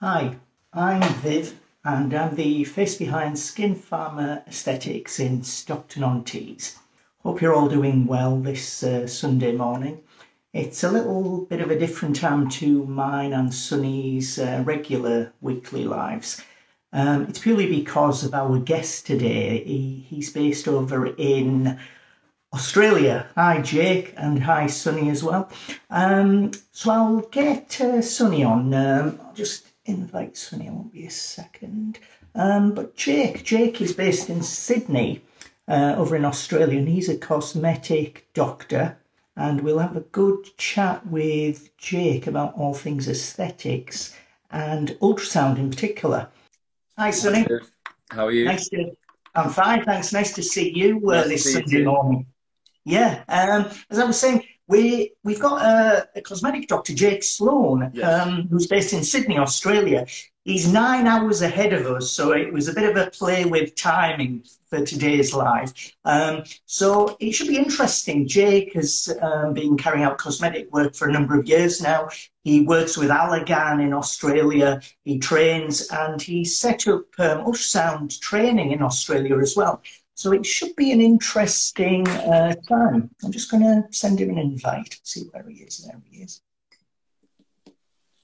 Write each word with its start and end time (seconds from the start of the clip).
Hi, 0.00 0.36
I'm 0.72 1.02
Viv, 1.14 1.58
and 1.84 2.14
I'm 2.14 2.36
the 2.36 2.62
face 2.62 2.94
behind 2.94 3.36
Skin 3.36 3.74
Farmer 3.74 4.44
Aesthetics 4.46 5.18
in 5.18 5.42
Stockton-on-Tees. 5.42 6.78
Hope 7.24 7.42
you're 7.42 7.52
all 7.52 7.68
doing 7.68 8.06
well 8.06 8.38
this 8.38 8.84
uh, 8.84 9.08
Sunday 9.08 9.50
morning. 9.56 10.00
It's 10.52 10.84
a 10.84 10.92
little 10.92 11.46
bit 11.46 11.60
of 11.60 11.72
a 11.72 11.78
different 11.78 12.14
time 12.14 12.48
to 12.50 12.86
mine 12.86 13.32
and 13.32 13.52
Sunny's 13.52 14.38
uh, 14.38 14.62
regular 14.64 15.32
weekly 15.40 15.82
lives. 15.82 16.44
Um, 16.92 17.22
it's 17.22 17.40
purely 17.40 17.68
because 17.68 18.22
of 18.22 18.34
our 18.34 18.60
guest 18.60 19.04
today. 19.04 19.64
He, 19.64 20.06
he's 20.08 20.32
based 20.32 20.68
over 20.68 21.06
in 21.06 21.76
Australia. 22.54 23.26
Hi, 23.34 23.60
Jake, 23.62 24.14
and 24.16 24.44
hi, 24.44 24.68
Sunny 24.68 25.10
as 25.10 25.24
well. 25.24 25.50
Um, 25.90 26.52
so 26.70 26.92
I'll 26.92 27.20
get 27.22 27.80
uh, 27.80 28.00
Sunny 28.00 28.44
on. 28.44 28.72
Um, 28.72 29.18
I'll 29.24 29.34
just 29.34 29.67
invite 29.88 30.36
Sunny. 30.36 30.66
It 30.66 30.72
won't 30.72 30.92
be 30.92 31.06
a 31.06 31.10
second. 31.10 31.98
Um, 32.34 32.72
but 32.74 32.94
Jake, 32.94 33.44
Jake 33.44 33.80
is 33.80 33.92
based 33.92 34.30
in 34.30 34.42
Sydney, 34.42 35.22
uh, 35.66 35.94
over 35.96 36.14
in 36.14 36.24
Australia, 36.24 36.78
and 36.78 36.88
he's 36.88 37.08
a 37.08 37.16
cosmetic 37.16 38.28
doctor. 38.34 38.98
And 39.36 39.60
we'll 39.60 39.78
have 39.78 39.96
a 39.96 40.00
good 40.00 40.56
chat 40.56 41.06
with 41.06 41.76
Jake 41.76 42.26
about 42.26 42.54
all 42.54 42.74
things 42.74 43.08
aesthetics 43.08 44.14
and 44.50 44.90
ultrasound 45.00 45.58
in 45.58 45.70
particular. 45.70 46.28
Hi, 46.98 47.10
Sunny. 47.10 47.46
How 48.10 48.26
are 48.26 48.32
you? 48.32 48.44
Nice 48.46 48.68
to. 48.70 48.96
I'm 49.34 49.50
fine, 49.50 49.84
thanks. 49.84 50.12
Nice 50.12 50.32
to 50.34 50.42
see 50.42 50.72
you 50.74 50.98
uh, 51.10 51.16
Nice 51.16 51.28
this 51.28 51.46
you 51.46 51.52
Sunday 51.52 51.78
too. 51.78 51.84
morning. 51.84 52.26
Yeah, 52.84 53.22
um, 53.28 53.70
as 53.90 53.98
I 53.98 54.04
was 54.04 54.18
saying, 54.18 54.42
we 54.68 55.12
we've 55.24 55.40
got 55.40 55.62
a, 55.62 56.08
a 56.14 56.20
cosmetic 56.20 56.68
doctor, 56.68 56.94
Jake 56.94 57.24
Sloan, 57.24 57.90
Yes. 57.94 58.26
um, 58.26 58.48
who's 58.50 58.66
based 58.66 58.92
in 58.92 59.02
Sydney, 59.02 59.38
Australia. 59.38 60.06
He's 60.44 60.70
nine 60.72 61.06
hours 61.06 61.42
ahead 61.42 61.74
of 61.74 61.84
us, 61.86 62.10
so 62.10 62.32
it 62.32 62.50
was 62.52 62.68
a 62.68 62.72
bit 62.72 62.88
of 62.88 62.96
a 62.96 63.10
play 63.10 63.44
with 63.44 63.74
timing 63.74 64.44
for 64.70 64.82
today's 64.84 65.34
live. 65.34 65.74
Um, 66.06 66.42
so 66.64 67.18
it 67.20 67.32
should 67.32 67.48
be 67.48 67.58
interesting. 67.58 68.26
Jake 68.26 68.72
has 68.72 69.14
um, 69.20 69.52
been 69.52 69.76
carrying 69.76 70.04
out 70.04 70.16
cosmetic 70.16 70.72
work 70.72 70.94
for 70.94 71.06
a 71.06 71.12
number 71.12 71.38
of 71.38 71.46
years 71.46 71.82
now. 71.82 72.08
He 72.44 72.62
works 72.62 72.96
with 72.96 73.10
Allergan 73.10 73.82
in 73.82 73.92
Australia. 73.92 74.80
He 75.04 75.18
trains 75.18 75.86
and 75.90 76.20
he 76.20 76.46
set 76.46 76.88
up 76.88 77.04
um, 77.18 77.44
ultrasound 77.44 78.18
training 78.20 78.72
in 78.72 78.80
Australia 78.82 79.38
as 79.38 79.54
well. 79.54 79.82
So 80.18 80.32
it 80.32 80.44
should 80.44 80.74
be 80.74 80.90
an 80.90 81.00
interesting 81.00 82.08
uh, 82.08 82.52
time. 82.68 83.08
I'm 83.22 83.30
just 83.30 83.52
going 83.52 83.62
to 83.62 83.84
send 83.92 84.20
him 84.20 84.30
an 84.30 84.38
invite, 84.38 84.98
see 85.04 85.26
where 85.30 85.48
he 85.48 85.58
is. 85.62 85.78
There 85.78 86.02
he 86.10 86.22
is. 86.22 86.42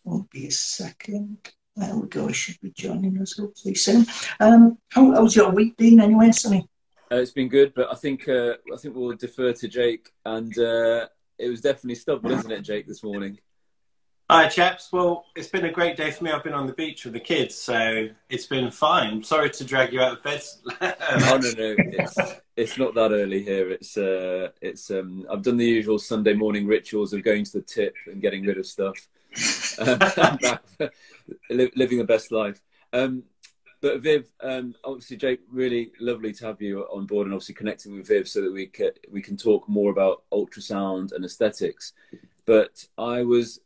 Won't 0.02 0.28
be 0.28 0.48
a 0.48 0.50
second. 0.50 1.38
There 1.76 1.96
we 1.96 2.08
go. 2.08 2.26
He 2.26 2.34
should 2.34 2.60
be 2.60 2.72
joining 2.72 3.22
us 3.22 3.38
hopefully 3.38 3.76
soon. 3.76 4.06
Um, 4.40 4.76
how, 4.90 5.12
how's 5.12 5.36
your 5.36 5.52
week 5.52 5.76
been 5.76 6.00
anyway, 6.00 6.32
Sonny? 6.32 6.68
Uh, 7.12 7.18
it's 7.18 7.30
been 7.30 7.48
good, 7.48 7.72
but 7.76 7.88
I 7.88 7.94
think 7.94 8.28
uh, 8.28 8.54
I 8.72 8.76
think 8.76 8.96
we'll 8.96 9.14
defer 9.14 9.52
to 9.52 9.68
Jake. 9.68 10.10
And 10.24 10.58
uh, 10.58 11.06
it 11.38 11.48
was 11.48 11.60
definitely 11.60 11.94
stubborn, 11.94 12.32
isn't 12.32 12.50
it, 12.50 12.62
Jake, 12.62 12.88
this 12.88 13.04
morning? 13.04 13.38
Hi, 14.30 14.48
chaps. 14.48 14.90
Well, 14.90 15.26
it's 15.36 15.48
been 15.48 15.66
a 15.66 15.70
great 15.70 15.98
day 15.98 16.10
for 16.10 16.24
me. 16.24 16.30
I've 16.30 16.42
been 16.42 16.54
on 16.54 16.66
the 16.66 16.72
beach 16.72 17.04
with 17.04 17.12
the 17.12 17.20
kids, 17.20 17.54
so 17.54 18.08
it's 18.30 18.46
been 18.46 18.70
fine. 18.70 19.22
Sorry 19.22 19.50
to 19.50 19.64
drag 19.64 19.92
you 19.92 20.00
out 20.00 20.16
of 20.16 20.22
bed. 20.22 20.42
Oh 20.80 21.38
no, 21.42 21.50
no, 21.50 21.74
it's 21.78 22.16
it's 22.56 22.78
not 22.78 22.94
that 22.94 23.12
early 23.12 23.42
here. 23.42 23.70
It's 23.70 23.98
uh, 23.98 24.48
it's 24.62 24.90
um, 24.90 25.26
I've 25.30 25.42
done 25.42 25.58
the 25.58 25.66
usual 25.66 25.98
Sunday 25.98 26.32
morning 26.32 26.66
rituals 26.66 27.12
of 27.12 27.22
going 27.22 27.44
to 27.44 27.52
the 27.52 27.60
tip 27.60 27.94
and 28.06 28.22
getting 28.22 28.46
rid 28.46 28.58
of 28.58 28.66
stuff. 28.66 28.96
Um, 29.78 30.88
living 31.50 31.98
the 31.98 32.04
best 32.06 32.30
life. 32.30 32.62
Um, 32.92 33.24
but 33.80 34.00
Viv, 34.00 34.26
um, 34.40 34.74
obviously, 34.84 35.16
Jake, 35.16 35.40
really 35.50 35.90
lovely 36.00 36.32
to 36.32 36.46
have 36.46 36.62
you 36.62 36.82
on 36.84 37.06
board, 37.06 37.26
and 37.26 37.34
obviously 37.34 37.56
connecting 37.56 37.96
with 37.96 38.08
Viv 38.08 38.26
so 38.28 38.40
that 38.40 38.52
we 38.52 38.66
can 38.68 38.92
we 39.10 39.20
can 39.20 39.36
talk 39.36 39.68
more 39.68 39.90
about 39.90 40.22
ultrasound 40.32 41.12
and 41.12 41.24
aesthetics. 41.24 41.92
But 42.46 42.86
I 42.96 43.22
was 43.22 43.60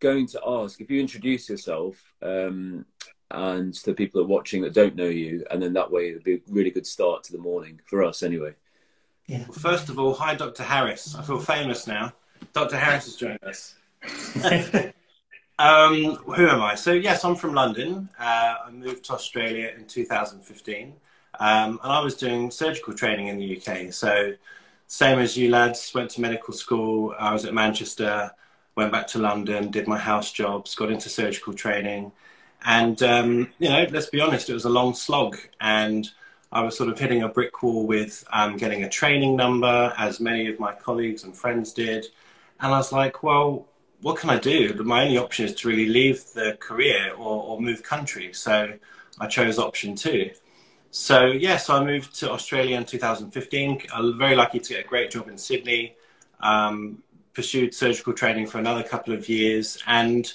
going 0.00 0.26
to 0.28 0.40
ask 0.46 0.80
if 0.80 0.90
you 0.90 1.00
introduce 1.00 1.48
yourself 1.48 1.96
um, 2.22 2.84
and 3.30 3.74
to 3.74 3.86
the 3.86 3.94
people 3.94 4.20
that 4.20 4.26
are 4.26 4.28
watching 4.28 4.62
that 4.62 4.74
don't 4.74 4.96
know 4.96 5.06
you, 5.06 5.44
and 5.50 5.62
then 5.62 5.72
that 5.74 5.90
way 5.90 6.10
it'd 6.10 6.24
be 6.24 6.34
a 6.34 6.40
really 6.48 6.70
good 6.70 6.86
start 6.86 7.24
to 7.24 7.32
the 7.32 7.38
morning 7.38 7.80
for 7.84 8.02
us, 8.02 8.22
anyway. 8.22 8.54
Yeah. 9.26 9.38
Well, 9.48 9.58
first 9.58 9.88
of 9.88 9.98
all, 9.98 10.14
hi, 10.14 10.34
Dr. 10.34 10.62
Harris. 10.62 11.14
I 11.14 11.22
feel 11.22 11.40
famous 11.40 11.86
now. 11.86 12.12
Dr. 12.52 12.76
Harris 12.76 13.06
has 13.06 13.16
joined 13.16 13.42
us. 13.42 13.74
Um, 15.58 16.16
who 16.16 16.48
am 16.48 16.60
I? 16.60 16.74
So, 16.74 16.92
yes, 16.92 17.24
I'm 17.24 17.34
from 17.34 17.54
London. 17.54 18.08
Uh, 18.18 18.54
I 18.66 18.70
moved 18.70 19.04
to 19.06 19.14
Australia 19.14 19.72
in 19.76 19.86
2015, 19.86 20.92
um, 21.40 21.80
and 21.82 21.92
I 21.92 22.00
was 22.00 22.14
doing 22.14 22.50
surgical 22.50 22.92
training 22.92 23.28
in 23.28 23.38
the 23.38 23.56
UK. 23.56 23.92
So, 23.92 24.34
same 24.86 25.18
as 25.18 25.36
you 25.36 25.50
lads, 25.50 25.92
went 25.94 26.10
to 26.10 26.20
medical 26.20 26.52
school. 26.52 27.14
I 27.18 27.32
was 27.32 27.46
at 27.46 27.54
Manchester, 27.54 28.30
went 28.76 28.92
back 28.92 29.06
to 29.08 29.18
London, 29.18 29.70
did 29.70 29.88
my 29.88 29.98
house 29.98 30.30
jobs, 30.30 30.74
got 30.74 30.90
into 30.90 31.08
surgical 31.08 31.54
training. 31.54 32.12
And, 32.64 33.02
um, 33.02 33.52
you 33.58 33.68
know, 33.68 33.86
let's 33.90 34.10
be 34.10 34.20
honest, 34.20 34.50
it 34.50 34.54
was 34.54 34.66
a 34.66 34.70
long 34.70 34.94
slog. 34.94 35.38
And 35.60 36.08
I 36.52 36.62
was 36.62 36.76
sort 36.76 36.90
of 36.90 36.98
hitting 36.98 37.22
a 37.22 37.28
brick 37.28 37.62
wall 37.62 37.86
with 37.86 38.24
um, 38.32 38.56
getting 38.56 38.84
a 38.84 38.88
training 38.88 39.34
number, 39.34 39.92
as 39.96 40.20
many 40.20 40.48
of 40.48 40.60
my 40.60 40.72
colleagues 40.74 41.24
and 41.24 41.34
friends 41.34 41.72
did. 41.72 42.06
And 42.60 42.72
I 42.72 42.76
was 42.76 42.92
like, 42.92 43.22
well, 43.22 43.66
what 44.02 44.18
can 44.18 44.30
I 44.30 44.38
do? 44.38 44.74
My 44.84 45.04
only 45.04 45.16
option 45.18 45.46
is 45.46 45.54
to 45.56 45.68
really 45.68 45.86
leave 45.86 46.24
the 46.34 46.56
career 46.60 47.12
or, 47.16 47.42
or 47.44 47.60
move 47.60 47.82
country. 47.82 48.32
So 48.32 48.74
I 49.18 49.26
chose 49.26 49.58
option 49.58 49.96
two. 49.96 50.30
So, 50.90 51.26
yeah, 51.26 51.56
so 51.56 51.76
I 51.76 51.84
moved 51.84 52.14
to 52.20 52.30
Australia 52.30 52.76
in 52.76 52.84
2015. 52.84 53.82
I 53.92 54.00
was 54.00 54.14
very 54.16 54.36
lucky 54.36 54.60
to 54.60 54.74
get 54.74 54.84
a 54.84 54.88
great 54.88 55.10
job 55.10 55.28
in 55.28 55.38
Sydney. 55.38 55.96
Um, 56.40 57.02
pursued 57.36 57.74
surgical 57.74 58.14
training 58.14 58.46
for 58.46 58.58
another 58.58 58.82
couple 58.82 59.12
of 59.12 59.28
years. 59.28 59.78
And 59.86 60.32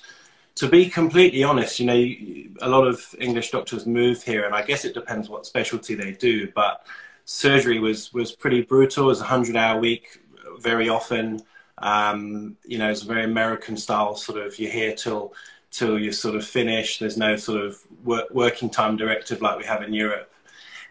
to 0.56 0.69
be 0.69 0.88
completely 0.88 1.44
honest, 1.44 1.79
you 1.79 1.85
know, 1.88 2.67
a 2.67 2.69
lot 2.69 2.88
of 2.88 3.03
English 3.19 3.50
doctors 3.50 3.85
move 3.88 4.23
here, 4.23 4.45
and 4.45 4.53
I 4.53 4.62
guess 4.62 4.85
it 4.85 4.94
depends 4.94 5.28
what 5.28 5.47
specialty 5.47 5.95
they 5.95 6.11
do. 6.11 6.51
But 6.53 6.85
surgery 7.25 7.79
was 7.79 8.13
was 8.13 8.31
pretty 8.31 8.61
brutal. 8.61 9.06
It 9.06 9.07
was 9.07 9.22
a 9.22 9.25
hundred 9.25 9.56
hour 9.56 9.79
week 9.79 10.22
very 10.59 10.90
often. 10.90 11.41
Um, 11.79 12.56
you 12.63 12.78
know, 12.78 12.91
it's 12.91 13.01
a 13.01 13.07
very 13.07 13.23
American 13.23 13.75
style 13.75 14.16
sort 14.16 14.40
of. 14.40 14.59
You're 14.59 14.72
here 14.72 14.94
till 14.95 15.34
till 15.72 15.97
you 15.97 16.11
sort 16.11 16.35
of 16.35 16.45
finish. 16.45 17.00
There's 17.00 17.17
no 17.17 17.35
sort 17.35 17.66
of 17.66 17.79
work, 18.03 18.29
working 18.31 18.69
time 18.69 18.95
directive 18.95 19.41
like 19.41 19.57
we 19.57 19.66
have 19.66 19.81
in 19.81 19.94
Europe. 19.94 20.31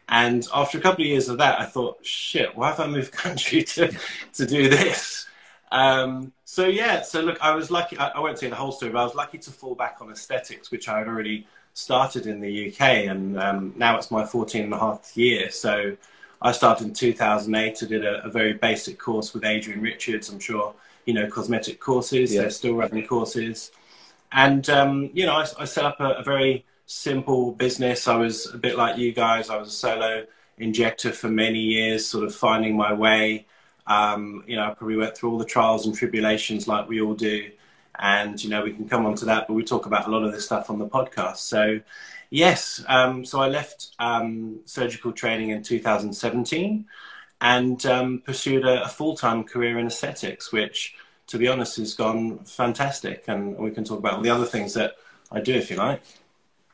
And 0.09 0.45
after 0.53 0.77
a 0.79 0.81
couple 0.81 1.05
of 1.05 1.09
years 1.09 1.29
of 1.29 1.39
that, 1.39 1.61
I 1.61 1.67
thought, 1.67 2.05
shit, 2.05 2.57
why 2.57 2.71
have 2.71 2.81
I 2.81 2.89
moved 2.89 3.13
country 3.27 3.63
to 3.63 3.93
to 4.35 4.47
do 4.47 4.69
this? 4.69 5.30
Um, 5.71 6.33
so 6.45 6.67
yeah, 6.67 7.03
so 7.03 7.21
look, 7.21 7.39
I 7.41 7.55
was 7.55 7.71
lucky. 7.71 7.97
I, 7.97 8.09
I 8.09 8.21
won't 8.21 8.39
say 8.39 8.49
the 8.49 8.57
whole 8.57 8.73
story, 8.73 8.93
but 8.93 9.01
I 9.01 9.05
was 9.05 9.15
lucky 9.15 9.39
to 9.39 9.51
fall 9.51 9.75
back 9.75 9.99
on 10.01 10.11
aesthetics, 10.11 10.71
which 10.71 10.89
I 10.89 10.99
had 10.99 11.09
already 11.09 11.47
started 11.75 12.27
in 12.27 12.41
the 12.41 12.69
UK, 12.69 12.81
and 12.81 13.39
um, 13.39 13.73
now 13.77 13.97
it's 13.97 14.11
my 14.11 14.25
14 14.25 14.65
and 14.65 14.75
a 14.75 14.79
half 14.79 15.17
year. 15.17 15.51
So 15.51 15.97
I 16.43 16.53
started 16.53 16.89
in 16.89 16.95
2008. 16.95 17.83
I 17.83 17.87
did 17.87 18.05
a, 18.05 18.25
a 18.25 18.31
very 18.31 18.55
basic 18.55 18.99
course 18.99 19.33
with 19.33 19.45
Adrian 19.45 19.81
Richards. 19.81 20.29
I'm 20.29 20.41
sure 20.41 20.75
you 21.05 21.15
know 21.15 21.29
cosmetic 21.29 21.81
courses. 21.81 22.33
Yeah. 22.33 22.43
They're 22.43 22.51
still 22.51 22.75
running 22.75 23.07
courses, 23.07 23.71
and 24.33 24.69
um, 24.71 25.11
you 25.13 25.27
know 25.27 25.35
I, 25.35 25.47
I 25.59 25.65
set 25.65 25.85
up 25.85 26.01
a, 26.01 26.15
a 26.15 26.23
very 26.23 26.65
simple 26.87 27.53
business. 27.53 28.09
I 28.09 28.17
was 28.17 28.53
a 28.53 28.59
bit 28.59 28.77
like 28.77 28.99
you 28.99 29.13
guys. 29.13 29.51
I 29.51 29.57
was 29.57 29.69
a 29.69 29.73
solo 29.73 30.27
injector 30.59 31.13
for 31.13 31.29
many 31.29 31.61
years, 31.61 32.07
sort 32.07 32.25
of 32.25 32.35
finding 32.35 32.77
my 32.77 32.93
way. 32.93 33.47
Um, 33.91 34.45
you 34.47 34.55
know, 34.55 34.71
I 34.71 34.75
probably 34.75 34.97
went 34.97 35.17
through 35.17 35.33
all 35.33 35.39
the 35.39 35.45
trials 35.45 35.85
and 35.85 35.95
tribulations 35.95 36.69
like 36.69 36.89
we 36.89 37.01
all 37.01 37.15
do. 37.15 37.51
And, 37.99 38.43
you 38.43 38.49
know, 38.49 38.63
we 38.63 38.73
can 38.73 38.89
come 38.89 39.05
on 39.05 39.17
to 39.17 39.25
that, 39.27 39.49
but 39.49 39.55
we 39.55 39.65
talk 39.65 39.85
about 39.85 40.07
a 40.07 40.11
lot 40.11 40.23
of 40.23 40.33
this 40.33 40.45
stuff 40.47 40.71
on 40.71 40.79
the 40.79 40.87
podcast. 40.87 41.39
So, 41.39 41.81
yes, 42.31 42.85
um, 42.87 43.25
so 43.25 43.41
I 43.41 43.49
left 43.49 43.89
um, 43.99 44.61
surgical 44.65 45.11
training 45.11 45.51
in 45.51 45.65
2017 45.65 46.87
and 47.41 47.87
um, 47.87 48.23
pursued 48.25 48.65
a, 48.65 48.85
a 48.85 48.89
full 48.89 49.17
time 49.17 49.43
career 49.43 49.77
in 49.81 49.89
aesthetics, 49.89 50.53
which, 50.53 50.95
to 51.27 51.37
be 51.37 51.49
honest, 51.49 51.77
has 51.79 51.95
gone 51.95 52.39
fantastic. 52.45 53.25
And 53.27 53.59
we 53.59 53.73
can 53.73 53.83
talk 53.83 53.99
about 53.99 54.15
all 54.15 54.23
the 54.23 54.31
other 54.31 54.47
things 54.47 54.73
that 54.75 54.95
I 55.33 55.41
do 55.41 55.55
if 55.55 55.69
you 55.69 55.77
like. 55.77 56.01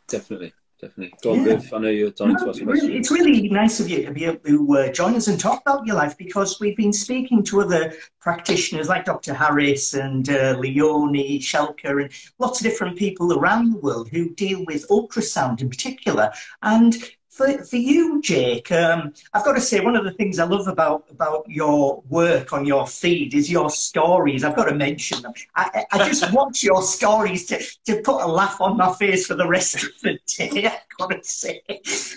Definitely, 0.06 0.52
definitely. 0.80 1.14
Go 1.22 1.32
on, 1.32 1.38
Yeah. 1.38 1.56
Viv. 1.56 1.72
I 1.74 1.78
know 1.78 1.88
you're 1.88 2.10
dying 2.10 2.36
to 2.36 2.44
No, 2.44 2.50
ask 2.50 2.58
it's 2.60 2.66
really, 2.66 2.80
questions. 2.80 2.90
it's 2.98 3.10
really 3.10 3.48
nice 3.48 3.80
of 3.80 3.88
you 3.88 4.04
to 4.06 4.12
be 4.12 4.24
able 4.24 4.38
to 4.40 4.76
uh, 4.78 4.92
join 4.92 5.14
us 5.14 5.28
and 5.28 5.38
talk 5.38 5.60
about 5.62 5.86
your 5.86 5.96
life 5.96 6.16
because 6.18 6.60
we've 6.60 6.76
been 6.76 6.92
speaking 6.92 7.42
to 7.44 7.60
other 7.62 7.92
practitioners 8.20 8.88
like 8.88 9.04
Dr. 9.04 9.34
Harris 9.34 9.94
and 9.94 10.28
uh, 10.28 10.56
Leonie, 10.58 11.38
Schelke, 11.38 11.84
and 11.84 12.10
lots 12.38 12.60
of 12.60 12.64
different 12.64 12.96
people 12.98 13.38
around 13.38 13.72
the 13.72 13.78
world 13.78 14.08
who 14.08 14.30
deal 14.34 14.64
with 14.66 14.88
ultrasound 14.88 15.60
in 15.60 15.68
particular. 15.70 16.30
And 16.62 16.96
for, 17.36 17.64
for 17.64 17.76
you, 17.76 18.22
Jake, 18.22 18.72
um, 18.72 19.12
I've 19.34 19.44
got 19.44 19.52
to 19.52 19.60
say 19.60 19.80
one 19.80 19.94
of 19.94 20.04
the 20.04 20.12
things 20.12 20.38
I 20.38 20.44
love 20.44 20.68
about 20.68 21.04
about 21.10 21.44
your 21.46 22.02
work 22.08 22.54
on 22.54 22.64
your 22.64 22.86
feed 22.86 23.34
is 23.34 23.50
your 23.50 23.68
stories. 23.68 24.42
I've 24.42 24.56
got 24.56 24.70
to 24.70 24.74
mention 24.74 25.20
them. 25.20 25.34
I, 25.54 25.84
I 25.92 26.08
just 26.08 26.32
watch 26.32 26.62
your 26.62 26.80
stories 26.82 27.44
to, 27.46 27.62
to 27.84 28.00
put 28.00 28.22
a 28.22 28.26
laugh 28.26 28.58
on 28.62 28.78
my 28.78 28.92
face 28.94 29.26
for 29.26 29.34
the 29.34 29.46
rest 29.46 29.82
of 29.82 29.90
the 30.02 30.18
day. 30.26 30.66
I've 31.00 31.10
got 31.10 31.22
to 31.22 31.28
say, 31.28 31.60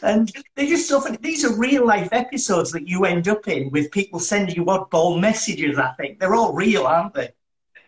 and 0.03 0.31
they're 0.55 0.67
just 0.67 0.87
so 0.87 1.01
funny. 1.01 1.17
These 1.19 1.43
are 1.43 1.53
real 1.53 1.85
life 1.85 2.09
episodes 2.13 2.71
that 2.71 2.87
you 2.87 3.03
end 3.03 3.27
up 3.27 3.45
in 3.49 3.69
with 3.71 3.91
people 3.91 4.19
sending 4.19 4.55
you 4.55 4.63
oddball 4.65 5.19
messages. 5.19 5.77
I 5.77 5.91
think 5.97 6.19
they're 6.19 6.35
all 6.35 6.53
real, 6.53 6.87
aren't 6.87 7.13
they? 7.13 7.33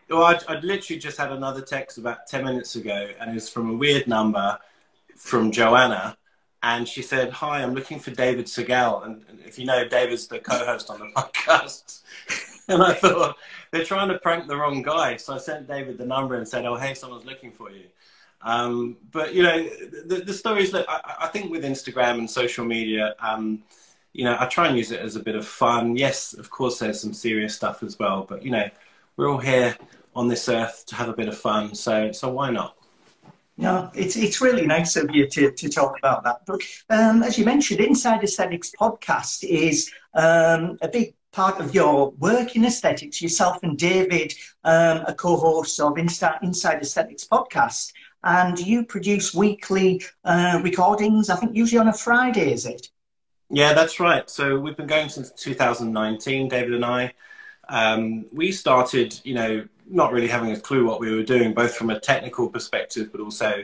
Well, 0.09 0.23
I'd, 0.23 0.45
I'd 0.49 0.65
literally 0.65 0.99
just 0.99 1.17
had 1.17 1.31
another 1.31 1.61
text 1.61 1.97
about 1.97 2.27
ten 2.27 2.43
minutes 2.43 2.75
ago, 2.75 3.11
and 3.21 3.31
it 3.31 3.35
was 3.35 3.47
from 3.47 3.69
a 3.69 3.73
weird 3.73 4.05
number 4.05 4.59
from 5.15 5.53
Joanna 5.53 6.17
and 6.63 6.87
she 6.87 7.01
said, 7.01 7.31
"Hi, 7.31 7.61
I'm 7.61 7.73
looking 7.73 7.99
for 7.99 8.11
David 8.11 8.45
Segal." 8.45 9.05
And, 9.05 9.25
if 9.45 9.57
you 9.57 9.65
know, 9.65 9.87
David's 9.87 10.27
the 10.27 10.39
co-host 10.39 10.89
on 10.89 10.99
the 10.99 11.05
podcast. 11.15 12.01
and 12.67 12.83
I 12.83 12.93
thought 12.93 13.37
they're 13.71 13.85
trying 13.85 14.09
to 14.09 14.19
prank 14.19 14.47
the 14.47 14.55
wrong 14.55 14.81
guy, 14.81 15.17
so 15.17 15.33
I 15.33 15.37
sent 15.37 15.67
David 15.67 15.97
the 15.97 16.05
number 16.05 16.35
and 16.35 16.47
said, 16.47 16.65
"Oh, 16.65 16.75
hey, 16.75 16.93
someone's 16.93 17.25
looking 17.25 17.51
for 17.51 17.71
you." 17.71 17.85
Um, 18.43 18.97
but 19.11 19.33
you 19.33 19.43
know, 19.43 19.63
the, 20.05 20.23
the 20.25 20.33
stories 20.33 20.71
that 20.71 20.89
I, 20.89 21.15
I, 21.21 21.27
think 21.27 21.51
with 21.51 21.63
Instagram 21.63 22.17
and 22.17 22.29
social 22.29 22.65
media, 22.65 23.15
um, 23.19 23.61
you 24.13 24.23
know, 24.23 24.35
I 24.39 24.47
try 24.47 24.67
and 24.67 24.77
use 24.77 24.91
it 24.91 24.99
as 24.99 25.15
a 25.15 25.19
bit 25.19 25.35
of 25.35 25.47
fun. 25.47 25.95
Yes, 25.95 26.33
of 26.33 26.49
course, 26.49 26.79
there's 26.79 26.99
some 26.99 27.13
serious 27.13 27.55
stuff 27.55 27.83
as 27.83 27.99
well, 27.99 28.25
but 28.27 28.43
you 28.43 28.49
know, 28.49 28.67
we're 29.15 29.29
all 29.29 29.37
here 29.37 29.77
on 30.15 30.27
this 30.27 30.49
earth 30.49 30.85
to 30.87 30.95
have 30.95 31.07
a 31.07 31.13
bit 31.13 31.27
of 31.27 31.37
fun, 31.37 31.75
so 31.75 32.11
so 32.11 32.29
why 32.29 32.49
not? 32.49 32.75
No, 33.61 33.91
it's 33.93 34.15
it's 34.15 34.41
really 34.41 34.65
nice 34.65 34.95
of 34.95 35.13
you 35.13 35.27
to, 35.27 35.51
to 35.51 35.69
talk 35.69 35.95
about 35.99 36.23
that. 36.23 36.41
But 36.47 36.61
um, 36.89 37.21
as 37.21 37.37
you 37.37 37.45
mentioned, 37.45 37.79
Inside 37.79 38.23
Aesthetics 38.23 38.71
podcast 38.71 39.43
is 39.43 39.91
um, 40.15 40.79
a 40.81 40.87
big 40.87 41.13
part 41.31 41.59
of 41.59 41.75
your 41.75 42.09
work 42.13 42.55
in 42.55 42.65
aesthetics. 42.65 43.21
Yourself 43.21 43.59
and 43.61 43.77
David 43.77 44.33
um, 44.63 45.03
are 45.05 45.13
co-hosts 45.13 45.79
of 45.79 45.93
Insta- 45.93 46.41
Inside 46.41 46.81
Aesthetics 46.81 47.27
podcast, 47.27 47.93
and 48.23 48.57
you 48.57 48.83
produce 48.83 49.31
weekly 49.31 50.03
uh, 50.25 50.59
recordings. 50.63 51.29
I 51.29 51.35
think 51.35 51.55
usually 51.55 51.79
on 51.79 51.87
a 51.87 51.93
Friday, 51.93 52.51
is 52.51 52.65
it? 52.65 52.89
Yeah, 53.51 53.73
that's 53.73 53.99
right. 53.99 54.27
So 54.27 54.57
we've 54.59 54.75
been 54.75 54.87
going 54.87 55.09
since 55.09 55.29
2019, 55.33 56.47
David 56.47 56.73
and 56.73 56.85
I. 56.85 57.13
Um, 57.69 58.25
we 58.33 58.51
started, 58.51 59.19
you 59.23 59.35
know, 59.35 59.67
not 59.91 60.11
really 60.11 60.27
having 60.27 60.51
a 60.51 60.59
clue 60.59 60.85
what 60.85 60.99
we 60.99 61.13
were 61.15 61.23
doing, 61.23 61.53
both 61.53 61.75
from 61.75 61.89
a 61.89 61.99
technical 61.99 62.49
perspective, 62.49 63.11
but 63.11 63.21
also, 63.21 63.63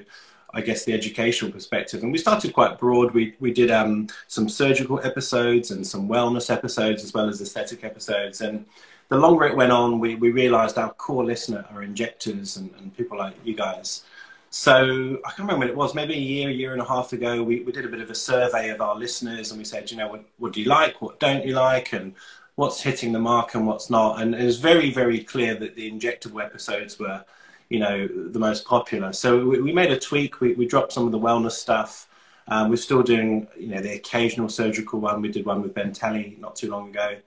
I 0.53 0.62
guess, 0.62 0.85
the 0.85 0.94
educational 0.94 1.51
perspective. 1.51 2.03
And 2.03 2.12
we 2.12 2.18
started 2.18 2.53
quite 2.53 2.77
broad. 2.77 3.13
We 3.13 3.35
we 3.39 3.51
did 3.53 3.71
um, 3.71 4.07
some 4.27 4.50
surgical 4.50 5.00
episodes 5.03 5.71
and 5.71 5.85
some 5.85 6.07
wellness 6.07 6.50
episodes, 6.50 7.03
as 7.03 7.13
well 7.13 7.29
as 7.29 7.41
aesthetic 7.41 7.83
episodes. 7.83 8.41
And 8.41 8.65
the 9.09 9.18
longer 9.18 9.45
it 9.45 9.56
went 9.56 9.71
on, 9.71 10.00
we, 10.00 10.15
we 10.15 10.31
realized 10.31 10.77
our 10.77 10.94
core 10.94 11.25
listener 11.25 11.65
are 11.71 11.83
injectors 11.83 12.57
and, 12.57 12.69
and 12.77 12.95
people 12.95 13.18
like 13.18 13.35
you 13.44 13.56
guys. 13.56 14.03
So 14.50 15.19
I 15.25 15.30
can't 15.30 15.39
remember 15.39 15.59
when 15.59 15.69
it 15.69 15.75
was, 15.75 15.94
maybe 15.94 16.13
a 16.13 16.18
year, 16.18 16.50
a 16.50 16.53
year 16.53 16.73
and 16.73 16.81
a 16.81 16.85
half 16.85 17.13
ago, 17.13 17.44
we, 17.44 17.62
we 17.62 17.71
did 17.71 17.85
a 17.85 17.89
bit 17.89 18.00
of 18.00 18.09
a 18.09 18.15
survey 18.15 18.69
of 18.69 18.81
our 18.81 18.95
listeners 18.95 19.51
and 19.51 19.57
we 19.57 19.65
said, 19.65 19.91
you 19.91 19.97
know, 19.97 20.07
what, 20.07 20.23
what 20.38 20.53
do 20.53 20.62
you 20.62 20.69
like? 20.69 21.01
What 21.01 21.19
don't 21.19 21.45
you 21.45 21.53
like? 21.53 21.94
And 21.94 22.15
what's 22.57 22.81
hitting 22.81 23.12
the 23.12 23.19
mark 23.19 23.54
and 23.54 23.68
what's 23.68 23.89
not. 23.89 24.19
And 24.19 24.33
it 24.33 24.44
was 24.44 24.57
very, 24.57 24.92
very 24.92 25.24
clear 25.24 25.54
that 25.56 25.75
the 25.75 25.89
injectable 25.89 26.44
episodes 26.44 26.98
were, 26.98 27.24
you 27.69 27.80
know, 27.80 28.07
the 28.07 28.39
most 28.39 28.65
popular. 28.65 29.13
So 29.13 29.45
we, 29.45 29.62
we 29.62 29.71
made 29.71 29.92
a 29.92 30.00
tweak. 30.00 30.42
We, 30.42 30.54
we 30.54 30.65
dropped 30.65 30.92
some 30.92 31.06
of 31.06 31.12
the 31.12 31.19
wellness 31.19 31.51
stuff. 31.51 32.09
Um, 32.48 32.69
we're 32.69 32.77
still 32.77 33.04
doing, 33.04 33.48
you 33.56 33.68
know, 33.68 33.80
the 33.80 33.94
occasional 33.94 34.50
surgical 34.50 35.00
one. 35.00 35.21
We 35.21 35.30
did 35.30 35.45
one 35.45 35.62
with 35.62 35.75
Ben 35.75 35.92
Talei 35.92 36.39
not 36.39 36.56
too 36.56 36.71
long 36.71 36.89
ago. 36.89 37.18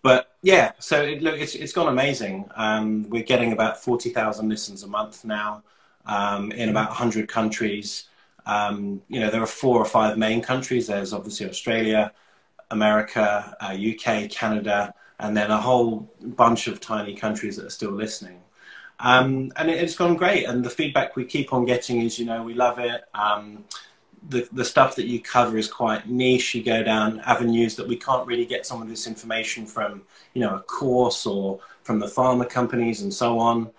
But 0.00 0.32
yeah, 0.40 0.72
so 0.78 1.02
it, 1.02 1.22
look, 1.22 1.38
it's, 1.38 1.54
it's 1.54 1.74
gone 1.74 1.88
amazing. 1.88 2.48
Um, 2.56 3.06
we're 3.10 3.22
getting 3.22 3.52
about 3.52 3.82
40,000 3.82 4.48
listens 4.48 4.82
a 4.82 4.88
month 4.88 5.26
now 5.26 5.62
um, 6.06 6.52
in 6.52 6.70
about 6.70 6.88
100 6.88 7.28
countries. 7.28 8.04
Um, 8.46 9.02
you 9.08 9.20
know, 9.20 9.28
there 9.28 9.42
are 9.42 9.46
four 9.46 9.78
or 9.78 9.84
five 9.84 10.16
main 10.16 10.40
countries. 10.40 10.86
There's 10.86 11.12
obviously 11.12 11.50
Australia, 11.50 12.12
America, 12.70 13.56
uh, 13.60 13.74
UK, 13.74 14.30
Canada, 14.30 14.94
and 15.18 15.36
then 15.36 15.50
a 15.50 15.60
whole 15.60 16.10
bunch 16.22 16.66
of 16.66 16.80
tiny 16.80 17.14
countries 17.14 17.56
that 17.56 17.66
are 17.66 17.70
still 17.70 17.92
listening. 17.92 18.40
Um, 19.00 19.52
and 19.56 19.70
it, 19.70 19.80
has 19.80 19.96
gone 19.96 20.16
great. 20.16 20.44
And 20.44 20.64
the 20.64 20.70
feedback 20.70 21.16
we 21.16 21.24
keep 21.24 21.52
on 21.52 21.64
getting 21.64 22.02
is, 22.02 22.18
you 22.18 22.26
know, 22.26 22.42
we 22.42 22.54
love 22.54 22.78
it. 22.78 23.02
Um, 23.14 23.64
the, 24.28 24.46
the 24.52 24.64
stuff 24.64 24.96
that 24.96 25.06
you 25.06 25.20
cover 25.20 25.56
is 25.56 25.68
quite 25.68 26.08
niche. 26.08 26.54
You 26.54 26.62
go 26.62 26.82
down 26.82 27.20
avenues 27.20 27.76
that 27.76 27.88
we 27.88 27.96
can't 27.96 28.26
really 28.26 28.44
get 28.44 28.66
some 28.66 28.82
of 28.82 28.88
this 28.88 29.06
information 29.06 29.66
from, 29.66 30.02
you 30.34 30.42
know, 30.42 30.56
a 30.56 30.60
course 30.60 31.26
or 31.26 31.60
from 31.82 31.98
the 31.98 32.06
pharma 32.06 32.48
companies 32.48 33.02
and 33.02 33.12
so 33.12 33.38
on. 33.38 33.70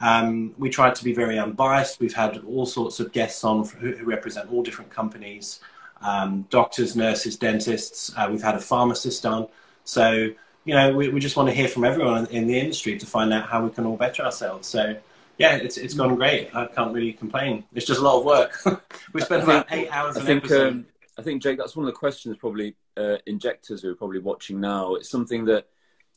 Um, 0.00 0.54
we 0.58 0.70
try 0.70 0.90
to 0.90 1.04
be 1.04 1.12
very 1.12 1.40
unbiased. 1.40 1.98
We've 1.98 2.14
had 2.14 2.38
all 2.46 2.66
sorts 2.66 3.00
of 3.00 3.10
guests 3.10 3.42
on 3.42 3.66
who, 3.66 3.96
who 3.96 4.04
represent 4.04 4.52
all 4.52 4.62
different 4.62 4.90
companies 4.90 5.58
um, 6.02 6.46
doctors, 6.50 6.96
nurses, 6.96 7.36
dentists. 7.36 8.12
Uh, 8.16 8.28
we've 8.30 8.42
had 8.42 8.54
a 8.54 8.60
pharmacist 8.60 9.24
on. 9.26 9.48
So, 9.84 10.30
you 10.64 10.74
know, 10.74 10.92
we, 10.92 11.08
we 11.08 11.20
just 11.20 11.36
want 11.36 11.48
to 11.48 11.54
hear 11.54 11.68
from 11.68 11.84
everyone 11.84 12.26
in 12.26 12.46
the 12.46 12.58
industry 12.58 12.98
to 12.98 13.06
find 13.06 13.32
out 13.32 13.48
how 13.48 13.64
we 13.64 13.70
can 13.70 13.86
all 13.86 13.96
better 13.96 14.22
ourselves. 14.22 14.68
So, 14.68 14.96
yeah, 15.38 15.56
it's 15.56 15.76
it's 15.76 15.94
gone 15.94 16.16
great. 16.16 16.54
I 16.54 16.66
can't 16.66 16.92
really 16.92 17.12
complain. 17.12 17.64
It's 17.72 17.86
just 17.86 18.00
a 18.00 18.02
lot 18.02 18.18
of 18.18 18.24
work. 18.24 18.60
we 19.12 19.20
spent 19.20 19.44
about 19.44 19.66
eight 19.70 19.88
hours. 19.88 20.16
I 20.16 20.22
think 20.22 20.50
um, 20.50 20.86
I 21.16 21.22
think 21.22 21.42
Jake, 21.42 21.58
that's 21.58 21.76
one 21.76 21.86
of 21.86 21.92
the 21.92 21.98
questions 21.98 22.36
probably 22.36 22.74
uh, 22.96 23.16
injectors 23.26 23.82
who 23.82 23.90
are 23.90 23.94
probably 23.94 24.18
watching 24.18 24.60
now. 24.60 24.96
It's 24.96 25.08
something 25.08 25.44
that 25.46 25.66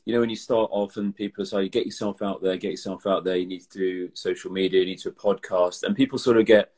you 0.06 0.14
know 0.14 0.20
when 0.20 0.32
you 0.32 0.36
start 0.36 0.70
off 0.72 0.98
and 0.98 1.16
people 1.16 1.46
say 1.46 1.70
get 1.70 1.86
yourself 1.86 2.24
out 2.24 2.42
there, 2.42 2.58
get 2.58 2.72
yourself 2.72 3.06
out 3.06 3.24
there. 3.24 3.38
You 3.38 3.46
need 3.46 3.62
to 3.70 3.78
do 3.78 4.10
social 4.16 4.52
media, 4.52 4.80
you 4.80 4.88
need 4.88 5.00
to 5.00 5.12
do 5.12 5.16
a 5.18 5.22
podcast, 5.22 5.84
and 5.84 5.96
people 5.96 6.18
sort 6.18 6.38
of 6.38 6.48
get 6.48 6.72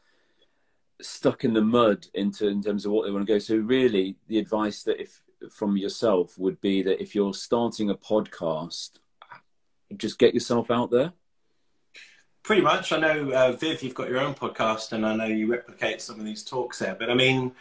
stuck 1.04 1.44
in 1.44 1.54
the 1.54 1.62
mud 1.62 2.08
into 2.14 2.48
in 2.48 2.62
terms 2.62 2.86
of 2.86 2.92
what 2.92 3.06
they 3.06 3.12
want 3.12 3.26
to 3.26 3.34
go. 3.34 3.40
So 3.40 3.56
really, 3.56 4.16
the 4.28 4.40
advice 4.40 4.84
that 4.84 5.02
if 5.02 5.22
from 5.52 5.78
yourself 5.78 6.38
would 6.38 6.60
be 6.62 6.82
that 6.84 7.02
if 7.02 7.16
you're 7.16 7.34
starting 7.34 7.90
a 7.90 7.96
podcast, 7.96 8.92
just 9.98 10.20
get 10.20 10.34
yourself 10.34 10.72
out 10.72 10.92
there. 10.92 11.14
Pretty 12.44 12.62
much. 12.62 12.92
I 12.92 12.98
know 12.98 13.32
uh, 13.32 13.52
Viv, 13.54 13.84
you've 13.84 13.96
got 13.96 14.10
your 14.10 14.20
own 14.20 14.34
podcast, 14.34 14.92
and 14.92 15.06
I 15.06 15.16
know 15.16 15.26
you 15.26 15.50
replicate 15.50 16.02
some 16.02 16.20
of 16.20 16.26
these 16.26 16.44
talks 16.44 16.80
there. 16.80 16.96
But 16.96 17.10
I 17.10 17.14
mean, 17.14 17.54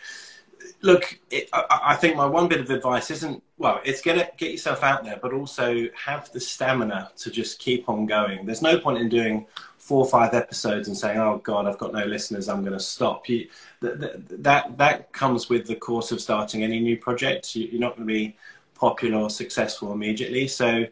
look, 0.81 1.21
it, 1.31 1.49
I, 1.53 1.81
I, 1.87 1.97
think 1.97 2.17
my 2.17 2.27
one 2.27 2.49
bit 2.49 2.61
of 2.61 2.71
advice 2.71 3.11
isn't 3.11 3.43
well, 3.59 3.81
it's 3.85 4.01
get 4.01 4.37
get 4.39 4.51
yourself 4.51 4.83
out 4.83 5.05
there, 5.05 5.19
but 5.23 5.33
also 5.33 5.87
have 5.95 6.33
the 6.33 6.41
stamina 6.41 7.13
to 7.19 7.31
just 7.31 7.61
keep 7.61 7.89
on 7.89 8.07
going. 8.07 8.45
There's 8.45 8.63
no 8.63 8.79
point 8.79 8.99
in 8.99 9.09
doing 9.09 9.47
four 9.83 10.05
or 10.05 10.09
five 10.09 10.33
episodes 10.33 10.87
and 10.87 10.97
saying, 10.97 11.19
"Oh 11.19 11.41
God, 11.43 11.67
I've 11.67 11.77
got 11.77 11.93
no 11.93 12.05
listeners. 12.05 12.49
I'm 12.49 12.61
going 12.61 12.73
to 12.73 12.81
stop." 12.81 13.29
You, 13.29 13.49
that, 13.81 14.43
that 14.45 14.79
that 14.79 15.13
comes 15.13 15.49
with 15.49 15.67
the 15.67 15.75
course 15.75 16.13
of 16.13 16.21
starting 16.21 16.63
any 16.63 16.79
new 16.79 16.97
project. 16.97 17.57
You, 17.57 17.67
you're 17.67 17.81
not 17.81 17.97
going 17.97 18.07
to 18.07 18.15
be 18.15 18.37
popular 18.77 19.19
or 19.19 19.29
successful 19.29 19.93
immediately. 19.93 20.47
So, 20.47 20.87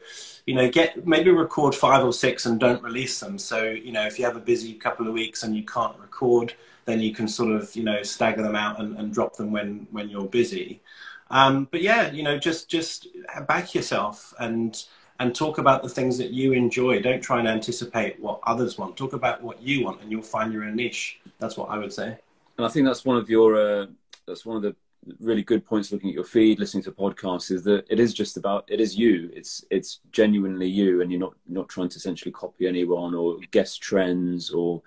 you 0.44 0.54
know, 0.54 0.68
get 0.68 1.06
maybe 1.06 1.30
record 1.30 1.74
five 1.74 2.04
or 2.04 2.12
six 2.12 2.46
and 2.46 2.58
don't 2.58 2.82
release 2.82 3.20
them. 3.20 3.38
So, 3.38 3.64
you 3.64 3.92
know, 3.92 4.06
if 4.06 4.18
you 4.18 4.24
have 4.24 4.36
a 4.36 4.40
busy 4.40 4.74
couple 4.74 5.06
of 5.06 5.14
weeks 5.14 5.44
and 5.44 5.56
you 5.56 5.64
can't 5.64 5.96
record, 6.00 6.54
then 6.84 7.00
you 7.00 7.14
can 7.14 7.28
sort 7.28 7.52
of 7.52 7.74
you 7.76 7.84
know 7.84 8.02
stagger 8.02 8.42
them 8.42 8.56
out 8.56 8.80
and, 8.80 8.96
and 8.98 9.14
drop 9.14 9.36
them 9.36 9.52
when 9.52 9.86
when 9.92 10.08
you're 10.08 10.26
busy. 10.26 10.80
Um, 11.30 11.68
but 11.70 11.80
yeah, 11.80 12.10
you 12.10 12.24
know, 12.24 12.38
just 12.38 12.68
just 12.68 13.06
back 13.46 13.72
yourself 13.72 14.34
and 14.40 14.84
and 15.20 15.34
talk 15.34 15.58
about 15.58 15.82
the 15.82 15.88
things 15.88 16.16
that 16.18 16.30
you 16.30 16.54
enjoy. 16.54 17.00
Don't 17.00 17.20
try 17.20 17.38
and 17.38 17.46
anticipate 17.46 18.18
what 18.20 18.40
others 18.44 18.78
want. 18.78 18.96
Talk 18.96 19.12
about 19.12 19.42
what 19.42 19.62
you 19.62 19.84
want, 19.84 20.00
and 20.00 20.10
you'll 20.10 20.22
find 20.22 20.52
your 20.52 20.64
own 20.64 20.74
niche. 20.74 21.20
That's 21.38 21.56
what 21.56 21.68
I 21.68 21.78
would 21.78 21.92
say. 21.92 22.16
And 22.56 22.66
I 22.66 22.68
think 22.68 22.86
that's 22.86 23.04
one 23.04 23.18
of 23.18 23.28
your 23.28 23.56
uh, 23.56 23.86
that's 24.26 24.44
one 24.44 24.56
of 24.56 24.62
the 24.62 24.74
really 25.20 25.42
good 25.42 25.64
points 25.64 25.92
looking 25.92 26.08
at 26.08 26.14
your 26.14 26.24
feed, 26.24 26.58
listening 26.58 26.82
to 26.84 26.92
podcasts, 26.92 27.50
is 27.50 27.62
that 27.64 27.86
it 27.90 28.00
is 28.00 28.14
just 28.14 28.38
about 28.38 28.64
it 28.68 28.80
is 28.80 28.96
you. 28.96 29.30
It's 29.34 29.62
it's 29.70 30.00
genuinely 30.10 30.68
you, 30.68 31.02
and 31.02 31.12
you're 31.12 31.20
not 31.20 31.34
not 31.46 31.68
trying 31.68 31.90
to 31.90 31.96
essentially 31.96 32.32
copy 32.32 32.66
anyone 32.66 33.14
or 33.14 33.36
guess 33.50 33.76
trends 33.76 34.50
or 34.50 34.80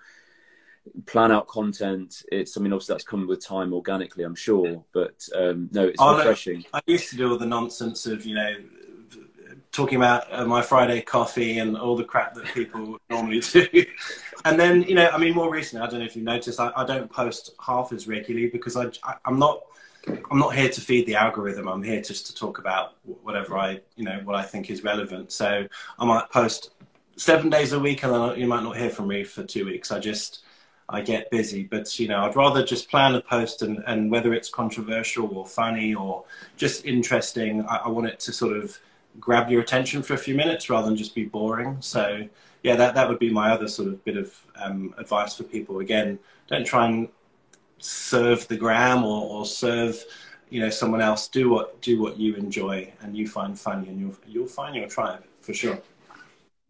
plan 1.06 1.30
out 1.30 1.46
content. 1.46 2.24
It's 2.32 2.56
I 2.56 2.60
mean 2.60 2.72
obviously 2.72 2.94
that's 2.94 3.04
come 3.04 3.28
with 3.28 3.44
time 3.44 3.72
organically, 3.72 4.24
I'm 4.24 4.34
sure, 4.34 4.84
but 4.92 5.28
um, 5.32 5.68
no, 5.70 5.86
it's 5.86 6.00
oh, 6.00 6.16
refreshing. 6.16 6.64
I 6.74 6.80
used 6.86 7.10
to 7.10 7.16
do 7.16 7.30
all 7.30 7.38
the 7.38 7.46
nonsense 7.46 8.06
of 8.06 8.26
you 8.26 8.34
know 8.34 8.56
talking 9.74 9.96
about 9.96 10.32
uh, 10.32 10.46
my 10.46 10.62
Friday 10.62 11.02
coffee 11.02 11.58
and 11.58 11.76
all 11.76 11.96
the 11.96 12.04
crap 12.04 12.32
that 12.34 12.44
people 12.46 12.96
normally 13.10 13.40
do. 13.40 13.66
and 14.44 14.58
then, 14.58 14.82
you 14.84 14.94
know, 14.94 15.10
I 15.10 15.18
mean, 15.18 15.34
more 15.34 15.52
recently, 15.52 15.84
I 15.84 15.90
don't 15.90 15.98
know 15.98 16.06
if 16.06 16.14
you 16.14 16.22
noticed, 16.22 16.60
I, 16.60 16.70
I 16.76 16.84
don't 16.84 17.10
post 17.10 17.50
half 17.64 17.92
as 17.92 18.06
regularly 18.06 18.48
because 18.48 18.76
I, 18.76 18.86
I, 19.02 19.16
am 19.26 19.38
not, 19.38 19.62
I'm 20.30 20.38
not 20.38 20.54
here 20.54 20.68
to 20.68 20.80
feed 20.80 21.06
the 21.06 21.16
algorithm. 21.16 21.68
I'm 21.68 21.82
here 21.82 22.00
just 22.00 22.26
to 22.28 22.34
talk 22.34 22.58
about 22.58 22.94
whatever 23.22 23.58
I, 23.58 23.80
you 23.96 24.04
know, 24.04 24.20
what 24.22 24.36
I 24.36 24.42
think 24.42 24.70
is 24.70 24.84
relevant. 24.84 25.32
So 25.32 25.66
I 25.98 26.04
might 26.04 26.30
post 26.30 26.70
seven 27.16 27.50
days 27.50 27.72
a 27.72 27.80
week 27.80 28.04
and 28.04 28.12
then 28.12 28.38
you 28.38 28.46
might 28.46 28.62
not 28.62 28.76
hear 28.76 28.90
from 28.90 29.08
me 29.08 29.24
for 29.24 29.42
two 29.42 29.64
weeks. 29.64 29.90
I 29.90 29.98
just, 29.98 30.44
I 30.88 31.00
get 31.00 31.32
busy. 31.32 31.64
But 31.64 31.98
you 31.98 32.06
know, 32.06 32.20
I'd 32.20 32.36
rather 32.36 32.64
just 32.64 32.88
plan 32.88 33.16
a 33.16 33.20
post 33.20 33.62
and, 33.62 33.82
and 33.88 34.08
whether 34.08 34.34
it's 34.34 34.50
controversial 34.50 35.36
or 35.36 35.44
funny 35.44 35.94
or 35.94 36.24
just 36.56 36.84
interesting, 36.84 37.66
I, 37.66 37.76
I 37.76 37.88
want 37.88 38.06
it 38.06 38.20
to 38.20 38.32
sort 38.32 38.56
of 38.56 38.78
grab 39.20 39.50
your 39.50 39.60
attention 39.60 40.02
for 40.02 40.14
a 40.14 40.18
few 40.18 40.34
minutes 40.34 40.68
rather 40.68 40.86
than 40.86 40.96
just 40.96 41.14
be 41.14 41.24
boring. 41.24 41.76
So 41.80 42.28
yeah, 42.62 42.76
that 42.76 42.94
that 42.94 43.08
would 43.08 43.18
be 43.18 43.30
my 43.30 43.50
other 43.50 43.68
sort 43.68 43.88
of 43.88 44.04
bit 44.04 44.16
of 44.16 44.34
um, 44.56 44.94
advice 44.98 45.36
for 45.36 45.44
people. 45.44 45.80
Again, 45.80 46.18
don't 46.48 46.66
try 46.66 46.86
and 46.86 47.08
serve 47.78 48.48
the 48.48 48.56
gram 48.56 49.04
or, 49.04 49.22
or 49.28 49.46
serve 49.46 50.02
you 50.50 50.60
know 50.60 50.70
someone 50.70 51.00
else. 51.00 51.28
Do 51.28 51.50
what 51.50 51.80
do 51.80 52.00
what 52.00 52.18
you 52.18 52.34
enjoy 52.34 52.92
and 53.00 53.16
you 53.16 53.28
find 53.28 53.58
funny, 53.58 53.88
and 53.88 54.00
you'll 54.00 54.16
you'll 54.26 54.46
find 54.46 54.74
your 54.74 54.88
tribe 54.88 55.24
for 55.40 55.52
sure. 55.52 55.78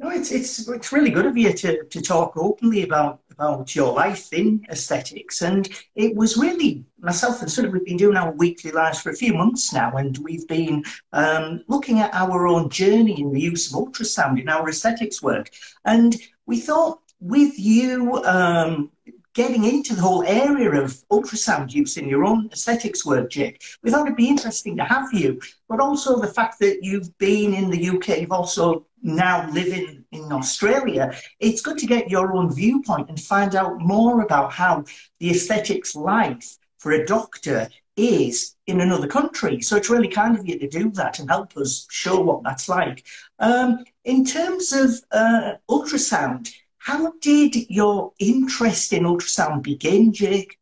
No, 0.04 0.10
it's 0.10 0.32
it's 0.32 0.68
it's 0.68 0.92
really 0.92 1.08
good 1.08 1.24
of 1.24 1.34
you 1.34 1.50
to, 1.54 1.82
to 1.84 2.02
talk 2.02 2.36
openly 2.36 2.82
about 2.82 3.20
about 3.30 3.74
your 3.74 3.90
life 3.94 4.34
in 4.34 4.62
aesthetics, 4.68 5.40
and 5.40 5.66
it 5.94 6.14
was 6.14 6.36
really 6.36 6.84
myself 6.98 7.40
and 7.40 7.50
Sonny. 7.50 7.70
We've 7.70 7.86
been 7.86 7.96
doing 7.96 8.18
our 8.18 8.30
weekly 8.32 8.70
lives 8.70 9.00
for 9.00 9.08
a 9.08 9.16
few 9.16 9.32
months 9.32 9.72
now, 9.72 9.92
and 9.96 10.18
we've 10.18 10.46
been 10.46 10.84
um, 11.14 11.64
looking 11.68 12.00
at 12.00 12.12
our 12.12 12.46
own 12.46 12.68
journey 12.68 13.18
in 13.18 13.32
the 13.32 13.40
use 13.40 13.72
of 13.72 13.80
ultrasound 13.80 14.38
in 14.38 14.50
our 14.50 14.68
aesthetics 14.68 15.22
work, 15.22 15.48
and 15.86 16.14
we 16.44 16.60
thought 16.60 17.00
with 17.18 17.58
you 17.58 18.22
um, 18.24 18.90
getting 19.32 19.64
into 19.64 19.94
the 19.94 20.02
whole 20.02 20.22
area 20.24 20.70
of 20.82 21.02
ultrasound 21.10 21.72
use 21.72 21.96
in 21.96 22.10
your 22.10 22.24
own 22.24 22.50
aesthetics 22.52 23.06
work, 23.06 23.30
Jake. 23.30 23.62
We 23.82 23.90
thought 23.90 24.06
it'd 24.06 24.16
be 24.16 24.28
interesting 24.28 24.76
to 24.76 24.84
have 24.84 25.12
you, 25.14 25.40
but 25.66 25.80
also 25.80 26.20
the 26.20 26.28
fact 26.32 26.60
that 26.60 26.80
you've 26.82 27.16
been 27.16 27.54
in 27.54 27.70
the 27.70 27.88
UK, 27.88 28.20
you've 28.20 28.32
also 28.32 28.86
now 29.04 29.48
living 29.50 30.04
in 30.10 30.32
Australia. 30.32 31.14
It's 31.38 31.60
good 31.60 31.78
to 31.78 31.86
get 31.86 32.10
your 32.10 32.34
own 32.34 32.52
viewpoint 32.52 33.08
and 33.10 33.20
find 33.20 33.54
out 33.54 33.78
more 33.78 34.22
about 34.22 34.52
how 34.52 34.84
the 35.20 35.30
aesthetics 35.30 35.94
life 35.94 36.56
for 36.78 36.92
a 36.92 37.06
doctor 37.06 37.68
is 37.96 38.56
in 38.66 38.80
another 38.80 39.06
country. 39.06 39.60
So 39.60 39.76
it's 39.76 39.90
really 39.90 40.08
kind 40.08 40.36
of 40.36 40.48
you 40.48 40.58
to 40.58 40.68
do 40.68 40.90
that 40.92 41.18
and 41.18 41.28
help 41.28 41.56
us 41.56 41.86
show 41.90 42.20
what 42.20 42.42
that's 42.42 42.68
like. 42.68 43.04
Um, 43.38 43.84
in 44.04 44.24
terms 44.24 44.72
of 44.72 44.90
uh, 45.12 45.52
ultrasound, 45.70 46.52
how 46.78 47.12
did 47.20 47.70
your 47.70 48.12
interest 48.18 48.92
in 48.92 49.04
ultrasound 49.04 49.62
begin, 49.62 50.12
Jake? 50.12 50.58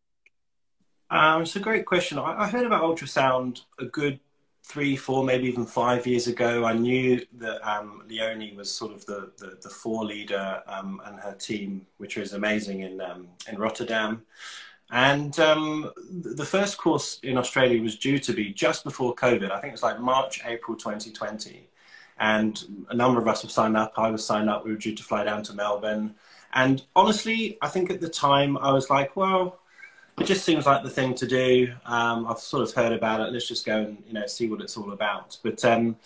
Um, 1.10 1.42
it's 1.42 1.56
a 1.56 1.60
great 1.60 1.84
question. 1.84 2.18
I, 2.18 2.44
I, 2.44 2.48
heard 2.48 2.64
about 2.64 2.82
ultrasound 2.82 3.62
a 3.78 3.84
good 3.84 4.18
three, 4.64 4.96
four, 4.96 5.24
maybe 5.24 5.48
even 5.48 5.66
five 5.66 6.06
years 6.06 6.26
ago. 6.28 6.64
I 6.64 6.72
knew 6.72 7.20
that 7.38 7.66
um, 7.68 8.02
Leonie 8.08 8.54
was 8.54 8.72
sort 8.72 8.92
of 8.92 9.04
the, 9.06 9.32
the, 9.38 9.58
the 9.60 9.68
fore 9.68 10.04
leader 10.04 10.62
um, 10.66 11.00
and 11.04 11.18
her 11.20 11.34
team, 11.34 11.86
which 11.98 12.16
was 12.16 12.32
amazing 12.32 12.80
in, 12.80 13.00
um, 13.00 13.28
in 13.50 13.58
Rotterdam. 13.58 14.22
And 14.90 15.38
um, 15.40 15.90
the 16.10 16.44
first 16.44 16.78
course 16.78 17.18
in 17.22 17.38
Australia 17.38 17.82
was 17.82 17.98
due 17.98 18.18
to 18.18 18.32
be 18.32 18.52
just 18.52 18.84
before 18.84 19.14
COVID. 19.14 19.50
I 19.50 19.60
think 19.60 19.70
it 19.70 19.72
was 19.72 19.82
like 19.82 20.00
March, 20.00 20.42
April 20.44 20.76
2020 20.76 21.68
and 22.18 22.84
a 22.90 22.94
number 22.94 23.20
of 23.20 23.26
us 23.26 23.42
have 23.42 23.50
signed 23.50 23.76
up. 23.76 23.92
I 23.96 24.10
was 24.10 24.24
signed 24.24 24.48
up. 24.48 24.64
We 24.64 24.70
were 24.70 24.76
due 24.78 24.94
to 24.94 25.02
fly 25.02 25.24
down 25.24 25.42
to 25.44 25.54
Melbourne, 25.54 26.14
and 26.52 26.82
honestly, 26.94 27.58
I 27.62 27.68
think 27.68 27.90
at 27.90 28.00
the 28.00 28.08
time 28.08 28.56
I 28.58 28.72
was 28.72 28.90
like, 28.90 29.16
well, 29.16 29.58
it 30.22 30.26
just 30.26 30.44
seems 30.44 30.66
like 30.66 30.84
the 30.84 30.90
thing 30.90 31.14
to 31.16 31.26
do. 31.26 31.74
Um, 31.84 32.28
I've 32.28 32.38
sort 32.38 32.62
of 32.62 32.72
heard 32.72 32.92
about 32.92 33.20
it. 33.20 33.32
Let's 33.32 33.48
just 33.48 33.66
go 33.66 33.78
and 33.82 34.02
you 34.06 34.12
know 34.12 34.26
see 34.26 34.48
what 34.48 34.60
it's 34.60 34.76
all 34.76 34.92
about. 34.92 35.36
But 35.42 35.64
um, 35.64 35.96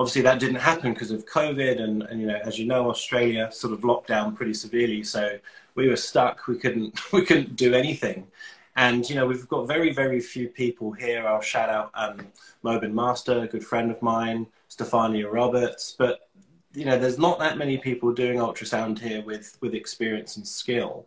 obviously 0.00 0.22
that 0.22 0.40
didn't 0.40 0.56
happen 0.56 0.92
because 0.92 1.12
of 1.12 1.24
COVID, 1.26 1.80
and, 1.80 2.02
and 2.02 2.20
you 2.20 2.26
know 2.26 2.40
as 2.44 2.58
you 2.58 2.66
know, 2.66 2.90
Australia 2.90 3.48
sort 3.52 3.72
of 3.72 3.84
locked 3.84 4.08
down 4.08 4.34
pretty 4.34 4.54
severely. 4.54 5.04
So 5.04 5.38
we 5.76 5.88
were 5.88 5.96
stuck. 5.96 6.48
We 6.48 6.58
couldn't 6.58 6.98
we 7.12 7.24
couldn't 7.24 7.54
do 7.54 7.72
anything. 7.74 8.26
And 8.74 9.08
you 9.08 9.14
know 9.14 9.26
we've 9.26 9.48
got 9.48 9.68
very 9.68 9.92
very 9.92 10.20
few 10.20 10.48
people 10.48 10.90
here. 10.90 11.24
I'll 11.26 11.40
shout 11.40 11.68
out 11.68 11.92
um, 11.94 12.26
Mobin 12.64 12.92
Master, 12.92 13.38
a 13.38 13.46
good 13.46 13.64
friend 13.64 13.90
of 13.90 14.02
mine. 14.02 14.48
Stefania 14.68 15.30
Roberts, 15.30 15.96
but 15.98 16.28
you 16.72 16.84
know, 16.84 16.96
there's 16.96 17.18
not 17.18 17.40
that 17.40 17.58
many 17.58 17.76
people 17.78 18.12
doing 18.12 18.38
ultrasound 18.38 18.98
here 18.98 19.22
with 19.22 19.56
with 19.60 19.74
experience 19.74 20.36
and 20.36 20.46
skill. 20.46 21.06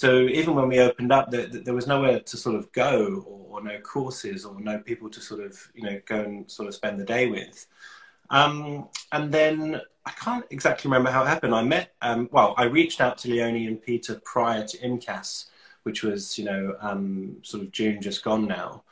So 0.00 0.20
even 0.20 0.54
when 0.54 0.68
we 0.68 0.80
opened 0.80 1.12
up, 1.12 1.30
there, 1.30 1.46
there 1.46 1.74
was 1.74 1.86
nowhere 1.86 2.20
to 2.20 2.36
sort 2.38 2.56
of 2.56 2.72
go, 2.72 3.22
or, 3.26 3.58
or, 3.58 3.62
no 3.62 3.78
courses, 3.80 4.46
or 4.46 4.58
no 4.58 4.78
people 4.78 5.10
to 5.10 5.20
sort 5.20 5.42
of 5.42 5.60
you 5.74 5.82
know 5.82 6.00
go 6.06 6.22
and 6.22 6.50
sort 6.50 6.68
of 6.68 6.74
spend 6.74 6.98
the 6.98 7.04
day 7.04 7.26
with. 7.26 7.66
Um, 8.30 8.88
and 9.12 9.30
then 9.30 9.78
I 10.06 10.10
can't 10.12 10.46
exactly 10.48 10.88
remember 10.88 11.10
how 11.10 11.24
it 11.24 11.28
happened. 11.28 11.54
I 11.54 11.64
met, 11.64 11.92
um, 12.00 12.30
well, 12.32 12.54
I 12.56 12.64
reached 12.64 13.02
out 13.02 13.18
to 13.18 13.28
Leonie 13.28 13.66
and 13.66 13.82
Peter 13.82 14.18
prior 14.24 14.66
to 14.68 14.78
IMCAS, 14.78 15.50
which 15.82 16.02
was 16.02 16.38
you 16.38 16.46
know 16.46 16.76
um, 16.80 17.36
sort 17.42 17.62
of 17.62 17.70
June 17.70 18.00
just 18.00 18.24
gone 18.24 18.46
now. 18.46 18.84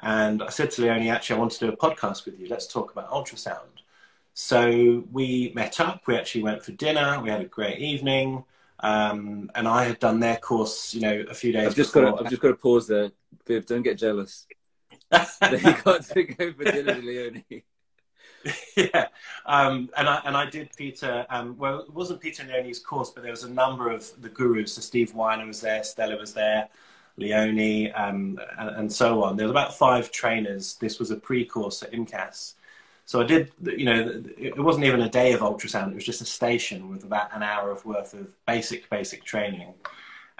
And 0.00 0.42
I 0.42 0.48
said 0.48 0.72
to 0.72 0.82
Leonie, 0.82 1.10
actually, 1.10 1.36
I 1.36 1.38
want 1.38 1.52
to 1.52 1.64
do 1.64 1.72
a 1.72 1.76
podcast 1.76 2.24
with 2.24 2.40
you. 2.40 2.48
Let's 2.48 2.66
talk 2.66 2.90
about 2.90 3.08
ultrasound. 3.10 3.84
So 4.34 5.04
we 5.12 5.52
met 5.54 5.78
up. 5.78 6.08
We 6.08 6.16
actually 6.16 6.42
went 6.42 6.64
for 6.64 6.72
dinner. 6.72 7.20
We 7.22 7.30
had 7.30 7.40
a 7.40 7.44
great 7.44 7.78
evening. 7.78 8.42
Um, 8.80 9.50
and 9.54 9.66
I 9.66 9.84
had 9.84 9.98
done 9.98 10.20
their 10.20 10.36
course, 10.36 10.94
you 10.94 11.00
know, 11.00 11.24
a 11.30 11.34
few 11.34 11.52
days. 11.52 11.68
I've 11.68 11.74
just 11.74 11.92
before. 11.94 12.10
got. 12.10 12.18
To, 12.18 12.24
I've 12.24 12.30
just 12.30 12.42
got 12.42 12.48
to 12.48 12.54
pause 12.54 12.86
there. 12.86 13.10
Viv, 13.46 13.66
don't 13.66 13.82
get 13.82 13.98
jealous. 13.98 14.46
they 15.10 15.58
got 15.84 16.02
to 16.04 16.24
go 16.24 16.52
for 16.52 16.64
dinner 16.64 16.94
with 16.94 17.04
Leonie. 17.04 17.64
yeah, 18.76 19.08
um, 19.44 19.90
and 19.96 20.08
I 20.08 20.20
and 20.24 20.36
I 20.36 20.48
did 20.48 20.70
Peter. 20.76 21.26
Um, 21.30 21.56
well, 21.56 21.80
it 21.80 21.92
wasn't 21.92 22.20
Peter 22.20 22.44
Leonie's 22.44 22.78
course, 22.78 23.10
but 23.10 23.22
there 23.22 23.32
was 23.32 23.44
a 23.44 23.50
number 23.50 23.90
of 23.90 24.10
the 24.20 24.28
gurus. 24.28 24.74
So 24.74 24.80
Steve 24.80 25.14
Weiner 25.14 25.46
was 25.46 25.60
there, 25.60 25.82
Stella 25.82 26.16
was 26.16 26.32
there, 26.32 26.68
Leonie, 27.16 27.92
um, 27.92 28.38
and, 28.58 28.70
and, 28.70 28.92
so 28.92 29.24
on. 29.24 29.36
There 29.36 29.46
was 29.46 29.50
about 29.50 29.76
five 29.76 30.10
trainers. 30.10 30.74
This 30.76 30.98
was 30.98 31.10
a 31.10 31.16
pre-course 31.16 31.82
at 31.82 31.92
IMCAS. 31.92 32.54
So 33.06 33.20
I 33.20 33.24
did, 33.24 33.52
you 33.62 33.84
know, 33.84 34.22
it 34.36 34.58
wasn't 34.58 34.84
even 34.84 35.00
a 35.00 35.08
day 35.08 35.32
of 35.32 35.40
ultrasound. 35.40 35.92
It 35.92 35.94
was 35.94 36.04
just 36.04 36.20
a 36.20 36.24
station 36.24 36.90
with 36.90 37.04
about 37.04 37.34
an 37.34 37.42
hour 37.42 37.70
of 37.70 37.84
worth 37.86 38.14
of 38.14 38.34
basic, 38.46 38.90
basic 38.90 39.22
training. 39.22 39.74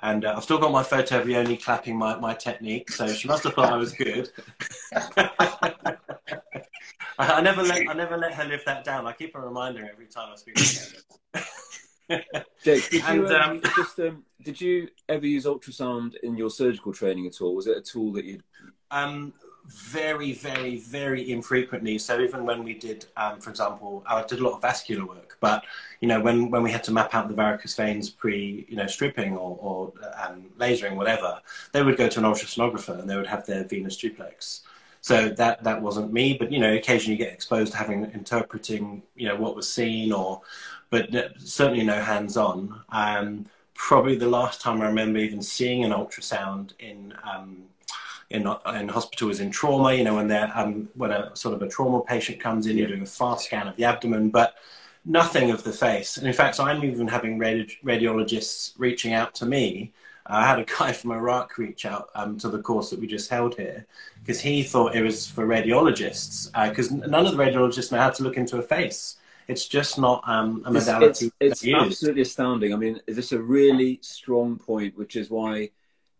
And 0.03 0.25
uh, 0.25 0.35
I've 0.37 0.43
still 0.43 0.59
got 0.59 0.73
my 0.73 0.83
photo 0.83 1.21
of 1.21 1.27
Leonie 1.27 1.57
clapping 1.57 1.97
my, 1.97 2.17
my 2.19 2.35
technique, 2.35 2.91
so 2.91 3.07
she 3.07 3.29
must 3.29 3.45
have 3.45 3.55
thought 3.55 3.73
I 3.73 3.77
was 3.77 3.93
good. 3.93 4.31
I, 4.97 5.97
I, 7.19 7.41
never 7.41 7.63
let 7.63 7.89
I 7.89 7.95
never 7.95 8.17
let 8.17 8.35
her 8.35 8.45
live 8.45 8.63
that 8.67 8.85
down. 8.85 9.07
I 9.07 9.13
keep 9.13 9.35
her 9.35 9.41
reminding 9.41 9.85
her 9.85 9.91
every 9.91 10.07
time 10.07 10.31
I 10.33 10.37
speak 10.37 10.57
to 10.57 10.97
her. 12.11 12.23
Jake, 12.65 12.91
did 12.91 13.03
you, 13.09 13.29
um, 13.29 13.51
um, 13.51 13.63
just, 13.77 14.01
um, 14.01 14.25
did 14.43 14.61
you 14.61 14.89
ever 15.09 15.27
use 15.27 15.45
ultrasound 15.45 16.17
in 16.25 16.37
your 16.37 16.51
surgical 16.51 16.93
training 16.93 17.27
at 17.27 17.41
all? 17.41 17.55
Was 17.55 17.69
it 17.69 17.77
a 17.77 17.81
tool 17.81 18.13
that 18.15 18.25
you? 18.25 18.41
Um, 18.91 19.33
very, 19.69 20.33
very, 20.33 20.79
very 20.79 21.31
infrequently. 21.31 21.99
So 21.99 22.21
even 22.21 22.45
when 22.45 22.65
we 22.65 22.75
did, 22.75 23.07
um, 23.17 23.41
for 23.41 23.51
example, 23.51 24.05
I 24.07 24.23
did 24.23 24.41
a 24.41 24.45
lot 24.45 24.55
of 24.55 24.63
vascular 24.63 25.07
work, 25.07 25.37
but 25.41 25.65
you 26.01 26.09
know, 26.09 26.21
when, 26.21 26.51
when 26.51 26.63
we 26.63 26.71
had 26.71 26.85
to 26.85 26.93
map 26.93 27.15
out 27.15 27.29
the 27.29 27.35
varicose 27.35 27.75
veins 27.75 28.11
pre, 28.11 28.67
you 28.69 28.77
know, 28.77 28.87
stripping 28.87 29.37
or, 29.37 29.59
or 29.61 29.93
um, 30.23 30.47
lasering, 30.59 30.97
whatever, 30.97 31.41
they 31.73 31.83
would 31.83 31.97
go 31.97 32.09
to 32.09 32.19
an 32.19 32.25
ultrasonographer 32.25 32.99
and 32.99 33.09
they 33.09 33.17
would 33.17 33.27
have 33.27 33.47
their 33.47 33.65
venous 33.65 33.97
duplex. 33.97 34.63
So 35.01 35.29
that 35.29 35.63
that 35.63 35.83
wasn't 35.83 36.13
me, 36.13 36.37
but 36.37 36.51
you 36.51 36.59
know, 36.59 36.75
occasionally 36.75 37.17
you 37.17 37.25
get 37.25 37.33
exposed 37.33 37.73
to 37.73 37.79
having 37.79 38.11
interpreting, 38.13 39.03
you 39.15 39.29
know, 39.29 39.37
what 39.37 39.55
was 39.55 39.73
seen 39.73 40.13
or 40.13 40.43
but 40.91 41.11
certainly 41.39 41.85
no 41.85 42.01
hands-on. 42.01 42.81
Um, 42.91 43.47
probably 43.75 44.17
the 44.17 44.29
last 44.29 44.61
time 44.61 44.81
I 44.81 44.87
remember 44.87 45.19
even 45.19 45.43
seeing 45.43 45.85
an 45.85 45.93
ultrasound 45.93 46.73
in 46.79 47.15
um, 47.23 47.65
in, 48.31 48.47
in 48.75 48.89
hospital 48.89 49.31
is 49.31 49.41
in 49.41 49.51
trauma. 49.51 49.93
You 49.95 50.05
know, 50.05 50.15
when 50.15 50.29
they're 50.29 50.51
um, 50.55 50.89
when 50.95 51.11
a 51.13 51.35
sort 51.35 51.55
of 51.55 51.63
a 51.63 51.69
trauma 51.69 52.03
patient 52.03 52.41
comes 52.41 52.67
in, 52.67 52.77
you're 52.77 52.89
doing 52.89 53.03
a 53.03 53.07
fast 53.07 53.47
scan 53.47 53.69
of 53.69 53.77
the 53.77 53.85
abdomen, 53.85 54.31
but 54.31 54.55
nothing 55.05 55.51
of 55.51 55.63
the 55.63 55.73
face. 55.73 56.17
And 56.17 56.27
in 56.27 56.33
fact, 56.33 56.59
I'm 56.59 56.85
even 56.85 57.09
having 57.09 57.39
radi- 57.39 57.83
radiologists 57.85 58.73
reaching 58.79 59.13
out 59.13 59.35
to 59.37 59.47
me. 59.47 59.93
I 60.29 60.45
had 60.45 60.59
a 60.59 60.65
guy 60.65 60.93
from 61.01 61.13
Iraq 61.13 61.57
reach 61.59 61.87
out 61.87 62.11
um, 62.15 62.37
to 62.39 62.49
the 62.49 62.61
course 62.61 62.91
that 62.91 62.99
we 62.99 63.07
just 63.07 63.31
held 63.31 63.57
here 63.57 63.87
because 64.21 64.41
he 64.41 64.63
thought 64.63 64.97
it 64.97 65.03
was 65.03 65.29
for 65.29 65.47
radiologists 65.47 66.51
because 66.69 66.91
uh, 66.91 67.07
none 67.07 67.27
of 67.27 67.37
the 67.37 67.43
radiologists 67.43 67.93
know 67.93 67.99
how 67.99 68.11
to 68.11 68.23
look 68.23 68.37
into 68.37 68.59
a 68.59 68.63
face 68.63 69.17
it's 69.49 69.67
just 69.69 69.99
not 69.99 70.23
um, 70.27 70.63
a 70.65 70.73
modality. 70.73 71.31
It's, 71.41 71.63
it's 71.65 71.75
absolutely 71.75 72.23
astounding. 72.23 72.73
I 72.73 72.77
mean, 72.77 73.01
this 73.07 73.27
is 73.27 73.33
a 73.33 73.41
really 73.41 73.99
strong 74.03 74.57
point, 74.57 74.97
which 74.97 75.17
is 75.17 75.31
why 75.31 75.71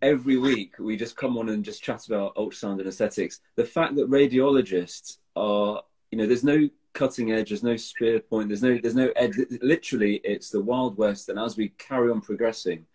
every 0.07 0.37
week 0.37 0.79
we 0.79 0.97
just 0.97 1.17
come 1.17 1.37
on 1.37 1.49
and 1.49 1.65
just 1.65 1.83
chat 1.83 2.07
about 2.07 2.37
ultrasound 2.37 2.79
and 2.79 2.87
aesthetics. 2.87 3.41
The 3.57 3.65
fact 3.65 3.97
that 3.97 4.09
radiologists 4.09 5.19
are, 5.35 5.83
you 6.11 6.19
know, 6.19 6.27
there's 6.27 6.45
no 6.45 6.69
cutting 6.93 7.33
edge, 7.33 7.49
there's 7.49 7.63
no 7.63 7.77
spear 7.77 8.21
point, 8.21 8.49
there's 8.49 8.63
no, 8.63 8.79
there's 8.79 8.95
no 8.95 9.11
edge. 9.17 9.35
Literally, 9.61 10.21
it's 10.23 10.51
the 10.51 10.61
wild 10.61 10.97
west. 10.97 11.29
And 11.29 11.39
as 11.39 11.57
we 11.57 11.71
carry 11.71 12.11
on 12.11 12.21
progressing, 12.21 12.87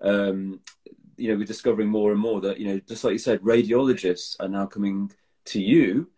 um, 0.00 0.60
you 1.16 1.30
know, 1.30 1.36
we're 1.36 1.44
discovering 1.44 1.88
more 1.88 2.12
and 2.12 2.20
more 2.20 2.40
that, 2.40 2.58
you 2.58 2.68
know, 2.68 2.80
just 2.88 3.04
like 3.04 3.12
you 3.12 3.18
said, 3.18 3.40
radiologists 3.42 4.36
are 4.40 4.48
now 4.48 4.66
coming 4.66 5.12
to 5.46 5.60
you 5.60 6.08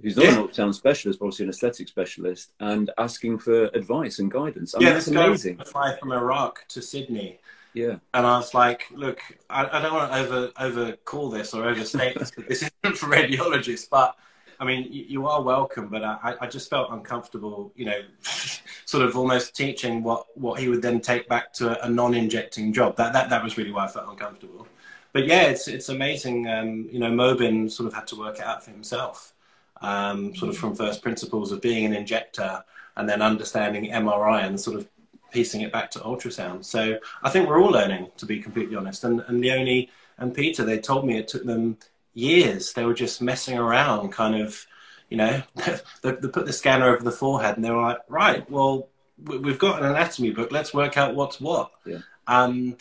who's 0.00 0.16
not 0.16 0.26
yeah. 0.26 0.38
an 0.38 0.46
ultrasound 0.46 0.74
specialist, 0.74 1.18
but 1.18 1.26
also 1.26 1.44
an 1.44 1.50
aesthetic 1.50 1.88
specialist, 1.88 2.52
and 2.60 2.90
asking 2.98 3.38
for 3.38 3.64
advice 3.66 4.18
and 4.18 4.30
guidance. 4.30 4.74
I 4.74 4.80
yeah, 4.80 4.86
mean, 4.86 4.94
that's 4.94 5.06
amazing. 5.08 5.58
Fly 5.58 5.96
from 5.96 6.12
Iraq 6.12 6.66
to 6.68 6.82
Sydney, 6.82 7.38
Yeah. 7.74 7.96
And 8.14 8.24
I 8.26 8.36
was 8.36 8.54
like, 8.54 8.86
look, 8.92 9.20
I, 9.50 9.66
I 9.66 9.82
don't 9.82 9.92
want 9.92 10.12
to 10.12 10.18
over 10.18 10.52
over 10.58 10.92
call 11.04 11.28
this 11.28 11.52
or 11.52 11.64
overstate 11.64 12.18
this, 12.18 12.30
but 12.30 12.48
this 12.48 12.62
isn't 12.62 12.96
for 12.96 13.06
radiologists. 13.06 13.88
But 13.90 14.16
I 14.60 14.64
mean, 14.64 14.90
you, 14.90 15.04
you 15.08 15.26
are 15.26 15.42
welcome, 15.42 15.88
but 15.88 16.04
I, 16.04 16.34
I 16.40 16.46
just 16.46 16.70
felt 16.70 16.92
uncomfortable, 16.92 17.72
you 17.74 17.86
know, 17.86 18.00
sort 18.84 19.04
of 19.04 19.16
almost 19.16 19.56
teaching 19.56 20.02
what, 20.02 20.26
what 20.38 20.60
he 20.60 20.68
would 20.68 20.82
then 20.82 21.00
take 21.00 21.28
back 21.28 21.52
to 21.54 21.80
a, 21.80 21.86
a 21.86 21.88
non-injecting 21.90 22.72
job. 22.72 22.96
That, 22.96 23.12
that, 23.12 23.30
that 23.30 23.42
was 23.42 23.58
really 23.58 23.72
why 23.72 23.84
I 23.84 23.88
felt 23.88 24.08
uncomfortable. 24.08 24.66
But 25.12 25.26
yeah, 25.26 25.42
it's, 25.42 25.68
it's 25.68 25.88
amazing. 25.88 26.48
Um, 26.48 26.88
you 26.90 26.98
know, 26.98 27.10
Mobin 27.10 27.70
sort 27.70 27.86
of 27.86 27.94
had 27.94 28.06
to 28.08 28.16
work 28.16 28.38
it 28.38 28.44
out 28.44 28.64
for 28.64 28.70
himself, 28.70 29.32
um, 29.80 30.34
sort 30.34 30.50
of 30.50 30.56
from 30.56 30.74
first 30.74 31.02
principles 31.02 31.52
of 31.52 31.60
being 31.60 31.84
an 31.84 31.92
injector 31.92 32.64
and 32.96 33.08
then 33.08 33.22
understanding 33.22 33.90
MRI 33.90 34.44
and 34.44 34.60
sort 34.60 34.76
of 34.76 34.88
piecing 35.34 35.60
it 35.60 35.72
back 35.72 35.90
to 35.90 35.98
ultrasound. 35.98 36.64
So 36.64 36.98
I 37.22 37.28
think 37.28 37.48
we're 37.48 37.60
all 37.60 37.72
learning, 37.72 38.10
to 38.16 38.24
be 38.24 38.40
completely 38.40 38.76
honest. 38.76 39.04
And, 39.04 39.20
and 39.26 39.40
Leonie 39.40 39.90
and 40.16 40.32
Peter, 40.32 40.64
they 40.64 40.78
told 40.78 41.04
me 41.04 41.18
it 41.18 41.28
took 41.28 41.44
them 41.44 41.76
years. 42.14 42.72
They 42.72 42.84
were 42.84 42.94
just 42.94 43.20
messing 43.20 43.58
around, 43.58 44.12
kind 44.12 44.40
of, 44.40 44.64
you 45.10 45.16
know, 45.16 45.42
they, 46.02 46.12
they 46.12 46.28
put 46.28 46.46
the 46.46 46.52
scanner 46.52 46.88
over 46.88 47.02
the 47.02 47.10
forehead 47.10 47.56
and 47.56 47.64
they 47.64 47.70
were 47.70 47.82
like, 47.82 47.98
right, 48.08 48.48
well, 48.48 48.88
we've 49.22 49.58
got 49.58 49.82
an 49.82 49.90
anatomy 49.90 50.30
book. 50.30 50.52
Let's 50.52 50.72
work 50.72 50.96
out 50.96 51.14
what's 51.14 51.40
what. 51.40 51.72
Yeah. 51.84 51.98
Um, 52.26 52.76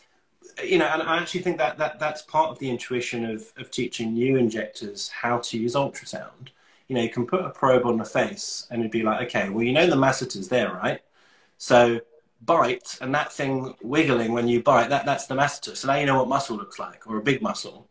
you 0.63 0.77
know, 0.77 0.86
and 0.86 1.01
I 1.01 1.17
actually 1.17 1.41
think 1.41 1.57
that, 1.57 1.79
that 1.79 2.00
that's 2.00 2.22
part 2.22 2.51
of 2.51 2.60
the 2.60 2.69
intuition 2.69 3.25
of, 3.25 3.51
of 3.57 3.72
teaching 3.72 4.13
new 4.13 4.38
injectors 4.38 5.10
how 5.10 5.39
to 5.39 5.57
use 5.57 5.74
ultrasound. 5.74 6.50
You 6.88 6.95
know, 6.95 7.01
you 7.01 7.10
can 7.10 7.25
put 7.25 7.43
a 7.43 7.50
probe 7.50 7.88
on 7.88 7.98
the 7.98 8.05
face 8.05 8.67
and 8.69 8.81
it'd 8.81 8.91
be 8.91 9.01
like, 9.01 9.27
okay, 9.27 9.50
well, 9.50 9.63
you 9.63 9.74
know 9.74 9.88
the 9.88 9.95
masseter's 9.95 10.50
there, 10.50 10.72
right? 10.72 11.01
So 11.57 12.01
bite 12.45 12.97
and 13.01 13.13
that 13.15 13.31
thing 13.31 13.75
wiggling 13.81 14.33
when 14.33 14.47
you 14.47 14.62
bite, 14.62 14.89
that, 14.89 15.05
that's 15.05 15.27
the 15.27 15.35
masseter. 15.35 15.75
So 15.75 15.88
now 15.88 15.95
you 15.95 16.05
know 16.05 16.17
what 16.17 16.27
muscle 16.27 16.57
looks 16.57 16.79
like 16.79 17.07
or 17.07 17.17
a 17.17 17.21
big 17.21 17.41
muscle. 17.41 17.88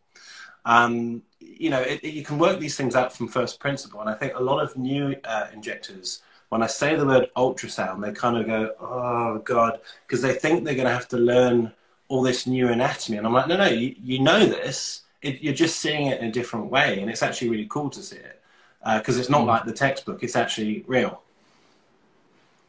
Um, 0.65 1.23
you 1.39 1.69
know, 1.69 1.81
it, 1.81 1.99
it, 2.03 2.13
you 2.13 2.23
can 2.23 2.37
work 2.39 2.59
these 2.59 2.75
things 2.75 2.95
out 2.95 3.13
from 3.13 3.27
first 3.27 3.59
principle. 3.59 4.01
And 4.01 4.09
I 4.09 4.13
think 4.13 4.33
a 4.35 4.43
lot 4.43 4.63
of 4.63 4.77
new 4.77 5.15
uh, 5.23 5.47
injectors, 5.53 6.21
when 6.49 6.63
I 6.63 6.67
say 6.67 6.95
the 6.95 7.05
word 7.05 7.29
ultrasound, 7.35 8.01
they 8.01 8.11
kind 8.11 8.37
of 8.37 8.47
go, 8.47 8.73
oh, 8.79 9.39
God, 9.39 9.79
because 10.07 10.21
they 10.21 10.33
think 10.33 10.63
they're 10.63 10.75
going 10.75 10.87
to 10.87 10.93
have 10.93 11.07
to 11.09 11.17
learn 11.17 11.71
all 12.07 12.21
this 12.21 12.47
new 12.47 12.69
anatomy. 12.69 13.17
And 13.17 13.27
I'm 13.27 13.33
like, 13.33 13.47
no, 13.47 13.57
no, 13.57 13.67
you, 13.67 13.95
you 14.01 14.19
know 14.19 14.45
this. 14.45 15.01
It, 15.21 15.41
you're 15.41 15.53
just 15.53 15.79
seeing 15.79 16.07
it 16.07 16.19
in 16.21 16.27
a 16.27 16.31
different 16.31 16.67
way. 16.67 16.99
And 16.99 17.09
it's 17.09 17.23
actually 17.23 17.49
really 17.49 17.67
cool 17.69 17.89
to 17.89 18.01
see 18.01 18.17
it 18.17 18.41
because 18.83 19.17
uh, 19.17 19.19
it's 19.19 19.29
not 19.29 19.41
mm. 19.41 19.47
like 19.47 19.65
the 19.65 19.73
textbook, 19.73 20.23
it's 20.23 20.35
actually 20.35 20.83
real. 20.87 21.22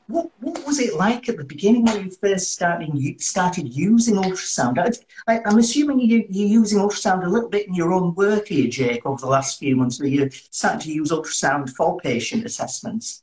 What, 0.07 0.31
what 0.41 0.67
was 0.67 0.81
it 0.81 0.97
like 0.97 1.29
at 1.29 1.39
the 1.39 1.45
beginning 1.45 1.85
when 1.85 2.05
you 2.05 2.11
first 2.11 2.53
started 2.53 3.23
started 3.23 3.75
using 3.75 4.17
ultrasound? 4.17 4.99
I, 5.27 5.41
am 5.45 5.59
assuming 5.59 6.01
you, 6.01 6.27
you're 6.29 6.49
using 6.49 6.79
ultrasound 6.79 7.25
a 7.25 7.29
little 7.29 7.49
bit 7.49 7.69
in 7.69 7.75
your 7.75 7.93
own 7.93 8.15
work 8.15 8.49
here, 8.49 8.69
Jake, 8.69 9.07
over 9.07 9.21
the 9.21 9.27
last 9.27 9.59
few 9.59 9.77
months, 9.77 9.99
where 9.99 10.09
you're 10.09 10.31
starting 10.51 10.81
to 10.81 10.93
use 10.93 11.11
ultrasound 11.11 11.71
for 11.71 11.97
patient 11.99 12.45
assessments. 12.45 13.23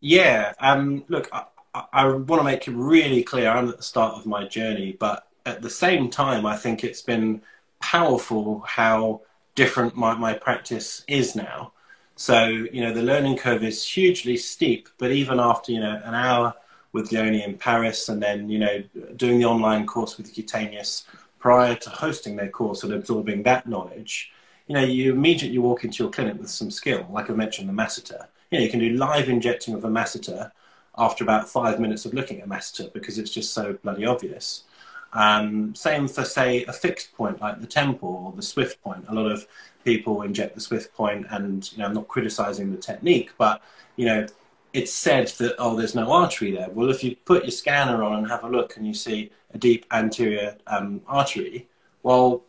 Yeah, 0.00 0.52
um, 0.58 1.04
look, 1.08 1.28
I, 1.32 1.44
I 1.92 2.06
want 2.06 2.40
to 2.40 2.44
make 2.44 2.66
it 2.66 2.72
really 2.72 3.22
clear 3.22 3.50
I'm 3.50 3.68
at 3.68 3.76
the 3.76 3.82
start 3.82 4.14
of 4.14 4.26
my 4.26 4.46
journey, 4.46 4.96
but 4.98 5.28
at 5.44 5.62
the 5.62 5.70
same 5.70 6.10
time, 6.10 6.44
I 6.44 6.56
think 6.56 6.82
it's 6.82 7.02
been 7.02 7.42
powerful 7.80 8.64
how 8.66 9.22
different 9.54 9.96
my, 9.96 10.14
my 10.14 10.34
practice 10.34 11.04
is 11.06 11.36
now. 11.36 11.72
So, 12.16 12.46
you 12.46 12.80
know, 12.80 12.92
the 12.92 13.02
learning 13.02 13.36
curve 13.36 13.62
is 13.62 13.86
hugely 13.86 14.38
steep, 14.38 14.88
but 14.96 15.12
even 15.12 15.38
after, 15.38 15.70
you 15.70 15.80
know, 15.80 16.00
an 16.02 16.14
hour 16.14 16.54
with 16.92 17.12
Leonie 17.12 17.44
in 17.44 17.58
Paris 17.58 18.08
and 18.08 18.22
then, 18.22 18.48
you 18.48 18.58
know, 18.58 18.82
doing 19.16 19.38
the 19.38 19.44
online 19.44 19.86
course 19.86 20.16
with 20.16 20.32
Cutaneous 20.34 21.04
prior 21.38 21.74
to 21.74 21.90
hosting 21.90 22.36
their 22.36 22.48
course 22.48 22.82
and 22.82 22.92
absorbing 22.94 23.42
that 23.42 23.68
knowledge, 23.68 24.32
you 24.66 24.74
know, 24.74 24.82
you 24.82 25.12
immediately 25.12 25.58
walk 25.58 25.84
into 25.84 26.02
your 26.02 26.10
clinic 26.10 26.38
with 26.40 26.48
some 26.48 26.70
skill. 26.70 27.06
Like 27.10 27.28
I 27.28 27.34
mentioned, 27.34 27.68
the 27.68 27.74
masseter. 27.74 28.26
You 28.50 28.58
know, 28.58 28.64
you 28.64 28.70
can 28.70 28.80
do 28.80 28.90
live 28.90 29.28
injecting 29.28 29.74
of 29.74 29.84
a 29.84 29.88
masseter 29.88 30.50
after 30.96 31.22
about 31.22 31.48
five 31.48 31.78
minutes 31.78 32.06
of 32.06 32.14
looking 32.14 32.40
at 32.40 32.46
a 32.46 32.48
masseter 32.48 32.90
because 32.94 33.18
it's 33.18 33.30
just 33.30 33.52
so 33.52 33.74
bloody 33.82 34.06
obvious. 34.06 34.64
Um, 35.12 35.74
same 35.74 36.08
for, 36.08 36.24
say, 36.24 36.64
a 36.64 36.72
fixed 36.72 37.12
point 37.14 37.40
like 37.40 37.60
the 37.60 37.66
temple 37.66 38.24
or 38.24 38.32
the 38.32 38.42
swift 38.42 38.82
point. 38.82 39.04
A 39.08 39.14
lot 39.14 39.30
of 39.30 39.46
people 39.86 40.22
inject 40.22 40.54
the 40.54 40.60
swift 40.60 40.92
point, 40.92 41.26
and 41.30 41.72
you 41.72 41.78
know, 41.78 41.86
I'm 41.86 41.94
not 41.94 42.08
criticizing 42.08 42.72
the 42.72 42.76
technique, 42.76 43.30
but 43.38 43.62
you 43.94 44.04
know, 44.04 44.26
it's 44.74 44.92
said 44.92 45.28
that 45.38 45.54
oh, 45.58 45.76
there's 45.76 45.94
no 45.94 46.12
artery 46.12 46.50
there. 46.50 46.68
Well, 46.68 46.90
if 46.90 47.02
you 47.02 47.16
put 47.24 47.44
your 47.44 47.52
scanner 47.52 48.02
on 48.02 48.18
and 48.18 48.28
have 48.28 48.44
a 48.44 48.48
look, 48.48 48.76
and 48.76 48.86
you 48.86 48.92
see 48.92 49.30
a 49.54 49.58
deep 49.58 49.86
anterior 49.92 50.56
um, 50.66 51.00
artery, 51.06 51.68
well, 52.02 52.42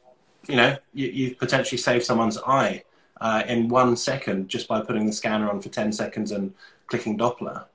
you 0.48 0.56
know, 0.56 0.76
you, 0.94 1.08
you've 1.08 1.38
potentially 1.38 1.78
saved 1.78 2.04
someone's 2.04 2.40
eye 2.40 2.84
uh, 3.22 3.44
in 3.48 3.70
one 3.70 3.96
second 3.96 4.50
just 4.50 4.68
by 4.68 4.82
putting 4.82 5.06
the 5.06 5.14
scanner 5.14 5.50
on 5.50 5.62
for 5.62 5.70
10 5.70 5.92
seconds 5.92 6.32
and 6.32 6.54
clicking 6.88 7.18
Doppler. 7.18 7.66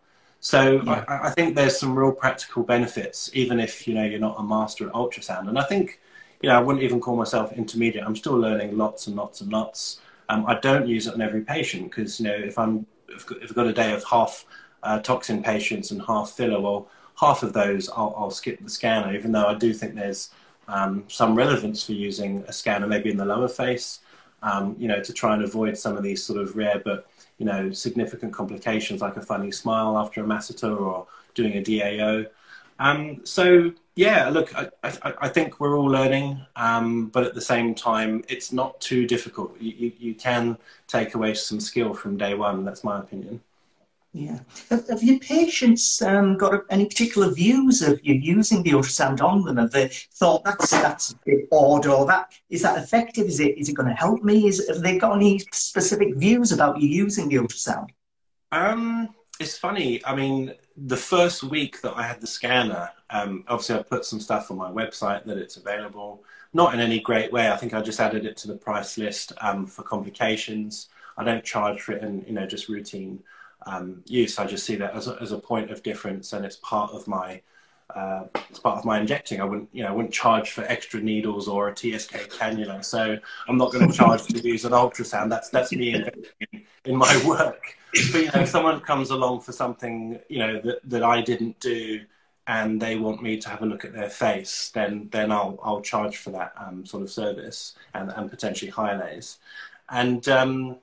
So 0.40 0.82
yeah. 0.82 1.04
I, 1.06 1.28
I, 1.28 1.30
think 1.30 1.54
there's 1.54 1.78
some 1.78 1.96
real 1.96 2.12
practical 2.12 2.64
benefits, 2.64 3.30
even 3.32 3.60
if 3.60 3.86
you 3.86 3.94
know 3.94 4.04
you're 4.04 4.18
not 4.18 4.36
a 4.38 4.42
master 4.42 4.88
at 4.88 4.92
ultrasound. 4.92 5.48
And 5.48 5.58
I 5.58 5.62
think, 5.62 6.00
you 6.42 6.48
know, 6.48 6.56
I 6.56 6.60
wouldn't 6.60 6.82
even 6.82 7.00
call 7.00 7.16
myself 7.16 7.52
intermediate. 7.52 8.04
I'm 8.04 8.16
still 8.16 8.36
learning 8.36 8.76
lots 8.76 9.06
and 9.06 9.16
lots 9.16 9.40
and 9.40 9.52
lots. 9.52 10.00
Um, 10.28 10.44
I 10.46 10.58
don't 10.58 10.86
use 10.88 11.06
it 11.06 11.14
on 11.14 11.22
every 11.22 11.42
patient 11.42 11.90
because 11.90 12.18
you 12.18 12.26
know 12.26 12.34
if 12.34 12.58
I'm 12.58 12.86
if 13.08 13.30
I've 13.30 13.54
got 13.54 13.66
a 13.66 13.72
day 13.72 13.92
of 13.92 14.04
half 14.04 14.44
uh, 14.82 14.98
toxin 15.00 15.42
patients 15.42 15.90
and 15.90 16.02
half 16.02 16.30
filler, 16.30 16.60
well, 16.60 16.88
half 17.20 17.42
of 17.42 17.52
those 17.52 17.88
I'll, 17.90 18.14
I'll, 18.16 18.30
skip 18.30 18.60
the 18.62 18.70
scanner, 18.70 19.14
even 19.14 19.32
though 19.32 19.46
I 19.46 19.54
do 19.54 19.72
think 19.72 19.94
there's 19.94 20.30
um, 20.66 21.04
some 21.08 21.34
relevance 21.34 21.84
for 21.84 21.92
using 21.92 22.44
a 22.48 22.52
scanner 22.52 22.86
maybe 22.86 23.10
in 23.10 23.16
the 23.16 23.24
lower 23.24 23.48
face, 23.48 24.00
um, 24.42 24.74
you 24.78 24.88
know, 24.88 25.00
to 25.02 25.12
try 25.12 25.34
and 25.34 25.44
avoid 25.44 25.76
some 25.76 25.96
of 25.96 26.02
these 26.02 26.24
sort 26.24 26.40
of 26.40 26.56
rare 26.56 26.80
but 26.84 27.06
you 27.38 27.46
know, 27.46 27.72
significant 27.72 28.32
complications 28.32 29.00
like 29.00 29.16
a 29.16 29.20
funny 29.20 29.50
smile 29.50 29.98
after 29.98 30.22
a 30.22 30.24
masseter 30.24 30.78
or 30.80 31.06
doing 31.34 31.54
a 31.54 31.60
DAO. 31.60 32.26
Um, 32.82 33.20
so 33.24 33.72
yeah, 33.94 34.28
look, 34.28 34.52
I, 34.56 34.68
I, 34.82 35.14
I, 35.20 35.28
think 35.28 35.60
we're 35.60 35.78
all 35.78 35.86
learning, 35.86 36.40
um, 36.56 37.10
but 37.10 37.22
at 37.22 37.32
the 37.32 37.40
same 37.40 37.76
time, 37.76 38.24
it's 38.28 38.50
not 38.50 38.80
too 38.80 39.06
difficult. 39.06 39.56
You, 39.60 39.72
you, 39.72 39.92
you, 39.98 40.14
can 40.16 40.58
take 40.88 41.14
away 41.14 41.34
some 41.34 41.60
skill 41.60 41.94
from 41.94 42.16
day 42.16 42.34
one. 42.34 42.64
That's 42.64 42.82
my 42.82 42.98
opinion. 42.98 43.40
Yeah. 44.12 44.40
Have, 44.68 44.88
have 44.88 45.02
your 45.02 45.20
patients 45.20 46.02
um, 46.02 46.36
got 46.36 46.64
any 46.70 46.86
particular 46.86 47.30
views 47.30 47.82
of 47.82 48.00
you 48.02 48.14
using 48.14 48.64
the 48.64 48.72
ultrasound 48.72 49.22
on 49.22 49.44
them? 49.44 49.58
Have 49.58 49.70
they 49.70 49.86
thought 49.88 50.42
that's 50.42 50.70
that's 50.70 51.12
a 51.12 51.16
bit 51.24 51.46
odd 51.52 51.86
or 51.86 52.04
that 52.06 52.32
is 52.50 52.62
that 52.62 52.82
effective? 52.82 53.26
Is 53.26 53.38
it 53.38 53.56
is 53.56 53.68
it 53.68 53.74
going 53.74 53.88
to 53.88 53.94
help 53.94 54.24
me? 54.24 54.48
Is 54.48 54.66
have 54.68 54.82
they 54.82 54.98
got 54.98 55.14
any 55.14 55.38
specific 55.52 56.16
views 56.16 56.50
about 56.50 56.80
you 56.80 56.88
using 56.88 57.28
the 57.28 57.36
ultrasound? 57.36 57.90
Um, 58.50 59.14
it's 59.42 59.58
funny. 59.58 60.04
I 60.04 60.14
mean, 60.14 60.54
the 60.76 60.96
first 60.96 61.42
week 61.42 61.80
that 61.82 61.96
I 61.96 62.02
had 62.02 62.20
the 62.20 62.26
scanner, 62.26 62.90
um, 63.10 63.44
obviously 63.48 63.76
I 63.76 63.82
put 63.82 64.04
some 64.04 64.20
stuff 64.20 64.50
on 64.50 64.56
my 64.56 64.70
website 64.70 65.24
that 65.24 65.38
it's 65.38 65.56
available. 65.56 66.24
Not 66.54 66.74
in 66.74 66.80
any 66.80 67.00
great 67.00 67.32
way. 67.32 67.50
I 67.50 67.56
think 67.56 67.74
I 67.74 67.82
just 67.82 68.00
added 68.00 68.24
it 68.24 68.36
to 68.38 68.48
the 68.48 68.54
price 68.54 68.98
list 68.98 69.32
um, 69.40 69.66
for 69.66 69.82
complications. 69.82 70.88
I 71.16 71.24
don't 71.24 71.44
charge 71.44 71.82
for 71.82 71.92
it 71.92 72.02
in 72.02 72.24
you 72.26 72.32
know 72.32 72.46
just 72.46 72.68
routine 72.68 73.22
um, 73.66 74.02
use. 74.06 74.38
I 74.38 74.46
just 74.46 74.64
see 74.64 74.76
that 74.76 74.94
as 74.94 75.08
a, 75.08 75.16
as 75.20 75.32
a 75.32 75.38
point 75.38 75.70
of 75.70 75.82
difference, 75.82 76.32
and 76.32 76.44
it's 76.44 76.56
part 76.56 76.92
of 76.92 77.06
my 77.06 77.40
uh, 77.94 78.24
it's 78.48 78.58
part 78.58 78.78
of 78.78 78.84
my 78.84 79.00
injecting. 79.00 79.40
I 79.40 79.44
wouldn't, 79.44 79.68
you 79.72 79.82
know, 79.82 79.90
I 79.90 79.92
wouldn't 79.92 80.14
charge 80.14 80.52
for 80.52 80.62
extra 80.64 81.00
needles 81.00 81.48
or 81.48 81.68
a 81.68 81.74
TSK 81.74 82.30
cannula. 82.30 82.84
So 82.84 83.18
I'm 83.48 83.58
not 83.58 83.72
going 83.72 83.90
to 83.90 83.96
charge 83.96 84.24
to 84.24 84.38
use 84.46 84.64
an 84.64 84.72
ultrasound. 84.72 85.28
That's 85.30 85.50
that's 85.50 85.72
me 85.72 85.94
in, 85.94 86.10
in 86.84 86.96
my 86.96 87.22
work. 87.26 87.76
But 87.92 88.14
you 88.14 88.26
know, 88.26 88.40
if 88.40 88.48
someone 88.48 88.80
comes 88.80 89.10
along 89.10 89.40
for 89.40 89.52
something, 89.52 90.18
you 90.28 90.38
know, 90.38 90.60
that, 90.60 90.78
that 90.84 91.02
I 91.02 91.20
didn't 91.20 91.60
do, 91.60 92.00
and 92.46 92.80
they 92.80 92.96
want 92.96 93.22
me 93.22 93.36
to 93.38 93.48
have 93.48 93.62
a 93.62 93.66
look 93.66 93.84
at 93.84 93.92
their 93.92 94.10
face, 94.10 94.70
then 94.74 95.08
then 95.12 95.30
I'll 95.30 95.58
I'll 95.62 95.82
charge 95.82 96.16
for 96.16 96.30
that 96.30 96.52
um, 96.56 96.84
sort 96.86 97.02
of 97.02 97.10
service 97.10 97.74
and 97.94 98.10
and 98.14 98.30
potentially 98.30 98.72
Hyalase. 98.72 99.38
And 99.90 100.26
um, 100.28 100.76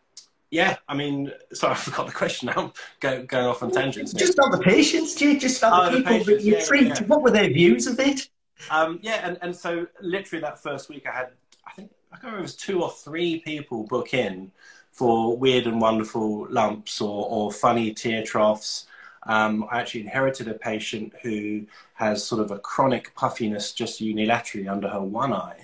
yeah, 0.52 0.78
I 0.88 0.96
mean, 0.96 1.32
sorry, 1.54 1.74
I 1.74 1.78
forgot 1.78 2.08
the 2.08 2.14
question 2.14 2.48
now. 2.48 2.74
Go, 3.00 3.24
going 3.24 3.48
off 3.48 3.64
on 3.64 3.72
tangents. 3.72 4.14
Just 4.14 4.38
about 4.38 4.52
the 4.52 4.60
patients, 4.64 5.16
Jay, 5.16 5.38
just 5.38 5.60
about 5.60 5.92
oh, 5.92 5.92
the 5.92 5.98
people 5.98 6.12
patients, 6.12 6.28
that 6.28 6.44
you 6.44 6.54
yeah, 6.54 6.66
treat. 6.66 6.88
Yeah. 6.88 7.04
What 7.08 7.24
were 7.24 7.32
their 7.32 7.50
views 7.50 7.88
of 7.88 8.00
it? 8.00 8.30
Um, 8.70 9.00
yeah, 9.02 9.22
and, 9.26 9.38
and 9.42 9.56
so 9.56 9.88
literally 10.02 10.42
that 10.42 10.62
first 10.62 10.90
week 10.90 11.08
I 11.08 11.12
had, 11.12 11.30
I 11.66 11.72
think, 11.72 11.92
I 12.12 12.16
can't 12.16 12.24
remember, 12.26 12.40
it 12.40 12.42
was 12.42 12.56
two 12.56 12.84
or 12.84 12.92
three 12.92 13.40
people 13.40 13.84
book 13.84 14.14
in 14.14 14.52
for 15.00 15.38
weird 15.44 15.66
and 15.66 15.80
wonderful 15.80 16.46
lumps 16.50 17.00
or, 17.00 17.26
or 17.36 17.54
funny 17.54 17.94
tear 17.94 18.22
troughs. 18.32 18.86
Um, 19.24 19.66
I 19.72 19.80
actually 19.80 20.02
inherited 20.02 20.48
a 20.50 20.54
patient 20.72 21.14
who 21.24 21.66
has 21.94 22.16
sort 22.30 22.42
of 22.42 22.52
a 22.52 22.60
chronic 22.60 23.06
puffiness 23.16 23.72
just 23.82 24.02
unilaterally 24.02 24.68
under 24.70 24.90
her 24.90 25.02
one 25.02 25.32
eye. 25.32 25.62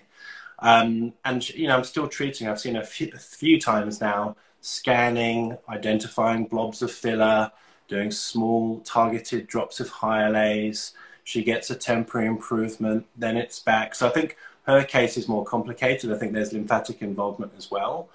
Um, 0.59 1.11
and, 1.25 1.39
you 1.49 1.67
know, 1.67 1.75
I'm 1.77 1.83
still 1.83 2.07
treating, 2.07 2.47
I've 2.47 2.61
seen 2.61 2.77
a 2.77 2.85
few, 2.85 3.09
a 3.13 3.19
few 3.19 3.59
times 3.59 3.99
now 3.99 4.37
scanning, 4.61 5.57
identifying 5.67 6.45
blobs 6.45 6.81
of 6.81 6.91
filler, 6.91 7.51
doing 7.89 8.11
small 8.11 8.79
targeted 8.79 9.47
drops 9.47 9.79
of 9.81 9.87
Hyalase, 9.91 10.93
She 11.25 11.43
gets 11.43 11.71
a 11.71 11.75
temporary 11.75 12.27
improvement, 12.27 13.05
then 13.17 13.35
it's 13.35 13.59
back. 13.59 13.95
So 13.95 14.07
I 14.07 14.11
think 14.11 14.37
her 14.67 14.83
case 14.83 15.17
is 15.17 15.27
more 15.27 15.43
complicated. 15.43 16.11
I 16.11 16.17
think 16.17 16.33
there's 16.33 16.53
lymphatic 16.53 17.01
involvement 17.01 17.51
as 17.57 17.69
well. 17.69 18.07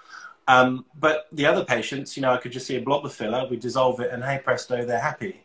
Um, 0.51 0.85
but 0.99 1.29
the 1.31 1.47
other 1.47 1.65
patients, 1.65 2.17
you 2.17 2.23
know, 2.23 2.33
I 2.33 2.39
could 2.39 2.51
just 2.51 2.67
see 2.67 2.77
a 2.77 2.81
blob 2.81 3.05
of 3.07 3.13
filler, 3.13 3.47
we 3.49 3.57
dissolve 3.57 4.01
it, 4.01 4.11
and 4.11 4.25
hey 4.25 4.41
presto, 4.43 4.85
they're 4.85 4.99
happy. 4.99 5.45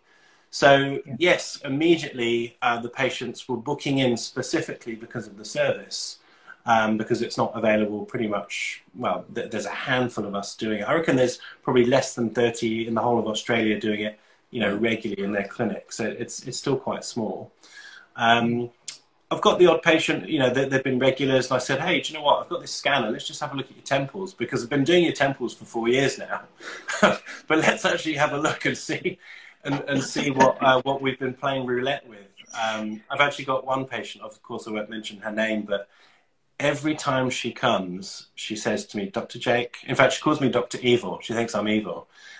So 0.49 0.99
yeah. 1.05 1.15
yes, 1.19 1.61
immediately 1.63 2.57
uh, 2.63 2.79
the 2.79 2.89
patients 2.89 3.47
were 3.47 3.57
booking 3.57 3.99
in 3.99 4.17
specifically 4.17 4.95
because 4.95 5.27
of 5.27 5.37
the 5.37 5.45
service, 5.45 6.17
um, 6.65 6.97
because 6.97 7.21
it's 7.21 7.37
not 7.37 7.51
available 7.53 8.03
pretty 8.05 8.27
much. 8.27 8.83
Well, 8.95 9.25
th- 9.35 9.51
there's 9.51 9.67
a 9.67 9.77
handful 9.91 10.25
of 10.25 10.33
us 10.33 10.55
doing 10.55 10.79
it. 10.79 10.89
I 10.89 10.95
reckon 10.95 11.15
there's 11.15 11.39
probably 11.61 11.85
less 11.85 12.15
than 12.15 12.31
30 12.31 12.87
in 12.87 12.95
the 12.95 13.01
whole 13.01 13.19
of 13.19 13.27
Australia 13.27 13.79
doing 13.79 14.01
it, 14.01 14.17
you 14.49 14.59
know, 14.59 14.75
regularly 14.75 15.23
in 15.23 15.33
their 15.33 15.47
clinic. 15.47 15.91
So 15.91 16.05
it's 16.05 16.47
it's 16.47 16.57
still 16.57 16.77
quite 16.77 17.03
small. 17.03 17.51
Um, 18.15 18.71
I've 19.31 19.41
got 19.41 19.57
the 19.57 19.65
odd 19.67 19.81
patient, 19.81 20.29
you 20.29 20.37
know, 20.37 20.51
they, 20.51 20.69
have 20.69 20.83
been 20.83 20.99
regulars, 20.99 21.47
and 21.47 21.55
I 21.55 21.57
said, 21.57 21.81
hey, 21.81 21.99
do 21.99 22.13
you 22.13 22.19
know 22.19 22.23
what? 22.23 22.43
I've 22.43 22.49
got 22.49 22.61
this 22.61 22.71
scanner. 22.71 23.09
Let's 23.09 23.25
just 23.25 23.41
have 23.41 23.53
a 23.53 23.55
look 23.55 23.69
at 23.69 23.75
your 23.75 23.83
temples 23.83 24.33
because 24.35 24.63
I've 24.63 24.69
been 24.69 24.83
doing 24.83 25.03
your 25.03 25.13
temples 25.13 25.53
for 25.53 25.65
four 25.65 25.87
years 25.87 26.19
now. 26.19 26.41
but 27.01 27.19
let's 27.49 27.85
actually 27.85 28.13
have 28.15 28.33
a 28.33 28.37
look 28.37 28.65
and 28.65 28.77
see 28.77 29.17
and, 29.63 29.83
and 29.87 30.03
see 30.03 30.29
what 30.29 30.61
uh, 30.61 30.79
what 30.83 31.01
we've 31.01 31.17
been 31.17 31.33
playing 31.33 31.65
roulette 31.65 32.07
with. 32.07 32.19
Um, 32.53 33.01
I've 33.09 33.19
actually 33.19 33.45
got 33.45 33.65
one 33.65 33.85
patient. 33.85 34.23
Of 34.23 34.41
course, 34.43 34.67
I 34.67 34.71
won't 34.71 34.89
mention 34.89 35.17
her 35.19 35.31
name, 35.31 35.63
but 35.63 35.89
every 36.59 36.95
time 36.95 37.29
she 37.29 37.51
comes, 37.51 38.27
she 38.35 38.55
says 38.55 38.85
to 38.87 38.97
me, 38.97 39.07
Dr. 39.07 39.39
Jake. 39.39 39.77
In 39.87 39.95
fact, 39.95 40.13
she 40.13 40.21
calls 40.21 40.39
me 40.39 40.49
Dr. 40.49 40.77
Evil. 40.81 41.19
She 41.21 41.33
thinks 41.33 41.53
I'm 41.53 41.67
evil. 41.67 42.07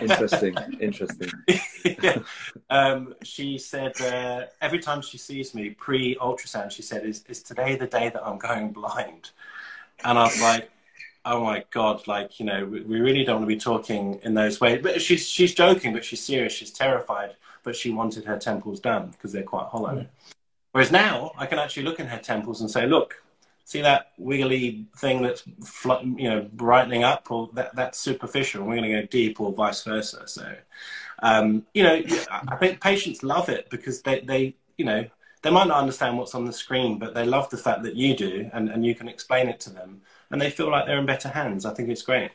interesting. 0.00 0.56
Interesting. 0.80 1.30
yeah. 2.02 2.18
Um, 2.70 3.14
she 3.22 3.58
said 3.58 4.00
uh, 4.00 4.46
every 4.60 4.78
time 4.78 5.02
she 5.02 5.18
sees 5.18 5.54
me 5.54 5.70
pre 5.70 6.16
ultrasound, 6.16 6.70
she 6.70 6.82
said, 6.82 7.04
is, 7.04 7.24
is 7.28 7.42
today 7.42 7.76
the 7.76 7.86
day 7.86 8.10
that 8.10 8.24
I'm 8.24 8.38
going 8.38 8.72
blind? 8.72 9.30
And 10.04 10.18
I 10.18 10.24
was 10.24 10.40
like, 10.40 10.70
oh 11.24 11.42
my 11.42 11.64
god, 11.70 12.06
like 12.06 12.38
you 12.38 12.46
know, 12.46 12.64
we, 12.64 12.80
we 12.82 13.00
really 13.00 13.24
don't 13.24 13.36
want 13.36 13.44
to 13.44 13.54
be 13.54 13.60
talking 13.60 14.20
in 14.22 14.34
those 14.34 14.60
ways. 14.60 14.80
But 14.82 15.02
she's 15.02 15.28
she's 15.28 15.54
joking, 15.54 15.92
but 15.92 16.04
she's 16.04 16.22
serious. 16.22 16.52
She's 16.52 16.70
terrified, 16.70 17.34
but 17.62 17.76
she 17.76 17.90
wanted 17.90 18.24
her 18.24 18.38
temples 18.38 18.80
done 18.80 19.08
because 19.08 19.32
they're 19.32 19.42
quite 19.42 19.66
hollow. 19.66 19.94
Mm. 19.94 20.06
Whereas 20.76 20.92
now, 20.92 21.32
I 21.38 21.46
can 21.46 21.58
actually 21.58 21.84
look 21.84 22.00
in 22.00 22.06
her 22.06 22.18
temples 22.18 22.60
and 22.60 22.70
say, 22.70 22.86
look, 22.86 23.22
see 23.64 23.80
that 23.80 24.12
wiggly 24.18 24.84
thing 24.98 25.22
that's 25.22 25.42
you 25.88 26.28
know 26.28 26.50
brightening 26.52 27.02
up, 27.02 27.30
or 27.30 27.48
that 27.54 27.74
that's 27.74 27.98
superficial. 27.98 28.62
We're 28.62 28.76
going 28.76 28.92
to 28.92 29.00
go 29.00 29.06
deep, 29.06 29.40
or 29.40 29.54
vice 29.54 29.82
versa. 29.84 30.28
So, 30.28 30.54
um, 31.22 31.64
you 31.72 31.82
know, 31.82 32.02
I 32.30 32.56
think 32.56 32.82
patients 32.82 33.22
love 33.22 33.48
it 33.48 33.70
because 33.70 34.02
they 34.02 34.20
they 34.20 34.54
you 34.76 34.84
know 34.84 35.06
they 35.40 35.48
might 35.48 35.66
not 35.66 35.78
understand 35.78 36.18
what's 36.18 36.34
on 36.34 36.44
the 36.44 36.52
screen, 36.52 36.98
but 36.98 37.14
they 37.14 37.24
love 37.24 37.48
the 37.48 37.56
fact 37.56 37.82
that 37.84 37.94
you 37.94 38.14
do 38.14 38.50
and, 38.52 38.68
and 38.68 38.84
you 38.84 38.94
can 38.94 39.08
explain 39.08 39.48
it 39.48 39.58
to 39.60 39.70
them 39.70 40.02
and 40.30 40.38
they 40.38 40.50
feel 40.50 40.70
like 40.70 40.84
they're 40.84 40.98
in 40.98 41.06
better 41.06 41.30
hands. 41.30 41.64
I 41.64 41.72
think 41.72 41.88
it's 41.88 42.02
great. 42.02 42.32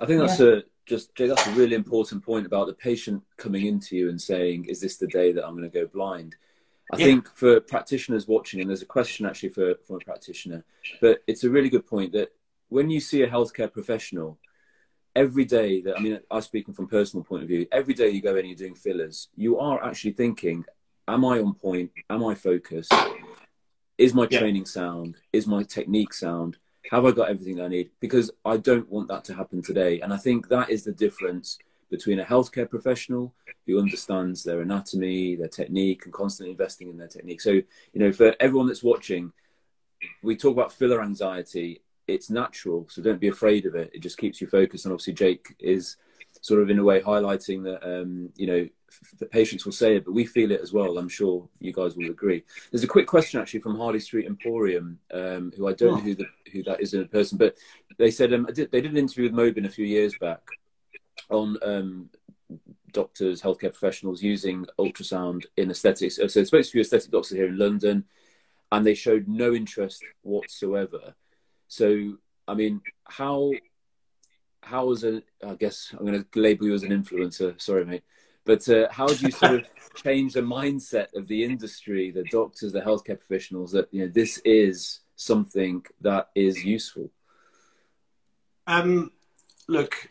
I 0.00 0.06
think 0.06 0.20
that's 0.20 0.40
yeah. 0.40 0.46
a 0.46 0.62
just 0.86 1.14
Jay, 1.14 1.26
that's 1.26 1.46
a 1.46 1.50
really 1.50 1.74
important 1.74 2.24
point 2.24 2.46
about 2.46 2.68
the 2.68 2.72
patient 2.72 3.22
coming 3.36 3.66
into 3.66 3.96
you 3.98 4.08
and 4.08 4.18
saying, 4.18 4.64
"Is 4.64 4.80
this 4.80 4.96
the 4.96 5.08
day 5.08 5.32
that 5.32 5.46
I'm 5.46 5.58
going 5.58 5.70
to 5.70 5.78
go 5.78 5.86
blind?" 5.86 6.36
I 6.92 6.98
yeah. 6.98 7.06
think 7.06 7.28
for 7.34 7.60
practitioners 7.60 8.28
watching, 8.28 8.60
and 8.60 8.70
there's 8.70 8.82
a 8.82 8.86
question 8.86 9.26
actually 9.26 9.48
for 9.50 9.74
from 9.86 9.96
a 9.96 9.98
practitioner, 10.00 10.64
but 11.00 11.22
it's 11.26 11.44
a 11.44 11.50
really 11.50 11.68
good 11.68 11.86
point 11.86 12.12
that 12.12 12.32
when 12.68 12.90
you 12.90 13.00
see 13.00 13.22
a 13.22 13.28
healthcare 13.28 13.72
professional, 13.72 14.38
every 15.14 15.44
day 15.44 15.80
that 15.82 15.98
I 15.98 16.00
mean, 16.00 16.20
I'm 16.30 16.42
speaking 16.42 16.74
from 16.74 16.86
personal 16.86 17.24
point 17.24 17.42
of 17.42 17.48
view, 17.48 17.66
every 17.72 17.94
day 17.94 18.10
you 18.10 18.22
go 18.22 18.32
in 18.32 18.40
and 18.40 18.48
you're 18.48 18.56
doing 18.56 18.74
fillers, 18.74 19.28
you 19.36 19.58
are 19.58 19.82
actually 19.84 20.12
thinking, 20.12 20.64
"Am 21.08 21.24
I 21.24 21.40
on 21.40 21.54
point? 21.54 21.90
Am 22.08 22.24
I 22.24 22.34
focused? 22.34 22.94
Is 23.98 24.14
my 24.14 24.28
yeah. 24.30 24.38
training 24.38 24.66
sound? 24.66 25.16
Is 25.32 25.46
my 25.46 25.62
technique 25.62 26.14
sound?" 26.14 26.58
have 26.90 27.04
I 27.04 27.10
got 27.10 27.28
everything 27.28 27.60
I 27.60 27.68
need? 27.68 27.90
Because 28.00 28.30
I 28.44 28.56
don't 28.56 28.88
want 28.88 29.08
that 29.08 29.24
to 29.24 29.34
happen 29.34 29.62
today. 29.62 30.00
And 30.00 30.12
I 30.12 30.16
think 30.16 30.48
that 30.48 30.70
is 30.70 30.84
the 30.84 30.92
difference 30.92 31.58
between 31.90 32.20
a 32.20 32.24
healthcare 32.24 32.68
professional 32.68 33.34
who 33.66 33.78
understands 33.78 34.42
their 34.42 34.60
anatomy, 34.60 35.36
their 35.36 35.48
technique, 35.48 36.04
and 36.04 36.12
constantly 36.12 36.52
investing 36.52 36.88
in 36.88 36.96
their 36.96 37.08
technique. 37.08 37.40
So, 37.40 37.50
you 37.50 37.64
know, 37.94 38.12
for 38.12 38.34
everyone 38.40 38.66
that's 38.66 38.82
watching, 38.82 39.32
we 40.22 40.36
talk 40.36 40.52
about 40.52 40.72
filler 40.72 41.02
anxiety. 41.02 41.82
It's 42.06 42.30
natural, 42.30 42.86
so 42.88 43.02
don't 43.02 43.20
be 43.20 43.28
afraid 43.28 43.66
of 43.66 43.74
it. 43.74 43.90
It 43.92 44.00
just 44.00 44.18
keeps 44.18 44.40
you 44.40 44.46
focused. 44.46 44.84
And 44.84 44.92
obviously, 44.92 45.14
Jake 45.14 45.56
is 45.58 45.96
sort 46.40 46.62
of 46.62 46.70
in 46.70 46.78
a 46.78 46.84
way 46.84 47.00
highlighting 47.00 47.64
that 47.64 47.82
um, 47.82 48.30
you 48.36 48.46
know 48.46 48.68
the 49.18 49.26
patients 49.26 49.64
will 49.64 49.72
say 49.72 49.96
it, 49.96 50.04
but 50.04 50.12
we 50.12 50.24
feel 50.24 50.52
it 50.52 50.60
as 50.60 50.72
well. 50.72 50.98
I'm 50.98 51.08
sure 51.08 51.48
you 51.58 51.72
guys 51.72 51.96
will 51.96 52.10
agree. 52.10 52.44
There's 52.70 52.84
a 52.84 52.88
quick 52.88 53.06
question 53.06 53.40
actually 53.40 53.60
from 53.60 53.76
Harley 53.76 53.98
Street 53.98 54.26
Emporium, 54.26 54.98
um, 55.12 55.52
who 55.56 55.66
I 55.66 55.72
don't 55.72 55.94
oh. 55.94 55.96
know 55.96 56.02
who 56.02 56.14
the, 56.14 56.26
who 56.52 56.62
that 56.64 56.80
is 56.80 56.94
in 56.94 57.02
a 57.02 57.06
person, 57.06 57.36
but 57.36 57.56
they 57.98 58.10
said 58.10 58.32
um, 58.32 58.46
did, 58.52 58.70
they 58.70 58.80
did 58.80 58.92
an 58.92 58.96
interview 58.96 59.24
with 59.24 59.32
Mobin 59.32 59.66
a 59.66 59.70
few 59.70 59.84
years 59.84 60.14
back 60.20 60.40
on 61.30 61.56
um, 61.62 62.10
doctors, 62.92 63.42
healthcare 63.42 63.72
professionals 63.72 64.22
using 64.22 64.66
ultrasound 64.78 65.44
in 65.56 65.70
aesthetics. 65.70 66.16
So 66.16 66.24
it's 66.24 66.34
supposed 66.34 66.70
to 66.70 66.76
be 66.76 66.80
aesthetic 66.80 67.10
doctors 67.10 67.36
here 67.36 67.48
in 67.48 67.58
London, 67.58 68.04
and 68.72 68.84
they 68.86 68.94
showed 68.94 69.28
no 69.28 69.54
interest 69.54 70.02
whatsoever. 70.22 71.14
So 71.68 72.16
I 72.48 72.54
mean, 72.54 72.80
how 73.04 73.52
how 74.62 74.90
as 74.90 75.04
a 75.04 75.22
I 75.46 75.54
guess 75.54 75.92
I'm 75.92 76.06
going 76.06 76.24
to 76.24 76.40
label 76.40 76.66
you 76.66 76.74
as 76.74 76.82
an 76.82 76.90
influencer. 76.90 77.60
Sorry, 77.60 77.84
mate. 77.84 78.04
But 78.44 78.68
uh, 78.68 78.86
how 78.90 79.08
do 79.08 79.26
you 79.26 79.32
sort 79.32 79.54
of 79.54 79.66
change 79.96 80.34
the 80.34 80.40
mindset 80.40 81.12
of 81.14 81.26
the 81.26 81.42
industry, 81.42 82.12
the 82.12 82.22
doctors, 82.24 82.72
the 82.72 82.80
healthcare 82.80 83.18
professionals 83.18 83.72
that 83.72 83.88
you 83.92 84.04
know 84.04 84.12
this 84.12 84.38
is 84.44 85.00
something 85.16 85.84
that 86.00 86.28
is 86.34 86.64
useful? 86.64 87.10
Um, 88.68 89.10
look, 89.68 90.08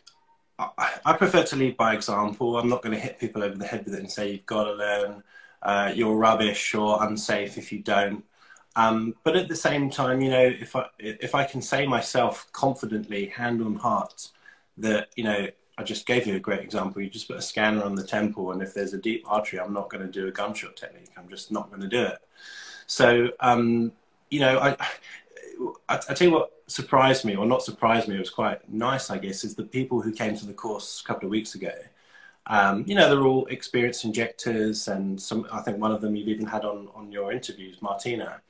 I, 0.57 1.13
prefer 1.17 1.43
to 1.43 1.55
lead 1.55 1.75
by 1.75 1.93
example. 1.93 2.57
I'm 2.57 2.69
not 2.69 2.81
going 2.81 2.95
to 2.95 3.01
hit 3.01 3.19
people 3.19 3.43
over 3.43 3.57
the 3.57 3.67
head 3.67 3.85
with 3.85 3.93
it 3.93 3.99
and 3.99 4.11
say 4.11 4.31
you've 4.31 4.45
got 4.45 4.65
to 4.65 4.73
learn. 4.73 5.23
Uh, 5.61 5.91
you're 5.93 6.15
rubbish 6.15 6.73
or 6.75 7.03
unsafe 7.03 7.57
if 7.57 7.71
you 7.71 7.79
don't. 7.79 8.23
Um, 8.75 9.15
but 9.23 9.35
at 9.35 9.47
the 9.47 9.55
same 9.55 9.89
time, 9.89 10.21
you 10.21 10.29
know, 10.29 10.43
if 10.43 10.75
I 10.75 10.85
if 10.99 11.33
I 11.33 11.45
can 11.45 11.61
say 11.61 11.85
myself 11.87 12.47
confidently, 12.51 13.27
hand 13.27 13.61
on 13.61 13.75
heart, 13.75 14.29
that 14.77 15.09
you 15.15 15.23
know 15.23 15.47
I 15.77 15.83
just 15.83 16.05
gave 16.05 16.27
you 16.27 16.35
a 16.35 16.39
great 16.39 16.61
example. 16.61 17.01
You 17.01 17.09
just 17.09 17.27
put 17.27 17.37
a 17.37 17.41
scanner 17.41 17.83
on 17.83 17.95
the 17.95 18.05
temple, 18.05 18.51
and 18.51 18.61
if 18.61 18.73
there's 18.73 18.93
a 18.93 18.97
deep 18.97 19.23
artery, 19.27 19.59
I'm 19.59 19.73
not 19.73 19.89
going 19.89 20.05
to 20.05 20.11
do 20.11 20.27
a 20.27 20.31
gunshot 20.31 20.75
technique. 20.75 21.11
I'm 21.17 21.29
just 21.29 21.51
not 21.51 21.69
going 21.69 21.81
to 21.81 21.87
do 21.87 22.03
it. 22.03 22.19
So, 22.87 23.29
um, 23.39 23.91
you 24.29 24.39
know, 24.39 24.59
I, 24.59 24.77
I, 25.89 25.95
I, 25.95 26.13
tell 26.13 26.27
you 26.27 26.33
what 26.33 26.51
surprised 26.67 27.25
me, 27.25 27.35
or 27.35 27.45
not 27.45 27.63
surprised 27.63 28.07
me, 28.07 28.15
it 28.15 28.19
was 28.19 28.29
quite 28.29 28.67
nice, 28.69 29.09
I 29.09 29.17
guess, 29.17 29.43
is 29.43 29.55
the 29.55 29.63
people 29.63 30.01
who 30.01 30.11
came 30.11 30.35
to 30.37 30.45
the 30.45 30.53
course 30.53 31.01
a 31.03 31.07
couple 31.07 31.25
of 31.25 31.31
weeks 31.31 31.55
ago. 31.55 31.73
Um, 32.47 32.83
you 32.87 32.95
know, 32.95 33.09
they're 33.09 33.25
all 33.25 33.45
experienced 33.47 34.05
injectors, 34.05 34.87
and 34.87 35.19
some. 35.19 35.47
I 35.51 35.61
think 35.61 35.79
one 35.79 35.91
of 35.91 36.01
them 36.01 36.15
you've 36.15 36.27
even 36.27 36.45
had 36.45 36.63
on 36.63 36.89
on 36.93 37.11
your 37.11 37.31
interviews, 37.31 37.81
Martina. 37.81 38.41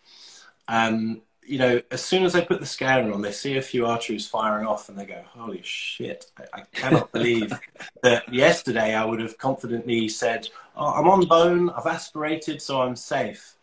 Um, 0.67 1.21
you 1.45 1.59
know, 1.59 1.81
as 1.91 2.03
soon 2.03 2.25
as 2.25 2.33
they 2.33 2.43
put 2.43 2.59
the 2.59 2.65
scanner 2.65 3.13
on, 3.13 3.21
they 3.21 3.31
see 3.31 3.57
a 3.57 3.61
few 3.61 3.85
arteries 3.85 4.27
firing 4.27 4.65
off 4.65 4.89
and 4.89 4.97
they 4.97 5.05
go, 5.05 5.21
holy 5.27 5.61
shit, 5.63 6.31
I, 6.37 6.61
I 6.61 6.63
cannot 6.73 7.11
believe 7.11 7.53
that 8.03 8.33
yesterday 8.33 8.95
I 8.95 9.05
would 9.05 9.19
have 9.19 9.37
confidently 9.37 10.09
said, 10.09 10.47
oh, 10.75 10.87
I'm 10.87 11.07
on 11.07 11.27
bone, 11.27 11.69
I've 11.69 11.85
aspirated, 11.85 12.61
so 12.61 12.81
I'm 12.81 12.95
safe. 12.95 13.55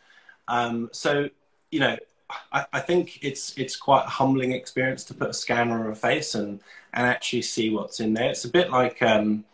Um, 0.48 0.90
so, 0.92 1.28
you 1.70 1.80
know, 1.80 1.96
I, 2.52 2.66
I, 2.72 2.80
think 2.80 3.18
it's 3.22 3.56
it's 3.56 3.76
quite 3.76 4.04
a 4.04 4.10
humbling 4.10 4.52
experience 4.52 5.04
to 5.04 5.14
put 5.14 5.30
a 5.30 5.34
scanner 5.34 5.84
on 5.84 5.90
a 5.90 5.94
face 5.94 6.34
and, 6.34 6.60
and 6.92 7.06
actually 7.06 7.42
see 7.42 7.70
what's 7.70 8.00
in 8.00 8.14
there. 8.14 8.30
It's 8.30 8.44
a 8.44 8.50
bit 8.50 8.70
like, 8.70 9.02
um, 9.02 9.44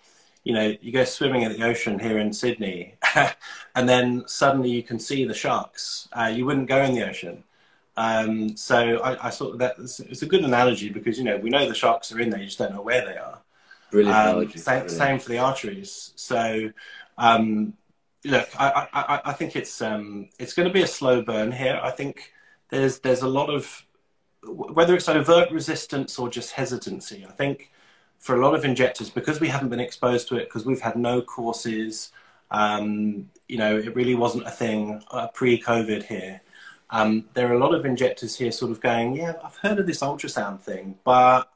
you 0.44 0.54
know, 0.54 0.74
you 0.80 0.92
go 0.92 1.04
swimming 1.04 1.42
in 1.42 1.52
the 1.52 1.64
ocean 1.64 1.98
here 1.98 2.18
in 2.18 2.32
Sydney 2.32 2.94
and 3.74 3.88
then 3.88 4.24
suddenly 4.26 4.70
you 4.70 4.82
can 4.82 4.98
see 4.98 5.24
the 5.24 5.34
sharks. 5.34 6.08
Uh, 6.12 6.32
you 6.34 6.46
wouldn't 6.46 6.68
go 6.68 6.82
in 6.82 6.94
the 6.94 7.08
ocean 7.08 7.44
um, 7.98 8.56
so 8.56 9.00
I, 9.00 9.26
I 9.26 9.30
thought 9.30 9.58
that 9.58 9.74
it's 9.80 10.22
a 10.22 10.26
good 10.26 10.44
analogy 10.44 10.88
because 10.88 11.18
you 11.18 11.24
know 11.24 11.36
we 11.36 11.50
know 11.50 11.68
the 11.68 11.74
sharks 11.74 12.12
are 12.12 12.20
in 12.20 12.30
there, 12.30 12.38
you 12.38 12.46
just 12.46 12.58
don't 12.58 12.72
know 12.72 12.80
where 12.80 13.04
they 13.04 13.16
are. 13.16 13.40
Brilliant 13.90 14.16
um, 14.16 14.28
analogy. 14.28 14.58
Same, 14.60 14.88
same, 14.88 15.18
for 15.18 15.28
the 15.30 15.38
arteries. 15.38 16.12
So 16.14 16.70
um, 17.18 17.74
look, 18.24 18.48
I, 18.56 18.86
I, 18.92 19.20
I, 19.24 19.32
think 19.32 19.56
it's 19.56 19.82
um, 19.82 20.28
it's 20.38 20.52
going 20.52 20.68
to 20.68 20.72
be 20.72 20.82
a 20.82 20.86
slow 20.86 21.22
burn 21.22 21.50
here. 21.50 21.80
I 21.82 21.90
think 21.90 22.32
there's 22.70 23.00
there's 23.00 23.22
a 23.22 23.28
lot 23.28 23.50
of 23.50 23.84
whether 24.44 24.94
it's 24.94 25.08
overt 25.08 25.50
resistance 25.50 26.18
or 26.18 26.28
just 26.28 26.52
hesitancy. 26.52 27.26
I 27.28 27.32
think 27.32 27.70
for 28.18 28.36
a 28.36 28.44
lot 28.44 28.54
of 28.54 28.64
injectors 28.64 29.10
because 29.10 29.40
we 29.40 29.48
haven't 29.48 29.68
been 29.68 29.80
exposed 29.80 30.28
to 30.28 30.36
it 30.36 30.44
because 30.44 30.66
we've 30.66 30.80
had 30.80 30.96
no 30.96 31.22
courses. 31.22 32.12
Um, 32.50 33.30
you 33.46 33.58
know, 33.58 33.76
it 33.76 33.94
really 33.94 34.14
wasn't 34.14 34.46
a 34.46 34.50
thing 34.50 35.02
uh, 35.10 35.28
pre-COVID 35.28 36.04
here. 36.04 36.40
Um, 36.90 37.26
there 37.34 37.48
are 37.50 37.54
a 37.54 37.58
lot 37.58 37.74
of 37.74 37.84
injectors 37.84 38.36
here 38.36 38.50
sort 38.50 38.70
of 38.70 38.80
going, 38.80 39.16
yeah, 39.16 39.34
I've 39.44 39.56
heard 39.56 39.78
of 39.78 39.86
this 39.86 40.00
ultrasound 40.00 40.60
thing, 40.60 40.96
but 41.04 41.50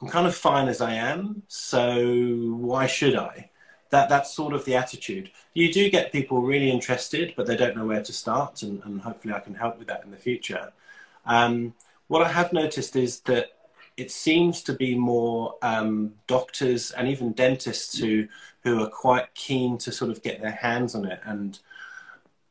I'm 0.00 0.08
kind 0.08 0.26
of 0.26 0.34
fine 0.34 0.68
as 0.68 0.80
I 0.80 0.94
am, 0.94 1.42
so 1.48 2.52
why 2.56 2.86
should 2.86 3.16
I? 3.16 3.49
That 3.90 4.08
that's 4.08 4.32
sort 4.32 4.54
of 4.54 4.64
the 4.64 4.76
attitude. 4.76 5.30
You 5.54 5.72
do 5.72 5.90
get 5.90 6.12
people 6.12 6.42
really 6.42 6.70
interested, 6.70 7.34
but 7.36 7.46
they 7.46 7.56
don't 7.56 7.76
know 7.76 7.86
where 7.86 8.02
to 8.02 8.12
start, 8.12 8.62
and, 8.62 8.82
and 8.84 9.00
hopefully 9.00 9.34
I 9.34 9.40
can 9.40 9.54
help 9.54 9.78
with 9.78 9.88
that 9.88 10.04
in 10.04 10.10
the 10.10 10.16
future. 10.16 10.72
Um, 11.26 11.74
what 12.08 12.22
I 12.22 12.28
have 12.28 12.52
noticed 12.52 12.96
is 12.96 13.20
that 13.20 13.52
it 13.96 14.10
seems 14.10 14.62
to 14.62 14.72
be 14.72 14.96
more 14.96 15.56
um, 15.62 16.14
doctors 16.26 16.90
and 16.92 17.08
even 17.08 17.32
dentists 17.32 17.98
who 17.98 18.26
who 18.62 18.82
are 18.82 18.88
quite 18.88 19.34
keen 19.34 19.78
to 19.78 19.92
sort 19.92 20.10
of 20.10 20.22
get 20.22 20.40
their 20.40 20.52
hands 20.52 20.94
on 20.94 21.06
it 21.06 21.20
and 21.24 21.58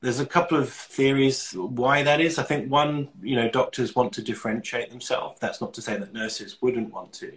there's 0.02 0.19
a 0.19 0.25
couple 0.25 0.58
of 0.58 0.69
theories 0.69 1.52
why 1.54 2.04
that 2.04 2.21
is. 2.21 2.39
I 2.39 2.43
think 2.43 2.71
one, 2.71 3.10
you 3.21 3.36
know, 3.36 3.49
doctors 3.49 3.95
want 3.95 4.13
to 4.13 4.21
differentiate 4.21 4.89
themselves. 4.89 5.39
That's 5.39 5.60
not 5.60 5.73
to 5.73 5.82
say 5.82 5.97
that 5.97 6.13
nurses 6.13 6.58
wouldn't 6.62 6.93
want 6.93 7.12
to, 7.13 7.34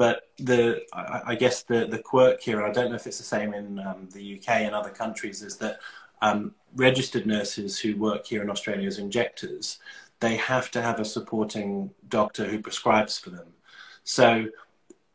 but 0.00 0.30
the 0.38 0.82
I, 0.94 1.34
guess 1.34 1.62
the 1.62 1.80
the 1.86 1.98
quirk 1.98 2.40
here, 2.40 2.58
and 2.58 2.66
I 2.66 2.72
don't 2.72 2.88
know 2.88 2.96
if 2.96 3.06
it's 3.06 3.18
the 3.18 3.32
same 3.36 3.52
in 3.52 3.78
um, 3.80 4.08
the 4.14 4.24
UK 4.36 4.48
and 4.66 4.74
other 4.74 4.88
countries, 4.88 5.42
is 5.42 5.58
that 5.58 5.80
um, 6.22 6.54
registered 6.74 7.26
nurses 7.26 7.78
who 7.78 7.96
work 7.96 8.26
here 8.26 8.42
in 8.42 8.48
Australia 8.48 8.86
as 8.86 8.98
injectors, 8.98 9.78
they 10.20 10.36
have 10.36 10.70
to 10.70 10.80
have 10.80 11.00
a 11.00 11.04
supporting 11.04 11.90
doctor 12.08 12.46
who 12.46 12.60
prescribes 12.60 13.18
for 13.18 13.28
them. 13.28 13.48
So 14.04 14.46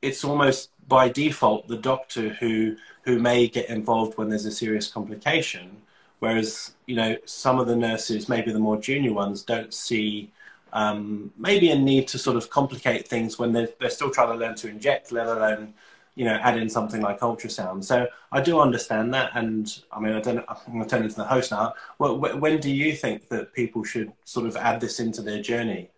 it's 0.03 0.23
almost 0.23 0.69
by 0.87 1.09
default 1.09 1.67
the 1.67 1.77
doctor 1.93 2.29
who 2.39 2.75
who 3.05 3.17
may 3.17 3.47
get 3.47 3.69
involved 3.69 4.19
when 4.19 4.29
there's 4.29 4.45
a 4.45 4.51
serious 4.51 4.87
complication 4.87 5.81
Whereas, 6.19 6.75
you 6.85 6.95
know, 6.95 7.17
some 7.25 7.59
of 7.59 7.67
the 7.67 7.75
nurses, 7.75 8.29
maybe 8.29 8.51
the 8.51 8.59
more 8.59 8.77
junior 8.77 9.13
ones, 9.13 9.43
don't 9.43 9.73
see 9.73 10.31
um, 10.73 11.31
maybe 11.37 11.71
a 11.71 11.77
need 11.77 12.07
to 12.09 12.17
sort 12.17 12.37
of 12.37 12.49
complicate 12.49 13.07
things 13.07 13.39
when 13.39 13.53
they're, 13.53 13.69
they're 13.79 13.89
still 13.89 14.11
trying 14.11 14.29
to 14.29 14.35
learn 14.35 14.55
to 14.55 14.67
inject, 14.67 15.11
let 15.11 15.27
alone, 15.27 15.73
you 16.15 16.25
know, 16.25 16.35
add 16.35 16.57
in 16.57 16.69
something 16.69 17.01
like 17.01 17.19
ultrasound. 17.19 17.83
So 17.83 18.07
I 18.31 18.41
do 18.41 18.59
understand 18.59 19.13
that. 19.13 19.31
And 19.35 19.73
I 19.91 19.99
mean, 19.99 20.13
I 20.13 20.21
don't, 20.21 20.43
I'm 20.47 20.73
going 20.73 20.83
to 20.83 20.89
turn 20.89 21.03
into 21.03 21.15
the 21.15 21.25
host 21.25 21.51
now. 21.51 21.73
Well, 21.99 22.17
when 22.17 22.59
do 22.59 22.69
you 22.71 22.93
think 22.93 23.29
that 23.29 23.53
people 23.53 23.83
should 23.83 24.11
sort 24.23 24.45
of 24.45 24.55
add 24.57 24.81
this 24.81 24.99
into 24.99 25.21
their 25.21 25.41
journey? 25.41 25.91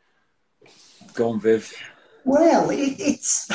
Go 1.14 1.32
on, 1.32 1.40
Viv. 1.40 1.74
Well, 2.28 2.72
it, 2.72 3.00
it's 3.00 3.50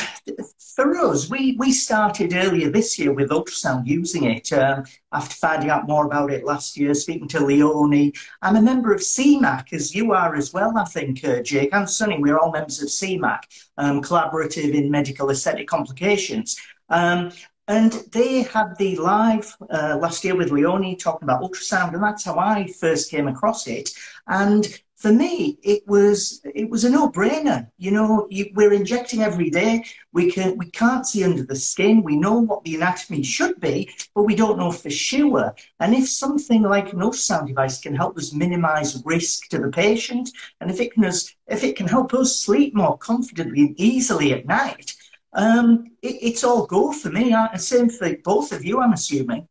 for 0.74 0.96
us. 0.96 1.28
We 1.28 1.56
we 1.58 1.72
started 1.72 2.32
earlier 2.32 2.70
this 2.70 2.98
year 2.98 3.12
with 3.12 3.28
ultrasound, 3.28 3.86
using 3.86 4.24
it 4.24 4.50
um, 4.54 4.84
after 5.12 5.34
finding 5.34 5.68
out 5.68 5.86
more 5.86 6.06
about 6.06 6.32
it 6.32 6.46
last 6.46 6.78
year. 6.78 6.94
Speaking 6.94 7.28
to 7.28 7.44
Leonie, 7.44 8.14
I'm 8.40 8.56
a 8.56 8.62
member 8.62 8.94
of 8.94 9.02
CMAC, 9.02 9.74
as 9.74 9.94
you 9.94 10.12
are 10.14 10.34
as 10.34 10.54
well. 10.54 10.72
I 10.78 10.84
think 10.84 11.22
uh, 11.22 11.42
Jake 11.42 11.74
and 11.74 11.88
Sonny, 11.88 12.16
we're 12.18 12.38
all 12.38 12.50
members 12.50 12.80
of 12.80 12.88
CMAC, 12.88 13.40
um, 13.76 14.00
Collaborative 14.00 14.72
in 14.72 14.90
Medical 14.90 15.28
Aesthetic 15.28 15.68
Complications. 15.68 16.58
Um, 16.88 17.30
and 17.68 17.92
they 18.10 18.40
had 18.42 18.78
the 18.78 18.96
live 18.96 19.54
uh, 19.68 19.98
last 20.00 20.24
year 20.24 20.34
with 20.34 20.50
Leonie 20.50 20.96
talking 20.96 21.28
about 21.28 21.42
ultrasound, 21.42 21.92
and 21.92 22.02
that's 22.02 22.24
how 22.24 22.38
I 22.38 22.68
first 22.80 23.10
came 23.10 23.28
across 23.28 23.66
it. 23.66 23.90
And 24.26 24.66
for 25.02 25.12
me, 25.12 25.58
it 25.64 25.82
was 25.88 26.40
it 26.44 26.70
was 26.70 26.84
a 26.84 26.90
no-brainer. 26.90 27.68
You 27.76 27.90
know, 27.90 28.28
you, 28.30 28.52
we're 28.54 28.72
injecting 28.72 29.20
every 29.20 29.50
day. 29.50 29.84
We 30.12 30.30
can 30.30 30.56
we 30.56 30.70
can't 30.70 31.04
see 31.04 31.24
under 31.24 31.42
the 31.42 31.56
skin. 31.56 32.04
We 32.04 32.14
know 32.14 32.38
what 32.38 32.62
the 32.62 32.76
anatomy 32.76 33.24
should 33.24 33.58
be, 33.58 33.90
but 34.14 34.22
we 34.22 34.36
don't 34.36 34.58
know 34.58 34.70
for 34.70 34.90
sure. 34.90 35.56
And 35.80 35.92
if 35.92 36.08
something 36.08 36.62
like 36.62 36.92
an 36.92 37.00
ultrasound 37.00 37.48
device 37.48 37.80
can 37.80 37.96
help 37.96 38.16
us 38.16 38.32
minimise 38.32 39.02
risk 39.04 39.48
to 39.48 39.58
the 39.58 39.70
patient, 39.70 40.30
and 40.60 40.70
if 40.70 40.80
it 40.80 40.94
can 40.94 41.04
us, 41.04 41.34
if 41.48 41.64
it 41.64 41.74
can 41.74 41.88
help 41.88 42.14
us 42.14 42.40
sleep 42.40 42.72
more 42.72 42.96
confidently 42.96 43.62
and 43.62 43.80
easily 43.80 44.32
at 44.32 44.46
night, 44.46 44.94
um, 45.32 45.90
it, 46.00 46.16
it's 46.28 46.44
all 46.44 46.64
go 46.64 46.92
for 46.92 47.10
me. 47.10 47.34
I, 47.34 47.56
same 47.56 47.88
for 47.88 48.08
both 48.22 48.52
of 48.52 48.64
you, 48.64 48.80
I'm 48.80 48.92
assuming. 48.92 49.48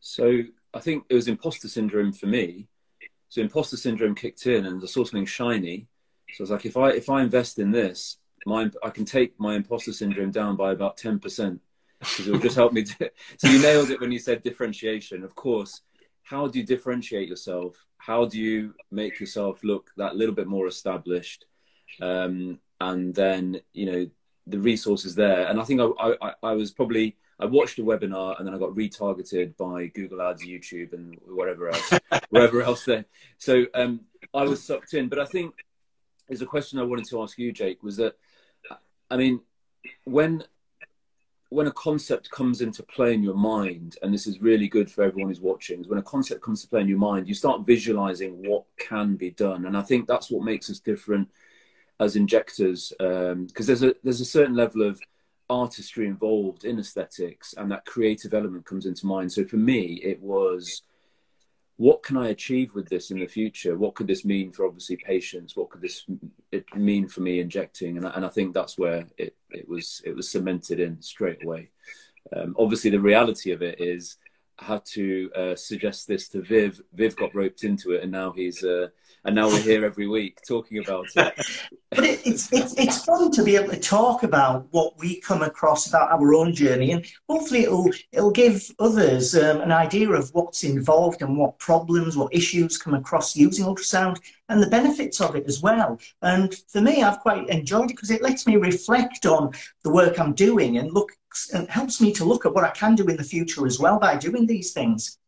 So 0.00 0.40
I 0.74 0.80
think 0.80 1.04
it 1.08 1.14
was 1.14 1.28
imposter 1.28 1.68
syndrome 1.68 2.12
for 2.12 2.26
me 2.26 2.69
so 3.30 3.40
imposter 3.40 3.76
syndrome 3.76 4.14
kicked 4.14 4.46
in, 4.46 4.66
and 4.66 4.82
I 4.82 4.86
saw 4.86 5.04
something 5.04 5.24
shiny. 5.24 5.86
So 6.34 6.42
I 6.42 6.44
was 6.44 6.50
like, 6.50 6.66
if 6.66 6.76
I 6.76 6.90
if 6.90 7.08
I 7.08 7.22
invest 7.22 7.58
in 7.58 7.70
this, 7.70 8.18
my 8.44 8.70
I 8.82 8.90
can 8.90 9.04
take 9.04 9.38
my 9.38 9.54
imposter 9.54 9.92
syndrome 9.92 10.32
down 10.32 10.56
by 10.56 10.72
about 10.72 10.96
ten 10.96 11.18
percent 11.18 11.60
because 12.00 12.26
it 12.26 12.32
will 12.32 12.40
just 12.40 12.56
help 12.56 12.72
me. 12.72 12.82
To, 12.82 13.10
so 13.38 13.48
you 13.48 13.62
nailed 13.62 13.90
it 13.90 14.00
when 14.00 14.12
you 14.12 14.18
said 14.18 14.42
differentiation. 14.42 15.22
Of 15.22 15.34
course, 15.36 15.80
how 16.24 16.48
do 16.48 16.58
you 16.58 16.66
differentiate 16.66 17.28
yourself? 17.28 17.86
How 17.98 18.24
do 18.24 18.38
you 18.38 18.74
make 18.90 19.20
yourself 19.20 19.62
look 19.62 19.90
that 19.96 20.16
little 20.16 20.34
bit 20.34 20.48
more 20.48 20.66
established? 20.66 21.46
Um, 22.02 22.58
and 22.80 23.14
then 23.14 23.60
you 23.72 23.86
know 23.86 24.10
the 24.48 24.58
resources 24.58 25.14
there. 25.14 25.46
And 25.46 25.60
I 25.60 25.64
think 25.64 25.80
I, 25.80 26.14
I, 26.20 26.32
I 26.42 26.52
was 26.52 26.72
probably 26.72 27.16
I 27.40 27.46
watched 27.46 27.78
a 27.78 27.82
webinar 27.82 28.38
and 28.38 28.46
then 28.46 28.54
I 28.54 28.58
got 28.58 28.70
retargeted 28.70 29.56
by 29.56 29.86
Google 29.86 30.22
Ads, 30.22 30.44
YouTube, 30.44 30.92
and 30.92 31.18
whatever 31.26 31.70
else, 31.70 31.90
wherever 32.30 32.62
else 32.62 32.84
there. 32.84 33.06
So 33.38 33.64
um, 33.74 34.00
I 34.34 34.44
was 34.44 34.62
sucked 34.62 34.94
in. 34.94 35.08
But 35.08 35.18
I 35.18 35.24
think 35.24 35.54
there's 36.28 36.42
a 36.42 36.46
question 36.46 36.78
I 36.78 36.82
wanted 36.82 37.06
to 37.06 37.22
ask 37.22 37.38
you, 37.38 37.50
Jake. 37.50 37.82
Was 37.82 37.96
that 37.96 38.16
I 39.10 39.16
mean, 39.16 39.40
when 40.04 40.44
when 41.48 41.66
a 41.66 41.72
concept 41.72 42.30
comes 42.30 42.60
into 42.60 42.82
play 42.84 43.12
in 43.12 43.24
your 43.24 43.34
mind, 43.34 43.96
and 44.02 44.14
this 44.14 44.26
is 44.26 44.40
really 44.40 44.68
good 44.68 44.88
for 44.88 45.02
everyone 45.02 45.30
who's 45.30 45.40
watching, 45.40 45.80
is 45.80 45.88
when 45.88 45.98
a 45.98 46.02
concept 46.02 46.42
comes 46.42 46.62
to 46.62 46.68
play 46.68 46.80
in 46.80 46.88
your 46.88 46.98
mind, 46.98 47.26
you 47.26 47.34
start 47.34 47.66
visualizing 47.66 48.48
what 48.48 48.64
can 48.78 49.16
be 49.16 49.30
done, 49.32 49.66
and 49.66 49.76
I 49.76 49.82
think 49.82 50.06
that's 50.06 50.30
what 50.30 50.44
makes 50.44 50.70
us 50.70 50.78
different 50.78 51.28
as 51.98 52.16
injectors, 52.16 52.92
because 52.98 53.32
um, 53.32 53.48
there's 53.56 53.82
a 53.82 53.94
there's 54.04 54.20
a 54.20 54.26
certain 54.26 54.54
level 54.54 54.82
of 54.82 55.00
artistry 55.50 56.06
involved 56.06 56.64
in 56.64 56.78
aesthetics 56.78 57.52
and 57.54 57.70
that 57.70 57.84
creative 57.84 58.32
element 58.32 58.64
comes 58.64 58.86
into 58.86 59.06
mind. 59.06 59.32
So 59.32 59.44
for 59.44 59.56
me, 59.56 60.00
it 60.02 60.20
was 60.22 60.82
what 61.76 62.02
can 62.02 62.18
I 62.18 62.28
achieve 62.28 62.74
with 62.74 62.90
this 62.90 63.10
in 63.10 63.20
the 63.20 63.26
future? 63.26 63.78
What 63.78 63.94
could 63.94 64.06
this 64.06 64.22
mean 64.22 64.52
for 64.52 64.66
obviously 64.66 64.96
patients? 64.96 65.56
What 65.56 65.70
could 65.70 65.80
this 65.80 66.04
mean 66.74 67.08
for 67.08 67.22
me 67.22 67.40
injecting? 67.40 67.96
And, 67.96 68.04
and 68.04 68.24
I 68.24 68.28
think 68.28 68.52
that's 68.52 68.76
where 68.76 69.06
it, 69.16 69.34
it 69.50 69.66
was 69.66 70.02
it 70.04 70.14
was 70.14 70.30
cemented 70.30 70.78
in 70.78 71.00
straight 71.00 71.42
away. 71.42 71.70
Um, 72.36 72.54
obviously, 72.58 72.90
the 72.90 73.00
reality 73.00 73.52
of 73.52 73.62
it 73.62 73.80
is 73.80 74.18
I 74.19 74.19
had 74.60 74.84
to 74.84 75.30
uh, 75.34 75.56
suggest 75.56 76.06
this 76.06 76.28
to 76.28 76.42
Viv. 76.42 76.80
Viv 76.92 77.16
got 77.16 77.34
roped 77.34 77.64
into 77.64 77.92
it, 77.92 78.02
and 78.02 78.12
now 78.12 78.32
he's 78.32 78.62
uh, 78.62 78.88
and 79.24 79.34
now 79.34 79.48
we're 79.48 79.60
here 79.60 79.84
every 79.84 80.06
week 80.06 80.38
talking 80.46 80.78
about 80.78 81.06
it. 81.14 81.34
but 81.90 82.04
it, 82.04 82.26
it's, 82.26 82.52
it's 82.52 82.74
it's 82.74 83.04
fun 83.04 83.30
to 83.32 83.42
be 83.42 83.56
able 83.56 83.70
to 83.70 83.80
talk 83.80 84.22
about 84.22 84.66
what 84.70 84.98
we 84.98 85.20
come 85.20 85.42
across 85.42 85.88
about 85.88 86.10
our 86.10 86.34
own 86.34 86.54
journey, 86.54 86.92
and 86.92 87.06
hopefully 87.28 87.64
it'll 87.64 87.90
it'll 88.12 88.30
give 88.30 88.70
others 88.78 89.34
um, 89.34 89.60
an 89.60 89.72
idea 89.72 90.10
of 90.10 90.30
what's 90.32 90.64
involved 90.64 91.22
and 91.22 91.36
what 91.36 91.58
problems, 91.58 92.16
what 92.16 92.34
issues 92.34 92.78
come 92.78 92.94
across 92.94 93.36
using 93.36 93.64
ultrasound, 93.64 94.18
and 94.48 94.62
the 94.62 94.70
benefits 94.70 95.20
of 95.20 95.36
it 95.36 95.46
as 95.46 95.60
well. 95.62 95.98
And 96.22 96.54
for 96.68 96.80
me, 96.80 97.02
I've 97.02 97.20
quite 97.20 97.48
enjoyed 97.48 97.90
it 97.90 97.96
because 97.96 98.10
it 98.10 98.22
lets 98.22 98.46
me 98.46 98.56
reflect 98.56 99.26
on 99.26 99.52
the 99.82 99.92
work 99.92 100.18
I'm 100.18 100.34
doing 100.34 100.78
and 100.78 100.92
look 100.92 101.12
helps 101.68 102.00
me 102.00 102.12
to 102.12 102.24
look 102.24 102.46
at 102.46 102.54
what 102.54 102.64
I 102.64 102.70
can 102.70 102.94
do 102.94 103.06
in 103.06 103.16
the 103.16 103.24
future 103.24 103.66
as 103.66 103.78
well 103.78 103.98
by 103.98 104.16
doing 104.16 104.46
these 104.46 104.72
things. 104.72 105.18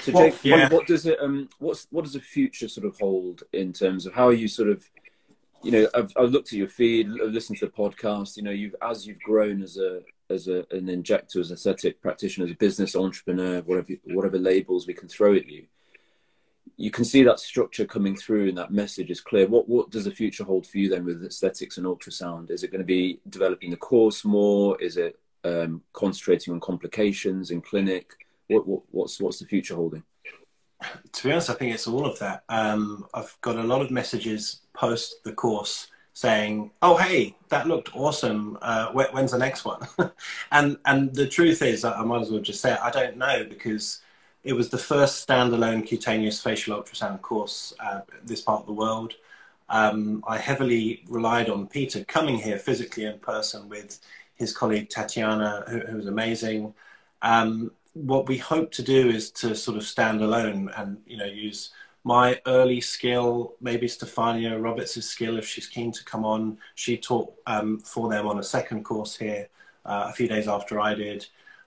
So, 0.00 0.12
Jake, 0.12 0.34
well, 0.44 0.58
yeah. 0.58 0.62
what, 0.64 0.72
what, 0.72 0.86
does 0.86 1.06
it? 1.06 1.18
Um, 1.20 1.48
what's 1.58 1.86
what 1.90 2.04
does 2.04 2.14
the 2.14 2.20
future 2.20 2.68
sort 2.68 2.86
of 2.86 2.98
hold 2.98 3.44
in 3.52 3.72
terms 3.72 4.06
of 4.06 4.14
how 4.14 4.28
are 4.28 4.32
you 4.32 4.48
sort 4.48 4.68
of, 4.68 4.84
you 5.62 5.70
know, 5.70 5.88
I've, 5.94 6.12
I've 6.16 6.30
looked 6.30 6.48
at 6.48 6.58
your 6.58 6.68
feed, 6.68 7.08
I've 7.08 7.32
listened 7.32 7.58
to 7.60 7.66
the 7.66 7.72
podcast. 7.72 8.36
You 8.36 8.42
know, 8.42 8.50
you've 8.50 8.74
as 8.82 9.06
you've 9.06 9.20
grown 9.20 9.62
as 9.62 9.76
a 9.76 10.00
as 10.30 10.48
a, 10.48 10.66
an 10.70 10.88
injector, 10.88 11.38
as 11.38 11.50
an 11.50 11.54
aesthetic 11.54 12.00
practitioner, 12.00 12.46
as 12.46 12.52
a 12.52 12.56
business 12.56 12.96
entrepreneur, 12.96 13.60
whatever 13.62 13.92
whatever 14.04 14.38
labels 14.38 14.86
we 14.86 14.94
can 14.94 15.08
throw 15.08 15.34
at 15.34 15.46
you, 15.46 15.66
you 16.76 16.90
can 16.90 17.04
see 17.04 17.22
that 17.22 17.38
structure 17.38 17.84
coming 17.84 18.16
through 18.16 18.48
and 18.48 18.58
that 18.58 18.72
message 18.72 19.10
is 19.10 19.20
clear. 19.20 19.46
What 19.46 19.68
what 19.68 19.90
does 19.90 20.04
the 20.04 20.10
future 20.10 20.44
hold 20.44 20.66
for 20.66 20.78
you 20.78 20.88
then 20.88 21.04
with 21.04 21.24
aesthetics 21.24 21.78
and 21.78 21.86
ultrasound? 21.86 22.50
Is 22.50 22.62
it 22.62 22.70
going 22.70 22.80
to 22.80 22.86
be 22.86 23.20
developing 23.28 23.70
the 23.70 23.76
course 23.76 24.24
more? 24.24 24.80
Is 24.80 24.96
it 24.96 25.18
um, 25.44 25.82
concentrating 25.92 26.52
on 26.52 26.60
complications 26.60 27.50
in 27.50 27.60
clinic? 27.60 28.12
What, 28.48 28.66
what, 28.66 28.82
what's 28.90 29.20
what's 29.20 29.38
the 29.38 29.46
future 29.46 29.74
holding? 29.74 30.02
To 31.12 31.24
be 31.24 31.32
honest, 31.32 31.50
I 31.50 31.54
think 31.54 31.72
it's 31.72 31.86
all 31.86 32.04
of 32.04 32.18
that. 32.18 32.44
Um, 32.48 33.06
I've 33.14 33.36
got 33.40 33.56
a 33.56 33.62
lot 33.62 33.80
of 33.80 33.90
messages 33.90 34.60
post 34.74 35.22
the 35.24 35.32
course 35.32 35.88
saying, 36.12 36.72
"Oh, 36.82 36.96
hey, 36.96 37.36
that 37.50 37.68
looked 37.68 37.94
awesome. 37.94 38.58
Uh, 38.60 38.90
when's 38.92 39.32
the 39.32 39.38
next 39.38 39.64
one?" 39.64 39.86
and 40.52 40.76
and 40.84 41.14
the 41.14 41.28
truth 41.28 41.62
is, 41.62 41.84
I 41.84 42.02
might 42.02 42.22
as 42.22 42.30
well 42.30 42.40
just 42.40 42.60
say 42.60 42.72
it, 42.72 42.80
I 42.82 42.90
don't 42.90 43.16
know 43.16 43.46
because 43.48 44.00
it 44.44 44.52
was 44.52 44.68
the 44.68 44.78
first 44.78 45.26
standalone 45.26 45.86
cutaneous 45.86 46.40
facial 46.40 46.76
ultrasound 46.76 47.22
course 47.22 47.72
uh, 47.80 48.00
this 48.24 48.42
part 48.42 48.60
of 48.60 48.66
the 48.66 48.72
world. 48.72 49.14
Um, 49.70 50.22
I 50.28 50.36
heavily 50.36 51.02
relied 51.08 51.48
on 51.48 51.66
Peter 51.66 52.04
coming 52.04 52.36
here 52.38 52.58
physically 52.58 53.06
in 53.06 53.18
person 53.18 53.68
with 53.70 53.98
his 54.36 54.52
colleague 54.52 54.90
Tatiana, 54.90 55.64
who, 55.68 55.78
who 55.80 55.96
was 55.96 56.06
amazing. 56.06 56.74
Um, 57.22 57.72
what 57.94 58.28
we 58.28 58.36
hope 58.36 58.70
to 58.72 58.82
do 58.82 59.08
is 59.08 59.30
to 59.30 59.54
sort 59.54 59.78
of 59.78 59.84
stand 59.84 60.20
alone 60.20 60.70
and 60.76 60.98
you 61.06 61.16
know 61.16 61.24
use 61.24 61.70
my 62.04 62.38
early 62.46 62.82
skill, 62.82 63.54
maybe 63.62 63.86
Stefania 63.86 64.62
Roberts' 64.62 65.02
skill 65.06 65.38
if 65.38 65.46
she's 65.48 65.66
keen 65.66 65.90
to 65.92 66.04
come 66.04 66.26
on. 66.26 66.58
She 66.74 66.98
taught 66.98 67.32
um, 67.46 67.78
for 67.80 68.10
them 68.10 68.26
on 68.26 68.38
a 68.38 68.42
second 68.42 68.84
course 68.84 69.16
here 69.16 69.48
uh, 69.86 70.08
a 70.10 70.12
few 70.12 70.28
days 70.28 70.46
after 70.46 70.78
I 70.78 70.94
did. 70.94 71.26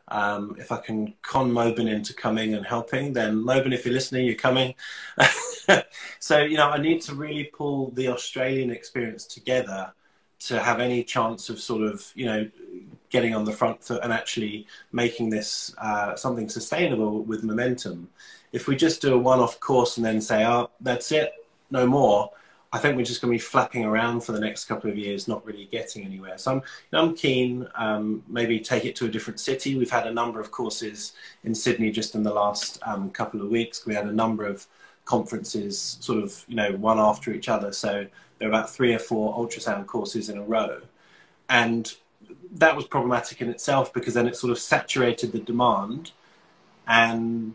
Um, 0.09 0.55
if 0.57 0.71
I 0.71 0.77
can 0.77 1.13
con 1.21 1.51
Mobin 1.51 1.89
into 1.89 2.13
coming 2.13 2.53
and 2.53 2.65
helping, 2.65 3.13
then 3.13 3.35
Mobin, 3.35 3.73
if 3.73 3.85
you're 3.85 3.93
listening, 3.93 4.25
you're 4.25 4.35
coming. 4.35 4.73
so, 6.19 6.39
you 6.39 6.57
know, 6.57 6.69
I 6.69 6.77
need 6.77 7.01
to 7.03 7.15
really 7.15 7.45
pull 7.45 7.91
the 7.91 8.07
Australian 8.07 8.71
experience 8.71 9.25
together 9.25 9.91
to 10.39 10.59
have 10.59 10.79
any 10.79 11.03
chance 11.03 11.49
of 11.49 11.59
sort 11.59 11.81
of, 11.81 12.11
you 12.15 12.25
know, 12.25 12.49
getting 13.09 13.33
on 13.33 13.45
the 13.45 13.51
front 13.51 13.83
foot 13.83 14.01
and 14.03 14.13
actually 14.13 14.67
making 14.91 15.29
this 15.29 15.73
uh, 15.77 16.15
something 16.15 16.49
sustainable 16.49 17.23
with 17.23 17.43
momentum. 17.43 18.09
If 18.51 18.67
we 18.67 18.75
just 18.75 19.01
do 19.01 19.13
a 19.13 19.17
one-off 19.17 19.59
course 19.59 19.97
and 19.97 20.05
then 20.05 20.21
say, 20.21 20.45
"Oh, 20.45 20.69
that's 20.81 21.11
it, 21.11 21.33
no 21.69 21.85
more," 21.85 22.31
I 22.71 22.79
think 22.79 22.97
we're 22.97 23.05
just 23.05 23.21
going 23.21 23.31
to 23.31 23.35
be 23.35 23.39
flapping 23.39 23.85
around 23.85 24.21
for 24.21 24.33
the 24.33 24.39
next 24.39 24.65
couple 24.65 24.89
of 24.89 24.97
years, 24.97 25.27
not 25.27 25.45
really 25.45 25.65
getting 25.65 26.05
anywhere. 26.05 26.37
So 26.37 26.51
I'm, 26.51 26.57
you 26.57 26.63
know, 26.91 27.01
I'm 27.01 27.15
keen, 27.15 27.67
um, 27.75 28.23
maybe 28.27 28.59
take 28.59 28.83
it 28.83 28.95
to 28.97 29.05
a 29.05 29.09
different 29.09 29.39
city. 29.39 29.77
We've 29.77 29.89
had 29.89 30.05
a 30.05 30.13
number 30.13 30.41
of 30.41 30.51
courses 30.51 31.13
in 31.43 31.55
Sydney 31.55 31.91
just 31.91 32.13
in 32.13 32.23
the 32.23 32.33
last 32.33 32.79
um, 32.85 33.09
couple 33.09 33.41
of 33.41 33.47
weeks. 33.49 33.85
We 33.85 33.95
had 33.95 34.05
a 34.05 34.11
number 34.11 34.45
of 34.45 34.67
conferences, 35.05 35.97
sort 36.01 36.21
of, 36.21 36.43
you 36.47 36.55
know, 36.55 36.73
one 36.73 36.99
after 36.99 37.31
each 37.31 37.47
other. 37.47 37.71
So 37.71 38.05
there 38.37 38.47
are 38.47 38.51
about 38.51 38.69
three 38.69 38.93
or 38.93 38.99
four 38.99 39.33
ultrasound 39.33 39.85
courses 39.87 40.29
in 40.29 40.37
a 40.37 40.43
row, 40.43 40.81
and 41.49 41.93
that 42.51 42.75
was 42.75 42.85
problematic 42.85 43.41
in 43.41 43.49
itself 43.49 43.93
because 43.93 44.13
then 44.13 44.27
it 44.27 44.35
sort 44.35 44.51
of 44.51 44.59
saturated 44.59 45.31
the 45.31 45.39
demand 45.39 46.11
and 46.87 47.53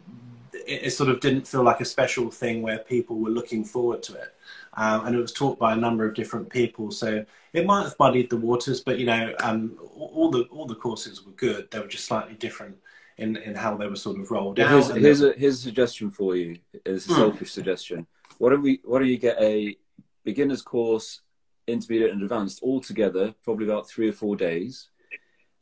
it, 0.52 0.86
it, 0.86 0.90
sort 0.90 1.10
of 1.10 1.20
didn't 1.20 1.46
feel 1.46 1.62
like 1.62 1.80
a 1.80 1.84
special 1.84 2.30
thing 2.30 2.62
where 2.62 2.78
people 2.78 3.16
were 3.16 3.30
looking 3.30 3.64
forward 3.64 4.02
to 4.04 4.14
it. 4.14 4.34
Um, 4.74 5.06
and 5.06 5.14
it 5.14 5.20
was 5.20 5.32
taught 5.32 5.58
by 5.58 5.74
a 5.74 5.76
number 5.76 6.06
of 6.06 6.14
different 6.14 6.48
people, 6.48 6.90
so 6.90 7.24
it 7.52 7.66
might 7.66 7.82
have 7.82 7.98
muddied 7.98 8.30
the 8.30 8.38
waters. 8.38 8.80
But 8.80 8.98
you 8.98 9.04
know, 9.06 9.34
um, 9.40 9.78
all 9.94 10.30
the 10.30 10.44
all 10.44 10.66
the 10.66 10.74
courses 10.74 11.26
were 11.26 11.32
good. 11.32 11.70
They 11.70 11.78
were 11.78 11.86
just 11.86 12.06
slightly 12.06 12.34
different 12.34 12.76
in, 13.18 13.36
in 13.36 13.54
how 13.54 13.76
they 13.76 13.86
were 13.86 13.96
sort 13.96 14.18
of 14.18 14.30
rolled 14.30 14.58
well, 14.58 14.68
out. 14.68 14.96
Here's, 14.96 14.96
here's 14.96 15.22
a 15.22 15.32
here's 15.38 15.58
a 15.58 15.62
suggestion 15.62 16.10
for 16.10 16.36
you. 16.36 16.58
It's 16.86 17.06
a 17.06 17.12
hmm. 17.12 17.20
selfish 17.20 17.52
suggestion. 17.52 18.06
Why 18.38 18.50
don't 18.50 18.62
we 18.62 18.80
why 18.84 19.00
don't 19.00 19.08
you 19.08 19.18
get 19.18 19.40
a 19.40 19.76
beginner's 20.24 20.62
course 20.62 21.20
intermediate 21.66 22.12
and 22.12 22.22
advanced 22.22 22.60
all 22.62 22.80
together, 22.80 23.34
probably 23.44 23.66
about 23.66 23.88
three 23.88 24.08
or 24.08 24.12
four 24.12 24.36
days. 24.36 24.88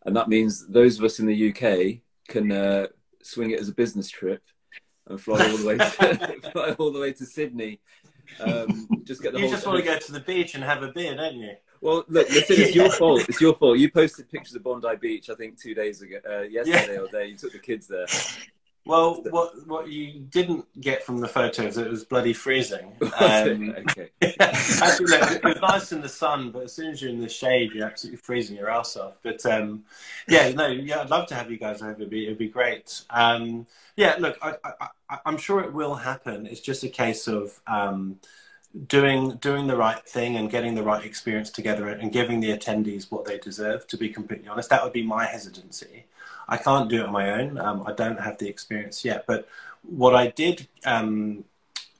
And 0.05 0.16
that 0.16 0.29
means 0.29 0.66
those 0.66 0.99
of 0.99 1.05
us 1.05 1.18
in 1.18 1.27
the 1.27 1.51
UK 1.51 2.01
can 2.29 2.51
uh, 2.53 2.87
swing 3.23 3.51
it 3.51 3.61
as 3.61 3.68
a 3.68 3.75
business 3.75 4.09
trip 4.09 4.42
and 5.07 5.20
fly 5.20 5.46
all 5.51 5.57
the 5.57 5.66
way 5.66 5.77
to, 5.77 6.51
fly 6.53 6.75
all 6.79 6.92
the 6.92 7.01
way 7.01 7.12
to 7.12 7.27
Sydney. 7.27 7.81
Um, 8.38 8.88
just 9.04 9.22
get 9.22 9.32
the 9.32 9.40
you 9.40 9.48
just 9.48 9.66
want 9.66 9.78
to 9.78 9.84
go 9.84 9.98
to 9.98 10.12
the 10.12 10.20
beach 10.20 10.54
and 10.54 10.62
have 10.62 10.82
a 10.82 10.92
beer, 10.92 11.14
don't 11.14 11.36
you? 11.36 11.54
Well, 11.80 12.04
look, 12.08 12.28
listen, 12.28 12.56
it's 12.58 12.74
your 12.74 12.90
fault. 12.98 13.28
It's 13.28 13.40
your 13.40 13.54
fault. 13.54 13.78
You 13.78 13.90
posted 13.90 14.30
pictures 14.30 14.54
of 14.54 14.62
Bondi 14.62 14.96
Beach, 15.00 15.30
I 15.30 15.34
think, 15.34 15.58
two 15.58 15.74
days 15.74 16.02
ago, 16.02 16.18
uh, 16.28 16.42
yesterday 16.42 16.94
yeah. 16.94 17.00
or 17.00 17.08
day. 17.08 17.26
You 17.26 17.36
took 17.36 17.52
the 17.52 17.58
kids 17.58 17.86
there. 17.86 18.06
Well, 18.90 19.22
what 19.31 19.68
what 19.68 19.88
you 19.88 20.18
didn't 20.18 20.66
get 20.81 21.05
from 21.05 21.20
the 21.20 21.29
photos, 21.29 21.79
it 21.79 21.88
was 21.88 22.05
bloody 22.05 22.33
freezing. 22.33 22.92
Um, 23.20 23.74
okay. 23.79 24.09
actually, 24.40 25.16
it 25.16 25.44
was 25.44 25.61
nice 25.61 25.92
in 25.92 26.00
the 26.00 26.09
sun, 26.09 26.50
but 26.50 26.64
as 26.64 26.72
soon 26.72 26.90
as 26.90 27.00
you're 27.00 27.11
in 27.11 27.20
the 27.20 27.29
shade, 27.29 27.72
you're 27.72 27.87
absolutely 27.87 28.16
freezing 28.16 28.57
your 28.57 28.70
ass 28.70 28.96
off. 28.96 29.18
But 29.22 29.44
um, 29.46 29.85
yeah, 30.26 30.50
no, 30.50 30.66
yeah, 30.68 31.03
I'd 31.03 31.11
love 31.11 31.26
to 31.29 31.35
have 31.35 31.50
you 31.50 31.59
guys 31.59 31.83
over. 31.83 31.92
It'd 31.92 32.11
be, 32.11 32.24
it'd 32.24 32.38
be 32.38 32.48
great. 32.48 33.03
Um, 33.11 33.66
yeah, 33.94 34.16
look, 34.18 34.38
I, 34.42 34.55
I, 35.11 35.18
am 35.26 35.37
sure 35.37 35.61
it 35.61 35.72
will 35.72 35.94
happen. 35.94 36.46
It's 36.46 36.61
just 36.61 36.83
a 36.83 36.88
case 36.88 37.29
of 37.29 37.61
um, 37.66 38.18
doing 38.88 39.37
doing 39.37 39.66
the 39.66 39.76
right 39.76 40.03
thing 40.09 40.37
and 40.37 40.50
getting 40.50 40.74
the 40.74 40.83
right 40.83 41.05
experience 41.05 41.50
together 41.50 41.88
and 41.88 42.11
giving 42.11 42.40
the 42.40 42.57
attendees 42.57 43.11
what 43.11 43.26
they 43.26 43.38
deserve. 43.38 43.87
To 43.88 43.96
be 43.96 44.09
completely 44.09 44.48
honest, 44.48 44.70
that 44.70 44.83
would 44.83 44.94
be 44.94 45.05
my 45.05 45.26
hesitancy. 45.26 46.07
I 46.50 46.56
can't 46.56 46.90
do 46.90 47.00
it 47.00 47.06
on 47.06 47.12
my 47.12 47.40
own. 47.40 47.58
Um, 47.58 47.84
I 47.86 47.92
don't 47.92 48.20
have 48.20 48.36
the 48.38 48.48
experience 48.48 49.04
yet. 49.04 49.24
But 49.26 49.48
what 49.82 50.14
I 50.14 50.26
did 50.28 50.68
um, 50.84 51.44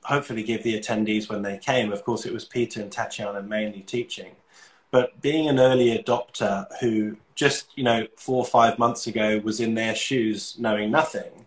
hopefully 0.03 0.43
give 0.43 0.61
the 0.63 0.79
attendees 0.79 1.29
when 1.29 1.41
they 1.41 1.57
came, 1.57 1.91
of 1.91 2.03
course, 2.03 2.25
it 2.25 2.33
was 2.33 2.45
Peter 2.45 2.81
and 2.81 2.91
Tatiana 2.91 3.41
mainly 3.41 3.81
teaching. 3.81 4.35
But 4.91 5.19
being 5.21 5.47
an 5.47 5.57
early 5.57 5.97
adopter 5.97 6.67
who 6.81 7.15
just, 7.33 7.69
you 7.77 7.83
know, 7.83 8.07
four 8.17 8.39
or 8.39 8.45
five 8.45 8.77
months 8.77 9.07
ago 9.07 9.39
was 9.41 9.61
in 9.61 9.73
their 9.73 9.95
shoes 9.95 10.57
knowing 10.59 10.91
nothing, 10.91 11.45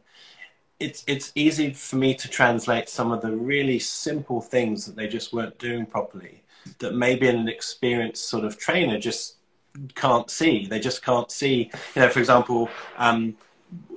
it's, 0.80 1.04
it's 1.06 1.30
easy 1.34 1.72
for 1.74 1.96
me 1.96 2.14
to 2.14 2.28
translate 2.28 2.88
some 2.88 3.12
of 3.12 3.20
the 3.20 3.30
really 3.30 3.78
simple 3.78 4.40
things 4.40 4.86
that 4.86 4.96
they 4.96 5.06
just 5.06 5.32
weren't 5.32 5.58
doing 5.58 5.84
properly 5.84 6.42
that 6.78 6.94
maybe 6.94 7.28
an 7.28 7.48
experienced 7.48 8.28
sort 8.28 8.44
of 8.44 8.58
trainer 8.58 8.98
just 8.98 9.36
can't 9.94 10.30
see. 10.30 10.66
They 10.66 10.80
just 10.80 11.02
can't 11.02 11.30
see. 11.30 11.70
You 11.94 12.02
know, 12.02 12.08
for 12.08 12.20
example, 12.20 12.68
um, 12.96 13.36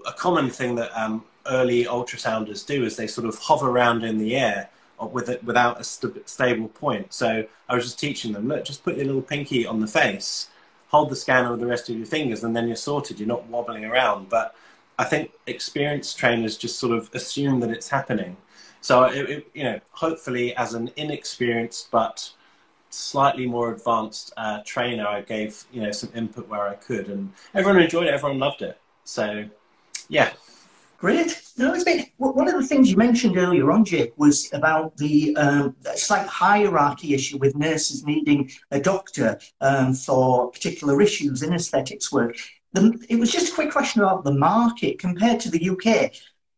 a 0.05 0.13
common 0.13 0.49
thing 0.49 0.75
that 0.75 0.91
um, 0.99 1.23
early 1.45 1.85
ultrasounders 1.85 2.65
do 2.65 2.83
is 2.83 2.95
they 2.95 3.07
sort 3.07 3.27
of 3.27 3.37
hover 3.37 3.69
around 3.69 4.03
in 4.03 4.17
the 4.17 4.35
air 4.35 4.69
with 5.11 5.29
it 5.29 5.43
without 5.43 5.79
a 5.79 5.83
st- 5.83 6.27
stable 6.27 6.67
point. 6.69 7.13
So 7.13 7.45
I 7.69 7.75
was 7.75 7.83
just 7.83 7.99
teaching 7.99 8.33
them, 8.33 8.47
look, 8.47 8.65
just 8.65 8.83
put 8.83 8.97
your 8.97 9.05
little 9.05 9.21
pinky 9.21 9.65
on 9.65 9.79
the 9.79 9.87
face, 9.87 10.49
hold 10.87 11.09
the 11.09 11.15
scanner 11.15 11.51
with 11.51 11.59
the 11.59 11.67
rest 11.67 11.89
of 11.89 11.97
your 11.97 12.07
fingers, 12.07 12.43
and 12.43 12.55
then 12.55 12.67
you're 12.67 12.75
sorted. 12.75 13.19
You're 13.19 13.27
not 13.27 13.47
wobbling 13.47 13.85
around. 13.85 14.29
But 14.29 14.55
I 14.97 15.03
think 15.03 15.31
experienced 15.45 16.17
trainers 16.17 16.57
just 16.57 16.79
sort 16.79 16.97
of 16.97 17.09
assume 17.13 17.59
that 17.59 17.69
it's 17.69 17.89
happening. 17.89 18.37
So 18.81 19.03
it, 19.03 19.29
it, 19.29 19.47
you 19.53 19.63
know, 19.63 19.79
hopefully, 19.91 20.55
as 20.55 20.73
an 20.73 20.91
inexperienced 20.95 21.91
but 21.91 22.31
slightly 22.89 23.45
more 23.45 23.71
advanced 23.71 24.33
uh, 24.37 24.59
trainer, 24.65 25.07
I 25.07 25.21
gave 25.21 25.63
you 25.71 25.81
know 25.81 25.91
some 25.91 26.11
input 26.15 26.47
where 26.47 26.67
I 26.67 26.75
could, 26.75 27.07
and 27.07 27.31
everyone 27.53 27.81
enjoyed 27.81 28.07
it. 28.07 28.13
Everyone 28.13 28.39
loved 28.39 28.61
it. 28.61 28.79
So, 29.03 29.45
yeah. 30.09 30.33
Great. 30.97 31.39
No, 31.57 31.73
it's 31.73 31.83
been 31.83 32.07
one 32.17 32.47
of 32.47 32.55
the 32.59 32.67
things 32.67 32.89
you 32.89 32.97
mentioned 32.97 33.37
earlier 33.37 33.71
on, 33.71 33.85
Jake, 33.85 34.13
was 34.17 34.51
about 34.51 34.97
the 34.97 35.35
um, 35.37 35.75
slight 35.95 36.25
hierarchy 36.25 37.13
issue 37.13 37.37
with 37.37 37.55
nurses 37.55 38.03
needing 38.03 38.49
a 38.71 38.79
doctor 38.79 39.39
um, 39.61 39.93
for 39.93 40.49
particular 40.49 40.99
issues 40.99 41.43
in 41.43 41.53
aesthetics 41.53 42.11
work. 42.11 42.35
The, 42.73 42.97
it 43.09 43.19
was 43.19 43.31
just 43.31 43.51
a 43.51 43.55
quick 43.55 43.71
question 43.71 44.01
about 44.01 44.23
the 44.23 44.33
market 44.33 44.97
compared 44.97 45.39
to 45.41 45.51
the 45.51 45.69
UK. 45.69 46.13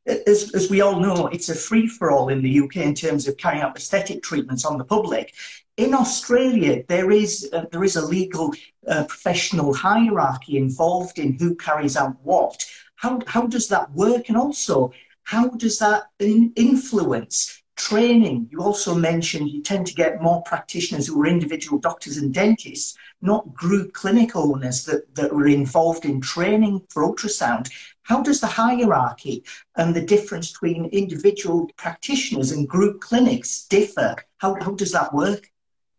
As, 0.08 0.56
as 0.56 0.70
we 0.70 0.80
all 0.80 1.02
know, 1.02 1.28
it's 1.28 1.50
a 1.50 1.56
free 1.56 1.88
for 1.88 2.10
all 2.10 2.30
in 2.30 2.42
the 2.42 2.62
UK 2.62 2.78
in 2.78 2.96
terms 2.96 3.28
of 3.28 3.36
carrying 3.36 3.62
out 3.62 3.76
aesthetic 3.76 4.24
treatments 4.24 4.66
on 4.66 4.78
the 4.78 4.86
public 4.86 5.34
in 5.80 5.94
Australia, 5.94 6.84
there 6.90 7.10
is 7.10 7.50
uh, 7.54 7.66
there 7.72 7.86
is 7.86 7.96
a 7.96 8.06
legal 8.06 8.54
uh, 8.86 9.06
professional 9.06 9.74
hierarchy 9.74 10.58
involved 10.58 11.18
in 11.18 11.40
who 11.40 11.56
carries 11.56 11.96
out 11.96 12.18
what. 12.22 12.66
How 12.96 13.22
how 13.28 13.48
does 13.48 13.70
that 13.70 13.90
work, 13.94 14.28
and 14.28 14.38
also 14.38 14.92
how 15.24 15.48
does 15.64 15.80
that 15.80 16.04
in 16.20 16.52
influence 16.58 17.64
training? 17.78 18.50
You 18.52 18.60
also 18.60 18.94
mentioned 18.94 19.52
you 19.52 19.62
tend 19.62 19.88
to 19.88 19.94
get 19.94 20.22
more 20.22 20.44
practitioners 20.44 21.08
who 21.08 21.22
are 21.22 21.28
individual 21.28 21.80
doctors 21.80 22.18
and 22.18 22.34
dentists, 22.34 22.98
not 23.22 23.54
group 23.54 23.94
clinic 23.94 24.36
owners 24.36 24.84
that, 24.84 25.16
that 25.16 25.32
are 25.32 25.48
involved 25.48 26.04
in 26.04 26.20
training 26.20 26.82
for 26.90 27.04
ultrasound. 27.08 27.72
How 28.04 28.22
does 28.22 28.42
the 28.42 28.48
hierarchy 28.48 29.46
and 29.78 29.96
the 29.96 30.06
difference 30.14 30.52
between 30.52 30.86
individual 30.88 31.70
practitioners 31.78 32.52
and 32.52 32.68
group 32.68 33.00
clinics 33.00 33.66
differ? 33.68 34.16
How, 34.40 34.56
how 34.60 34.72
does 34.72 34.92
that 34.92 35.14
work? 35.14 35.50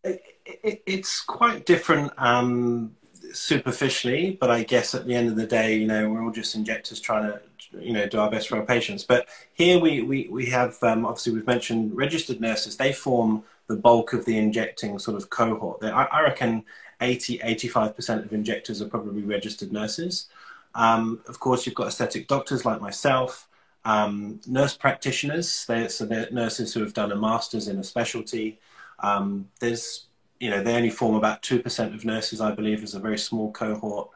It, 0.03 0.23
it, 0.45 0.83
it's 0.87 1.21
quite 1.21 1.67
different 1.67 2.13
um, 2.17 2.97
superficially, 3.33 4.37
but 4.41 4.51
I 4.51 4.63
guess 4.63 4.95
at 4.95 5.07
the 5.07 5.15
end 5.15 5.29
of 5.29 5.37
the 5.37 5.47
day, 5.47 5.77
you 5.77 5.87
know, 5.87 6.09
we're 6.09 6.23
all 6.23 6.31
just 6.31 6.55
injectors 6.55 7.01
trying 7.01 7.25
to, 7.25 7.41
you 7.79 7.93
know, 7.93 8.07
do 8.07 8.19
our 8.19 8.31
best 8.31 8.49
for 8.49 8.57
our 8.57 8.65
patients. 8.65 9.05
But 9.05 9.29
here 9.53 9.79
we, 9.79 10.03
we, 10.03 10.29
we 10.31 10.47
have, 10.47 10.77
um, 10.83 11.05
obviously, 11.05 11.35
we've 11.35 11.47
mentioned 11.47 11.97
registered 11.97 12.41
nurses. 12.41 12.77
They 12.77 12.93
form 12.93 13.45
the 13.67 13.77
bulk 13.77 14.13
of 14.13 14.25
the 14.25 14.37
injecting 14.37 14.99
sort 14.99 15.17
of 15.17 15.31
cohort. 15.31 15.83
I, 15.85 16.05
I 16.05 16.23
reckon 16.23 16.65
80, 17.01 17.39
85% 17.39 18.25
of 18.25 18.33
injectors 18.33 18.83
are 18.83 18.89
probably 18.89 19.23
registered 19.23 19.73
nurses. 19.73 20.27
Um, 20.75 21.21
of 21.27 21.41
course, 21.41 21.67
you've 21.67 21.75
got 21.75 21.89
aesthetic 21.89 22.29
doctors 22.29 22.65
like 22.65 22.81
myself, 22.81 23.49
um, 23.85 24.41
nurse 24.47 24.77
practitioners, 24.77 25.65
they, 25.67 25.89
so 25.89 26.05
they're 26.05 26.29
nurses 26.31 26.75
who 26.75 26.81
have 26.81 26.95
done 26.95 27.13
a 27.13 27.17
master's 27.17 27.69
in 27.69 27.79
a 27.79 27.85
specialty. 27.85 28.59
Um, 29.03 29.49
there's, 29.61 30.07
you 30.39 30.51
know, 30.51 30.63
they 30.63 30.75
only 30.75 30.91
form 30.91 31.15
about 31.15 31.43
2% 31.43 31.95
of 31.95 32.05
nurses, 32.05 32.41
I 32.41 32.53
believe, 32.53 32.83
is 32.83 32.95
a 32.95 33.01
very 33.01 33.19
small 33.19 33.51
cohort. 33.53 34.09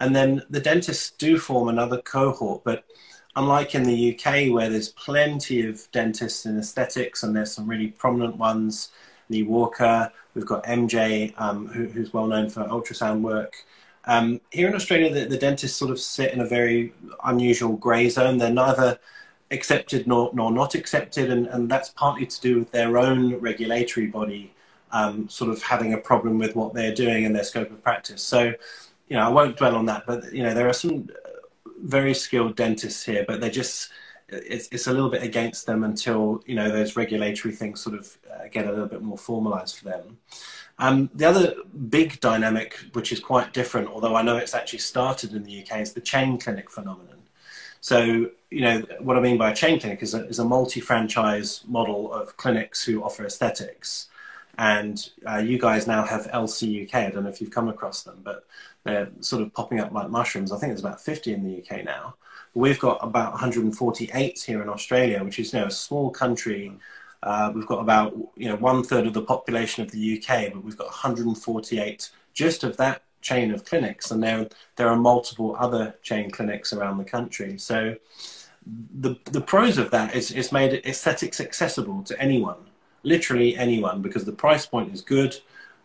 And 0.00 0.16
then 0.16 0.42
the 0.48 0.60
dentists 0.60 1.10
do 1.10 1.38
form 1.38 1.68
another 1.68 2.00
cohort, 2.00 2.64
but 2.64 2.84
unlike 3.36 3.74
in 3.74 3.84
the 3.84 4.14
UK 4.14 4.52
where 4.52 4.68
there's 4.68 4.88
plenty 4.88 5.66
of 5.66 5.90
dentists 5.92 6.46
in 6.46 6.58
aesthetics 6.58 7.22
and 7.22 7.36
there's 7.36 7.52
some 7.52 7.68
really 7.68 7.88
prominent 7.88 8.36
ones, 8.36 8.90
Lee 9.28 9.42
Walker, 9.42 10.10
we've 10.34 10.46
got 10.46 10.64
MJ, 10.64 11.38
um, 11.40 11.68
who, 11.68 11.86
who's 11.86 12.12
well 12.12 12.26
known 12.26 12.48
for 12.48 12.64
ultrasound 12.64 13.20
work. 13.20 13.54
Um, 14.06 14.40
here 14.50 14.68
in 14.68 14.74
Australia, 14.74 15.12
the, 15.12 15.26
the, 15.26 15.36
dentists 15.36 15.78
sort 15.78 15.90
of 15.90 16.00
sit 16.00 16.32
in 16.32 16.40
a 16.40 16.46
very 16.46 16.92
unusual 17.24 17.76
grey 17.76 18.08
zone. 18.08 18.38
They're 18.38 18.50
neither 18.50 18.98
accepted 19.50 20.06
nor, 20.06 20.30
nor 20.32 20.50
not 20.50 20.74
accepted, 20.74 21.30
and, 21.30 21.46
and 21.48 21.70
that's 21.70 21.90
partly 21.90 22.26
to 22.26 22.40
do 22.40 22.58
with 22.60 22.70
their 22.70 22.98
own 22.98 23.34
regulatory 23.36 24.06
body 24.06 24.52
um, 24.92 25.28
sort 25.28 25.50
of 25.50 25.62
having 25.62 25.94
a 25.94 25.98
problem 25.98 26.38
with 26.38 26.56
what 26.56 26.74
they're 26.74 26.94
doing 26.94 27.24
in 27.24 27.32
their 27.32 27.44
scope 27.44 27.70
of 27.70 27.82
practice. 27.82 28.22
So, 28.22 28.52
you 29.08 29.16
know, 29.16 29.20
I 29.20 29.28
won't 29.28 29.56
dwell 29.56 29.76
on 29.76 29.86
that, 29.86 30.04
but 30.06 30.32
you 30.32 30.42
know, 30.42 30.54
there 30.54 30.68
are 30.68 30.72
some 30.72 31.08
very 31.82 32.14
skilled 32.14 32.56
dentists 32.56 33.04
here, 33.04 33.24
but 33.26 33.40
they're 33.40 33.50
just 33.50 33.90
it's, 34.32 34.68
it's 34.70 34.86
a 34.86 34.92
little 34.92 35.10
bit 35.10 35.22
against 35.22 35.66
them 35.66 35.82
until 35.84 36.42
you 36.46 36.54
know 36.54 36.70
those 36.70 36.96
regulatory 36.96 37.54
things 37.54 37.80
sort 37.80 37.98
of 37.98 38.16
uh, 38.32 38.48
get 38.50 38.66
a 38.66 38.70
little 38.70 38.86
bit 38.86 39.02
more 39.02 39.18
formalized 39.18 39.78
for 39.78 39.84
them. 39.86 40.18
Um, 40.78 41.10
the 41.14 41.26
other 41.26 41.54
big 41.88 42.20
dynamic, 42.20 42.78
which 42.92 43.12
is 43.12 43.20
quite 43.20 43.52
different, 43.52 43.88
although 43.88 44.16
I 44.16 44.22
know 44.22 44.36
it's 44.36 44.54
actually 44.54 44.78
started 44.78 45.34
in 45.34 45.42
the 45.42 45.62
UK, 45.62 45.80
is 45.80 45.92
the 45.92 46.00
chain 46.00 46.38
clinic 46.38 46.70
phenomenon. 46.70 47.19
So, 47.80 48.30
you 48.50 48.60
know, 48.60 48.82
what 49.00 49.16
I 49.16 49.20
mean 49.20 49.38
by 49.38 49.50
a 49.50 49.54
chain 49.54 49.80
clinic 49.80 50.02
is 50.02 50.14
a, 50.14 50.26
is 50.26 50.38
a 50.38 50.44
multi-franchise 50.44 51.62
model 51.66 52.12
of 52.12 52.36
clinics 52.36 52.84
who 52.84 53.02
offer 53.02 53.24
aesthetics. 53.24 54.08
And 54.58 55.08
uh, 55.26 55.38
you 55.38 55.58
guys 55.58 55.86
now 55.86 56.04
have 56.04 56.26
LC 56.32 56.86
UK. 56.86 56.94
I 56.94 57.10
don't 57.10 57.24
know 57.24 57.30
if 57.30 57.40
you've 57.40 57.50
come 57.50 57.68
across 57.68 58.02
them, 58.02 58.20
but 58.22 58.44
they're 58.84 59.08
sort 59.20 59.42
of 59.42 59.54
popping 59.54 59.80
up 59.80 59.92
like 59.92 60.10
mushrooms. 60.10 60.52
I 60.52 60.58
think 60.58 60.70
there's 60.70 60.80
about 60.80 61.00
50 61.00 61.32
in 61.32 61.44
the 61.44 61.62
UK 61.62 61.84
now. 61.84 62.16
We've 62.52 62.78
got 62.78 62.98
about 63.00 63.32
148 63.32 64.42
here 64.42 64.62
in 64.62 64.68
Australia, 64.68 65.22
which 65.24 65.38
is 65.38 65.52
you 65.52 65.60
know 65.60 65.66
a 65.66 65.70
small 65.70 66.10
country. 66.10 66.72
Uh, 67.22 67.52
we've 67.54 67.66
got 67.66 67.78
about 67.78 68.12
you 68.36 68.48
know 68.48 68.56
one 68.56 68.82
third 68.82 69.06
of 69.06 69.14
the 69.14 69.22
population 69.22 69.84
of 69.84 69.92
the 69.92 70.18
UK, 70.18 70.52
but 70.52 70.64
we've 70.64 70.76
got 70.76 70.88
148 70.88 72.10
just 72.34 72.64
of 72.64 72.76
that 72.76 73.02
chain 73.20 73.52
of 73.52 73.64
clinics, 73.64 74.10
and 74.10 74.22
there 74.22 74.48
there 74.76 74.88
are 74.88 74.96
multiple 74.96 75.56
other 75.58 75.94
chain 76.02 76.30
clinics 76.30 76.72
around 76.72 76.98
the 76.98 77.04
country. 77.04 77.58
So 77.58 77.96
the 79.00 79.16
the 79.24 79.40
pros 79.40 79.78
of 79.78 79.90
that 79.90 80.14
is 80.14 80.30
it's 80.30 80.52
made 80.52 80.82
aesthetics 80.84 81.40
accessible 81.40 82.02
to 82.04 82.20
anyone, 82.20 82.58
literally 83.02 83.56
anyone, 83.56 84.02
because 84.02 84.24
the 84.24 84.32
price 84.32 84.66
point 84.66 84.92
is 84.92 85.00
good. 85.02 85.36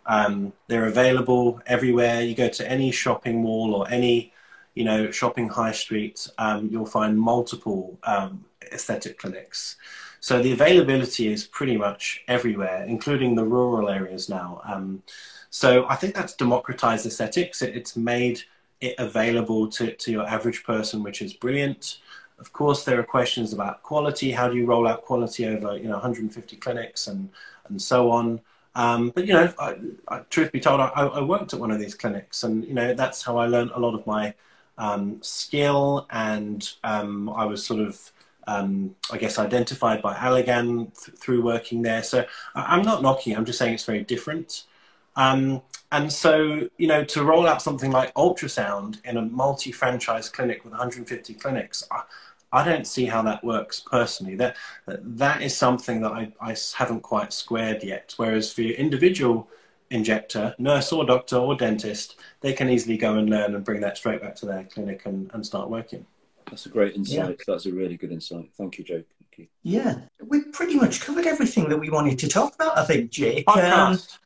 Um, 0.08 0.54
they're 0.68 0.86
available 0.86 1.62
everywhere. 1.66 2.22
You 2.22 2.36
go 2.36 2.50
to 2.50 2.70
any 2.70 2.92
shopping 2.92 3.42
mall 3.42 3.74
or 3.74 3.90
any 3.90 4.34
you 4.76 4.84
know, 4.84 5.10
shopping 5.10 5.48
high 5.48 5.72
street, 5.72 6.30
um, 6.38 6.70
you'll 6.72 6.86
find 6.86 7.18
multiple 7.18 7.98
um, 8.04 8.46
aesthetic 8.72 9.18
clinics. 9.18 9.78
So 10.26 10.42
the 10.42 10.54
availability 10.54 11.32
is 11.32 11.44
pretty 11.44 11.78
much 11.78 12.24
everywhere, 12.28 12.84
including 12.88 13.36
the 13.36 13.44
rural 13.44 13.90
areas 13.90 14.28
now. 14.28 14.60
Um, 14.66 15.04
so 15.52 15.86
I 15.88 15.96
think 15.98 16.16
that's 16.16 16.34
democratized 16.34 17.06
aesthetics. 17.06 17.62
It, 17.62 17.78
it's 17.78 17.96
made 17.96 18.42
it 18.82 18.96
available 18.98 19.68
to, 19.68 19.92
to 19.92 20.12
your 20.12 20.26
average 20.26 20.64
person, 20.64 21.04
which 21.04 21.22
is 21.22 21.32
brilliant. 21.32 22.00
Of 22.40 22.52
course, 22.54 22.84
there 22.84 23.00
are 23.00 23.04
questions 23.04 23.54
about 23.54 23.84
quality. 23.84 24.32
How 24.32 24.50
do 24.50 24.58
you 24.58 24.66
roll 24.66 24.88
out 24.88 25.04
quality 25.04 25.46
over, 25.46 25.78
you 25.78 25.84
know, 25.84 25.92
150 25.92 26.56
clinics 26.56 27.06
and, 27.06 27.30
and 27.70 27.80
so 27.80 28.10
on? 28.10 28.42
Um, 28.74 29.12
but 29.12 29.28
you 29.28 29.34
know, 29.34 29.54
I, 29.60 29.76
I, 30.08 30.20
truth 30.32 30.52
be 30.52 30.60
told, 30.60 30.82
I, 30.82 30.88
I, 30.88 31.22
worked 31.22 31.54
at 31.54 31.60
one 31.60 31.70
of 31.70 31.80
these 31.80 31.94
clinics, 31.94 32.44
and 32.44 32.66
you 32.66 32.74
know 32.74 32.96
that's 32.96 33.22
how 33.22 33.38
I 33.38 33.46
learned 33.46 33.72
a 33.76 33.80
lot 33.80 33.94
of 33.94 34.08
my 34.08 34.34
um, 34.80 35.22
skill, 35.22 36.08
and 36.10 36.68
um, 36.84 37.30
I 37.30 37.46
was 37.46 37.64
sort 37.64 37.80
of, 37.80 38.12
um, 38.48 38.96
I 39.12 39.18
guess, 39.18 39.40
identified 39.40 40.02
by 40.02 40.14
Allergan 40.16 40.94
th- 41.04 41.18
through 41.18 41.44
working 41.44 41.82
there. 41.82 42.04
So 42.04 42.26
I'm 42.54 42.84
not 42.84 43.02
knocking; 43.02 43.36
I'm 43.36 43.46
just 43.46 43.60
saying 43.60 43.74
it's 43.74 43.86
very 43.86 44.04
different. 44.04 44.64
Um, 45.16 45.62
and 45.92 46.12
so, 46.12 46.68
you 46.78 46.88
know, 46.88 47.04
to 47.06 47.24
roll 47.24 47.48
out 47.48 47.62
something 47.62 47.92
like 47.92 48.14
ultrasound 48.16 48.98
in 49.06 49.18
a 49.18 49.22
multi-franchise 49.22 50.30
clinic 50.30 50.64
with 50.64 50.72
150 50.72 51.34
clinics, 51.36 51.88
I, 51.90 52.04
I 52.52 52.66
don't 52.66 52.86
see 52.88 53.06
how 53.06 53.22
that 53.24 53.44
works 53.44 53.80
personally. 53.80 54.36
That 54.36 54.56
that 54.88 55.42
is 55.42 55.56
something 55.56 56.02
that 56.02 56.12
I, 56.12 56.32
I 56.42 56.56
haven't 56.76 57.02
quite 57.02 57.34
squared 57.34 57.84
yet. 57.84 58.14
Whereas 58.18 58.52
for 58.52 58.62
your 58.62 58.76
individual 58.76 59.48
injector, 59.90 60.56
nurse 60.58 60.92
or 60.92 61.06
doctor 61.06 61.38
or 61.38 61.56
dentist, 61.56 62.16
they 62.42 62.54
can 62.54 62.70
easily 62.70 62.98
go 62.98 63.16
and 63.16 63.30
learn 63.30 63.56
and 63.56 63.64
bring 63.64 63.82
that 63.82 63.98
straight 63.98 64.22
back 64.22 64.36
to 64.38 64.46
their 64.46 64.64
clinic 64.64 65.06
and, 65.06 65.30
and 65.34 65.46
start 65.46 65.70
working. 65.70 66.06
That's 66.50 66.66
a 66.66 66.70
great 66.70 66.96
insight. 66.96 67.30
Yeah. 67.30 67.44
That's 67.48 67.66
a 67.66 67.72
really 67.72 67.98
good 67.98 68.12
insight. 68.12 68.50
Thank 68.58 68.78
you, 68.78 68.84
Jake. 68.84 69.08
Thank 69.20 69.38
you. 69.38 69.48
Yeah, 69.64 70.02
we've 70.24 70.52
pretty 70.52 70.76
much 70.76 71.02
covered 71.02 71.26
everything 71.26 71.70
that 71.70 71.78
we 71.78 71.90
wanted 71.90 72.20
to 72.20 72.28
talk 72.28 72.56
about, 72.56 72.78
I 72.78 72.86
think, 72.86 73.12
Jake. 73.12 73.46
Podcast. 73.46 74.18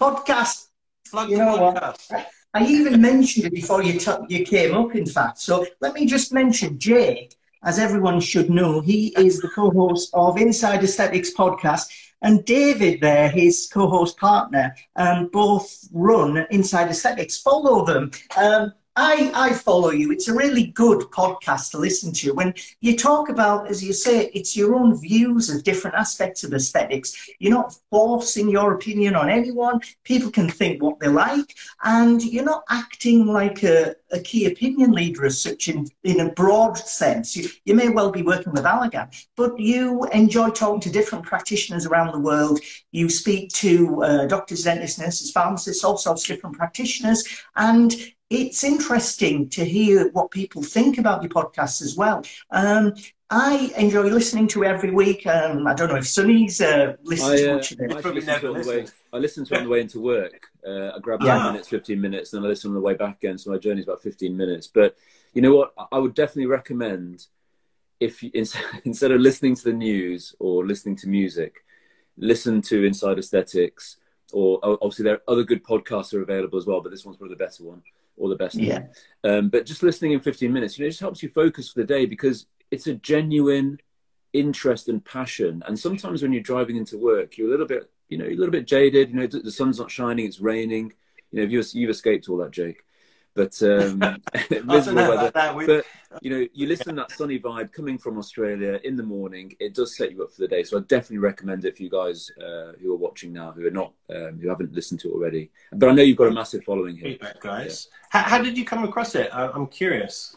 Um, 0.00 0.16
podcast. 0.16 0.68
Plug 1.10 1.30
you 1.30 1.38
know 1.38 1.58
podcast. 1.58 2.10
what? 2.10 2.26
I 2.54 2.64
even 2.66 3.00
mentioned 3.00 3.46
it 3.46 3.54
before 3.54 3.82
you, 3.82 3.98
t- 3.98 4.12
you 4.28 4.44
came 4.44 4.74
up, 4.74 4.94
in 4.94 5.06
fact. 5.06 5.38
So 5.38 5.66
let 5.80 5.94
me 5.94 6.06
just 6.06 6.32
mention 6.32 6.78
Jake, 6.78 7.34
as 7.64 7.78
everyone 7.78 8.20
should 8.20 8.48
know, 8.48 8.80
he 8.80 9.08
is 9.16 9.40
the 9.40 9.48
co 9.48 9.70
host 9.70 10.10
of 10.14 10.38
Inside 10.38 10.82
Aesthetics 10.82 11.32
podcast 11.32 11.90
and 12.24 12.42
David, 12.46 13.02
there, 13.02 13.28
his 13.28 13.68
co 13.70 13.86
host 13.86 14.16
partner, 14.16 14.74
um, 14.96 15.28
both 15.30 15.86
run 15.92 16.46
Inside 16.50 16.88
Aesthetics. 16.88 17.38
Follow 17.38 17.84
them. 17.84 18.10
Um, 18.36 18.72
I, 18.96 19.32
I 19.34 19.52
follow 19.52 19.90
you. 19.90 20.12
It's 20.12 20.28
a 20.28 20.34
really 20.34 20.66
good 20.68 21.00
podcast 21.10 21.72
to 21.72 21.78
listen 21.78 22.12
to. 22.12 22.32
When 22.32 22.54
you 22.80 22.96
talk 22.96 23.28
about, 23.28 23.68
as 23.68 23.82
you 23.82 23.92
say, 23.92 24.30
it's 24.34 24.56
your 24.56 24.76
own 24.76 25.00
views 25.00 25.50
of 25.50 25.64
different 25.64 25.96
aspects 25.96 26.44
of 26.44 26.54
aesthetics. 26.54 27.28
You're 27.40 27.52
not 27.52 27.76
forcing 27.90 28.48
your 28.48 28.74
opinion 28.74 29.16
on 29.16 29.28
anyone. 29.28 29.80
People 30.04 30.30
can 30.30 30.48
think 30.48 30.80
what 30.80 31.00
they 31.00 31.08
like, 31.08 31.56
and 31.82 32.22
you're 32.22 32.44
not 32.44 32.62
acting 32.70 33.26
like 33.26 33.64
a, 33.64 33.96
a 34.12 34.20
key 34.20 34.46
opinion 34.46 34.92
leader 34.92 35.26
as 35.26 35.40
such 35.40 35.66
in, 35.66 35.88
in 36.04 36.20
a 36.20 36.30
broad 36.30 36.78
sense. 36.78 37.36
You, 37.36 37.48
you 37.64 37.74
may 37.74 37.88
well 37.88 38.12
be 38.12 38.22
working 38.22 38.52
with 38.52 38.62
Allergan, 38.62 39.08
but 39.34 39.58
you 39.58 40.04
enjoy 40.12 40.50
talking 40.50 40.80
to 40.82 40.90
different 40.90 41.24
practitioners 41.24 41.84
around 41.84 42.12
the 42.12 42.20
world. 42.20 42.60
You 42.92 43.08
speak 43.08 43.52
to 43.54 44.04
uh, 44.04 44.26
doctors, 44.26 44.62
dentists, 44.62 45.00
nurses, 45.00 45.32
pharmacists, 45.32 45.82
all 45.82 45.96
sorts 45.96 46.22
of 46.22 46.28
different 46.28 46.56
practitioners, 46.56 47.24
and 47.56 47.92
it's 48.34 48.64
interesting 48.64 49.48
to 49.50 49.64
hear 49.64 50.10
what 50.10 50.30
people 50.30 50.62
think 50.62 50.98
about 50.98 51.22
your 51.22 51.30
podcast 51.30 51.82
as 51.82 51.96
well. 51.96 52.24
Um, 52.50 52.94
I 53.30 53.72
enjoy 53.76 54.02
listening 54.02 54.48
to 54.48 54.62
it 54.62 54.66
every 54.66 54.90
week. 54.90 55.26
Um, 55.26 55.66
I 55.66 55.74
don't 55.74 55.88
know 55.88 55.96
if 55.96 56.06
Sunny's 56.06 56.60
uh, 56.60 56.96
listened 57.02 57.38
to 57.38 57.50
uh, 57.50 57.54
much 57.54 57.72
of 57.72 57.80
it. 57.80 57.92
I, 57.92 58.10
listen 58.10 58.40
to 58.40 58.54
it 58.54 58.66
way, 58.66 58.86
I 59.12 59.16
listen 59.16 59.44
to 59.44 59.54
it 59.54 59.58
on 59.58 59.64
the 59.64 59.70
way 59.70 59.80
into 59.80 60.00
work. 60.00 60.48
Uh, 60.66 60.92
I 60.94 60.98
grab 61.00 61.20
yeah. 61.22 61.38
10 61.38 61.52
minutes, 61.52 61.68
15 61.68 62.00
minutes, 62.00 62.30
then 62.30 62.44
I 62.44 62.48
listen 62.48 62.70
on 62.70 62.74
the 62.74 62.80
way 62.80 62.94
back 62.94 63.16
again. 63.16 63.38
So 63.38 63.50
my 63.50 63.58
journey 63.58 63.80
is 63.80 63.86
about 63.86 64.02
15 64.02 64.36
minutes. 64.36 64.66
But 64.66 64.96
you 65.32 65.42
know 65.42 65.54
what? 65.54 65.72
I 65.90 65.98
would 65.98 66.14
definitely 66.14 66.46
recommend 66.46 67.26
if 67.98 68.22
you, 68.22 68.30
instead 68.84 69.10
of 69.10 69.20
listening 69.20 69.54
to 69.56 69.64
the 69.64 69.72
news 69.72 70.34
or 70.38 70.66
listening 70.66 70.96
to 70.96 71.08
music, 71.08 71.64
listen 72.16 72.60
to 72.62 72.84
Inside 72.84 73.18
Aesthetics. 73.18 73.96
Or 74.32 74.58
obviously, 74.62 75.04
there 75.04 75.14
are 75.14 75.22
other 75.28 75.44
good 75.44 75.64
podcasts 75.64 76.12
are 76.12 76.22
available 76.22 76.58
as 76.58 76.66
well, 76.66 76.80
but 76.80 76.90
this 76.90 77.04
one's 77.04 77.16
probably 77.16 77.34
the 77.34 77.44
better 77.44 77.62
one 77.62 77.82
or 78.16 78.28
the 78.28 78.36
best 78.36 78.54
yeah. 78.54 78.84
Um, 79.24 79.48
but 79.48 79.66
just 79.66 79.82
listening 79.82 80.12
in 80.12 80.20
15 80.20 80.52
minutes, 80.52 80.78
you 80.78 80.84
know, 80.84 80.86
it 80.86 80.90
just 80.90 81.00
helps 81.00 81.22
you 81.22 81.28
focus 81.28 81.72
for 81.72 81.80
the 81.80 81.86
day 81.86 82.06
because 82.06 82.46
it's 82.70 82.86
a 82.86 82.94
genuine 82.94 83.78
interest 84.32 84.88
and 84.88 85.04
passion. 85.04 85.62
And 85.66 85.78
sometimes 85.78 86.22
when 86.22 86.32
you're 86.32 86.42
driving 86.42 86.76
into 86.76 86.98
work, 86.98 87.36
you're 87.36 87.48
a 87.48 87.50
little 87.50 87.66
bit, 87.66 87.90
you 88.08 88.18
know, 88.18 88.26
a 88.26 88.34
little 88.34 88.52
bit 88.52 88.66
jaded. 88.66 89.10
You 89.10 89.16
know, 89.16 89.26
the 89.26 89.50
sun's 89.50 89.78
not 89.78 89.90
shining, 89.90 90.26
it's 90.26 90.40
raining. 90.40 90.92
You 91.30 91.40
know, 91.40 91.48
you've, 91.48 91.66
you've 91.72 91.90
escaped 91.90 92.28
all 92.28 92.36
that, 92.38 92.50
Jake 92.50 92.84
but 93.34 93.60
um, 93.62 93.98
miserable 94.64 95.08
weather. 95.08 95.30
But 95.32 95.84
you 96.22 96.30
know, 96.30 96.46
you 96.52 96.66
listen 96.66 96.94
to 96.94 97.02
that 97.02 97.12
sunny 97.12 97.38
vibe 97.38 97.72
coming 97.72 97.98
from 97.98 98.18
Australia 98.18 98.80
in 98.84 98.96
the 98.96 99.02
morning. 99.02 99.54
It 99.58 99.74
does 99.74 99.96
set 99.96 100.12
you 100.12 100.22
up 100.22 100.32
for 100.32 100.42
the 100.42 100.48
day. 100.48 100.62
So 100.62 100.78
I 100.78 100.80
definitely 100.82 101.18
recommend 101.18 101.64
it 101.64 101.76
for 101.76 101.82
you 101.82 101.90
guys 101.90 102.30
uh, 102.40 102.72
who 102.80 102.92
are 102.92 102.96
watching 102.96 103.32
now, 103.32 103.52
who 103.52 103.66
are 103.66 103.70
not, 103.70 103.92
um, 104.14 104.38
who 104.40 104.48
haven't 104.48 104.72
listened 104.72 105.00
to 105.00 105.10
it 105.10 105.14
already. 105.14 105.50
But 105.72 105.88
I 105.88 105.92
know 105.92 106.02
you've 106.02 106.16
got 106.16 106.28
a 106.28 106.32
massive 106.32 106.64
following 106.64 106.96
here, 106.96 107.10
Feedback, 107.10 107.40
guys. 107.40 107.88
Yeah. 107.90 108.22
How, 108.22 108.30
how, 108.30 108.42
did 108.42 108.56
you 108.56 108.64
come 108.64 108.84
across 108.84 109.14
it? 109.14 109.28
I, 109.34 109.48
I'm 109.48 109.66
curious. 109.66 110.36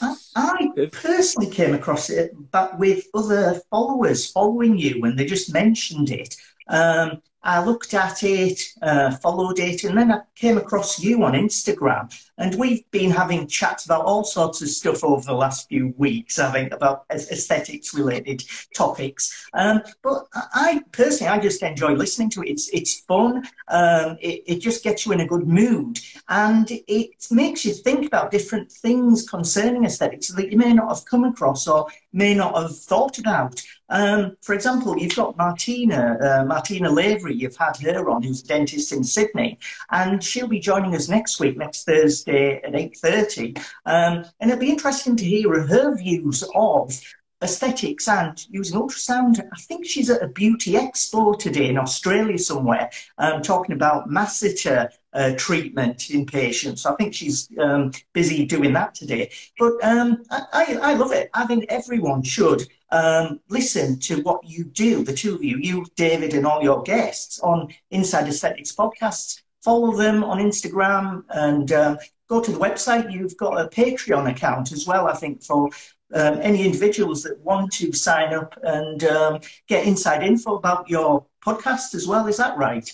I, 0.00 0.14
I 0.36 0.86
personally 0.92 1.50
came 1.50 1.74
across 1.74 2.10
it, 2.10 2.32
but 2.52 2.78
with 2.78 3.06
other 3.14 3.60
followers 3.70 4.30
following 4.30 4.78
you 4.78 5.00
when 5.00 5.16
they 5.16 5.24
just 5.24 5.52
mentioned 5.52 6.10
it. 6.10 6.36
Um, 6.68 7.22
I 7.42 7.64
looked 7.64 7.94
at 7.94 8.22
it, 8.24 8.60
uh, 8.82 9.12
followed 9.16 9.58
it, 9.58 9.84
and 9.84 9.96
then 9.96 10.12
I 10.12 10.20
came 10.34 10.58
across 10.58 10.98
you 10.98 11.22
on 11.24 11.32
Instagram. 11.32 12.12
And 12.36 12.54
we've 12.56 12.88
been 12.90 13.10
having 13.10 13.46
chats 13.46 13.84
about 13.84 14.04
all 14.04 14.24
sorts 14.24 14.60
of 14.62 14.68
stuff 14.68 15.02
over 15.02 15.24
the 15.24 15.34
last 15.34 15.68
few 15.68 15.94
weeks, 15.96 16.38
I 16.38 16.52
think, 16.52 16.72
about 16.72 17.04
aesthetics 17.10 17.94
related 17.94 18.42
topics. 18.74 19.48
Um, 19.54 19.82
but 20.02 20.26
I 20.34 20.82
personally, 20.92 21.30
I 21.32 21.38
just 21.38 21.62
enjoy 21.62 21.92
listening 21.94 22.30
to 22.30 22.42
it. 22.42 22.50
It's, 22.50 22.68
it's 22.70 23.00
fun. 23.00 23.44
Um, 23.68 24.18
it, 24.20 24.42
it 24.46 24.60
just 24.60 24.84
gets 24.84 25.06
you 25.06 25.12
in 25.12 25.20
a 25.20 25.26
good 25.26 25.48
mood. 25.48 25.98
And 26.28 26.70
it 26.70 27.26
makes 27.30 27.64
you 27.64 27.72
think 27.72 28.06
about 28.06 28.30
different 28.30 28.70
things 28.70 29.28
concerning 29.28 29.84
aesthetics 29.84 30.28
that 30.28 30.50
you 30.50 30.58
may 30.58 30.72
not 30.72 30.88
have 30.88 31.04
come 31.04 31.24
across 31.24 31.66
or 31.66 31.86
may 32.12 32.34
not 32.34 32.56
have 32.56 32.76
thought 32.78 33.18
about. 33.18 33.60
Um, 33.88 34.36
for 34.42 34.54
example, 34.54 34.98
you've 34.98 35.16
got 35.16 35.36
Martina, 35.36 36.18
uh, 36.20 36.44
Martina 36.44 36.90
Lavery, 36.90 37.34
you've 37.34 37.56
had 37.56 37.76
her 37.78 38.10
on, 38.10 38.22
who's 38.22 38.42
a 38.42 38.46
dentist 38.46 38.92
in 38.92 39.02
Sydney, 39.02 39.58
and 39.90 40.22
she'll 40.22 40.48
be 40.48 40.60
joining 40.60 40.94
us 40.94 41.08
next 41.08 41.40
week, 41.40 41.56
next 41.56 41.84
Thursday 41.84 42.60
at 42.62 42.72
8.30. 42.72 43.58
Um, 43.86 44.24
and 44.40 44.50
it'll 44.50 44.60
be 44.60 44.70
interesting 44.70 45.16
to 45.16 45.24
hear 45.24 45.66
her 45.66 45.96
views 45.96 46.44
of 46.54 47.00
aesthetics 47.42 48.08
and 48.08 48.44
using 48.50 48.78
ultrasound. 48.78 49.40
I 49.52 49.60
think 49.60 49.86
she's 49.86 50.10
at 50.10 50.22
a 50.22 50.28
beauty 50.28 50.72
expo 50.72 51.38
today 51.38 51.68
in 51.68 51.78
Australia 51.78 52.38
somewhere, 52.38 52.90
um, 53.18 53.42
talking 53.42 53.74
about 53.74 54.08
masseter, 54.08 54.90
uh, 55.18 55.34
treatment 55.36 56.10
in 56.10 56.24
patients. 56.24 56.86
I 56.86 56.94
think 56.94 57.12
she's 57.12 57.48
um, 57.58 57.90
busy 58.12 58.46
doing 58.46 58.72
that 58.74 58.94
today. 58.94 59.30
But 59.58 59.72
um, 59.82 60.22
I, 60.30 60.78
I, 60.80 60.94
love 60.94 61.10
it. 61.10 61.28
I 61.34 61.44
think 61.44 61.66
everyone 61.68 62.22
should 62.22 62.62
um, 62.92 63.40
listen 63.48 63.98
to 64.00 64.22
what 64.22 64.44
you 64.44 64.62
do, 64.62 65.02
the 65.02 65.12
two 65.12 65.34
of 65.34 65.42
you, 65.42 65.58
you, 65.58 65.84
David, 65.96 66.34
and 66.34 66.46
all 66.46 66.62
your 66.62 66.84
guests 66.84 67.40
on 67.40 67.68
Inside 67.90 68.28
Aesthetics 68.28 68.72
podcasts. 68.72 69.42
Follow 69.64 69.96
them 69.96 70.22
on 70.22 70.38
Instagram 70.38 71.24
and 71.30 71.72
um, 71.72 71.98
go 72.28 72.40
to 72.40 72.52
the 72.52 72.58
website. 72.58 73.12
You've 73.12 73.36
got 73.36 73.60
a 73.60 73.68
Patreon 73.68 74.30
account 74.30 74.70
as 74.70 74.86
well, 74.86 75.08
I 75.08 75.14
think, 75.14 75.42
for 75.42 75.68
um, 76.14 76.38
any 76.40 76.64
individuals 76.64 77.24
that 77.24 77.40
want 77.40 77.72
to 77.72 77.92
sign 77.92 78.32
up 78.32 78.56
and 78.62 79.02
um, 79.02 79.40
get 79.66 79.84
inside 79.84 80.22
info 80.22 80.54
about 80.54 80.88
your 80.88 81.26
podcast 81.44 81.96
as 81.96 82.06
well. 82.06 82.28
Is 82.28 82.36
that 82.36 82.56
right? 82.56 82.88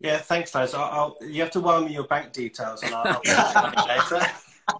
Yeah, 0.00 0.16
thanks, 0.16 0.54
Les. 0.54 0.72
I'll, 0.72 1.16
I'll, 1.20 1.28
you 1.28 1.42
have 1.42 1.50
to 1.52 1.60
wire 1.60 1.82
me 1.82 1.92
your 1.92 2.04
bank 2.04 2.32
details 2.32 2.82
and 2.82 2.94
I'll, 2.94 3.20
I'll 3.26 3.86
later. 3.86 4.26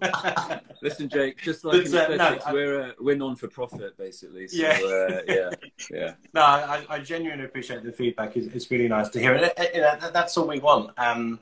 Listen, 0.83 1.09
Jake, 1.09 1.39
just 1.43 1.65
like 1.65 1.91
but, 1.91 2.11
uh, 2.13 2.17
no, 2.17 2.53
we're 2.53 2.81
uh, 2.81 2.93
we're 3.01 3.17
non 3.17 3.37
for 3.37 3.49
profit 3.49 3.97
basically. 3.99 4.49
So, 4.49 4.57
yeah, 4.57 4.79
uh, 4.83 5.21
yeah, 5.27 5.51
yeah. 5.91 6.15
No, 6.35 6.41
I, 6.43 6.85
I, 6.89 6.99
genuinely 7.01 7.45
appreciate 7.45 7.83
the 7.83 7.93
feedback. 7.93 8.37
It's, 8.37 8.47
it's 8.55 8.71
really 8.71 8.89
nice 8.89 9.09
to 9.11 9.21
hear 9.21 9.35
it. 9.35 9.53
it, 9.59 9.71
it 9.75 10.13
that's 10.13 10.37
all 10.37 10.47
we 10.47 10.61
want. 10.61 10.99
Um, 10.99 11.41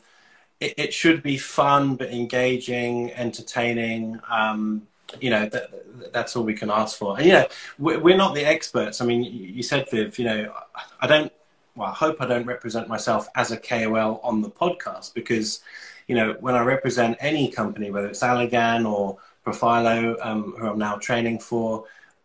it, 0.61 0.75
it, 0.77 0.95
should 0.95 1.23
be 1.23 1.37
fun 1.37 1.97
but 1.97 2.11
engaging, 2.11 3.13
entertaining. 3.13 4.19
Um, 4.29 4.89
you 5.21 5.31
know, 5.31 5.49
that, 5.49 6.13
that's 6.13 6.35
all 6.35 6.43
we 6.43 6.55
can 6.55 6.71
ask 6.71 6.99
for. 6.99 7.17
And 7.17 7.27
you 7.27 7.33
know, 7.33 7.47
we're, 7.79 8.01
we're 8.01 8.17
not 8.17 8.35
the 8.35 8.45
experts. 8.45 9.01
I 9.01 9.07
mean, 9.07 9.23
you 9.23 9.63
said, 9.63 9.89
Viv, 9.91 10.19
you 10.19 10.25
know, 10.25 10.53
I 11.01 11.07
don't. 11.07 11.33
Well, 11.79 11.89
I 11.89 11.95
hope 11.95 12.17
I 12.21 12.27
don't 12.27 12.45
represent 12.45 12.89
myself 12.89 13.29
as 13.37 13.53
a 13.53 13.57
KOL 13.57 14.21
on 14.25 14.43
the 14.43 14.51
podcast 14.51 15.15
because 15.15 15.61
you 16.09 16.15
know, 16.17 16.37
when 16.41 16.55
I 16.55 16.63
represent 16.63 17.17
any 17.21 17.49
company, 17.51 17.91
whether 17.91 18.09
it's 18.09 18.21
Allergan 18.21 18.91
or 18.91 19.19
Profhilo, 19.47 20.17
um, 20.25 20.55
who 20.59 20.67
I'm 20.67 20.79
now 20.79 20.97
training 20.97 21.39
for, 21.39 21.85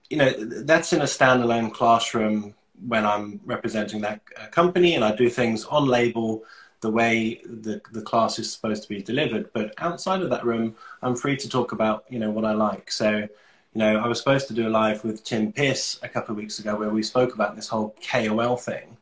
you 0.10 0.18
know, 0.18 0.32
that's 0.64 0.94
in 0.94 1.02
a 1.02 1.06
standalone 1.06 1.72
classroom 1.72 2.56
when 2.88 3.06
I'm 3.06 3.42
representing 3.46 4.02
that 4.02 4.22
uh, 4.42 4.48
company 4.48 4.96
and 4.96 5.04
I 5.04 5.16
do 5.16 5.30
things 5.30 5.66
on 5.66 5.86
label 5.86 6.44
the 6.82 6.90
way 6.90 7.42
the, 7.46 7.82
the 7.92 8.02
class 8.02 8.40
is 8.40 8.52
supposed 8.52 8.84
to 8.84 8.90
be 8.90 9.02
delivered. 9.02 9.52
But 9.54 9.74
outside 9.78 10.22
of 10.22 10.30
that 10.32 10.46
room, 10.46 10.76
I'm 11.02 11.16
free 11.16 11.38
to 11.38 11.50
talk 11.50 11.74
about, 11.74 12.06
you 12.10 12.20
know, 12.20 12.32
what 12.32 12.46
I 12.46 12.54
like. 12.54 12.92
So, 12.92 13.18
you 13.20 13.30
know, 13.76 13.98
I 13.98 14.08
was 14.08 14.18
supposed 14.18 14.48
to 14.48 14.54
do 14.54 14.68
a 14.68 14.70
live 14.70 15.04
with 15.04 15.24
Tim 15.24 15.52
Pierce 15.52 16.00
a 16.04 16.10
couple 16.10 16.32
of 16.32 16.38
weeks 16.38 16.60
ago 16.60 16.76
where 16.78 16.90
we 16.90 17.04
spoke 17.04 17.34
about 17.34 17.56
this 17.56 17.68
whole 17.68 17.96
KOL 18.10 18.58
thing. 18.58 18.98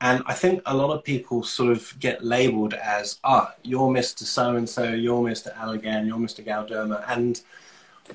And 0.00 0.22
I 0.26 0.34
think 0.34 0.62
a 0.64 0.76
lot 0.76 0.90
of 0.90 1.02
people 1.02 1.42
sort 1.42 1.72
of 1.72 1.92
get 1.98 2.24
labeled 2.24 2.74
as, 2.74 3.18
ah, 3.24 3.54
you're 3.62 3.88
Mr. 3.88 4.22
So 4.22 4.54
and 4.54 4.68
so, 4.68 4.84
you're 4.92 5.22
Mr. 5.22 5.52
Allergan, 5.56 6.06
you're 6.06 6.18
Mr. 6.18 6.44
Galderma. 6.44 7.04
And 7.08 7.40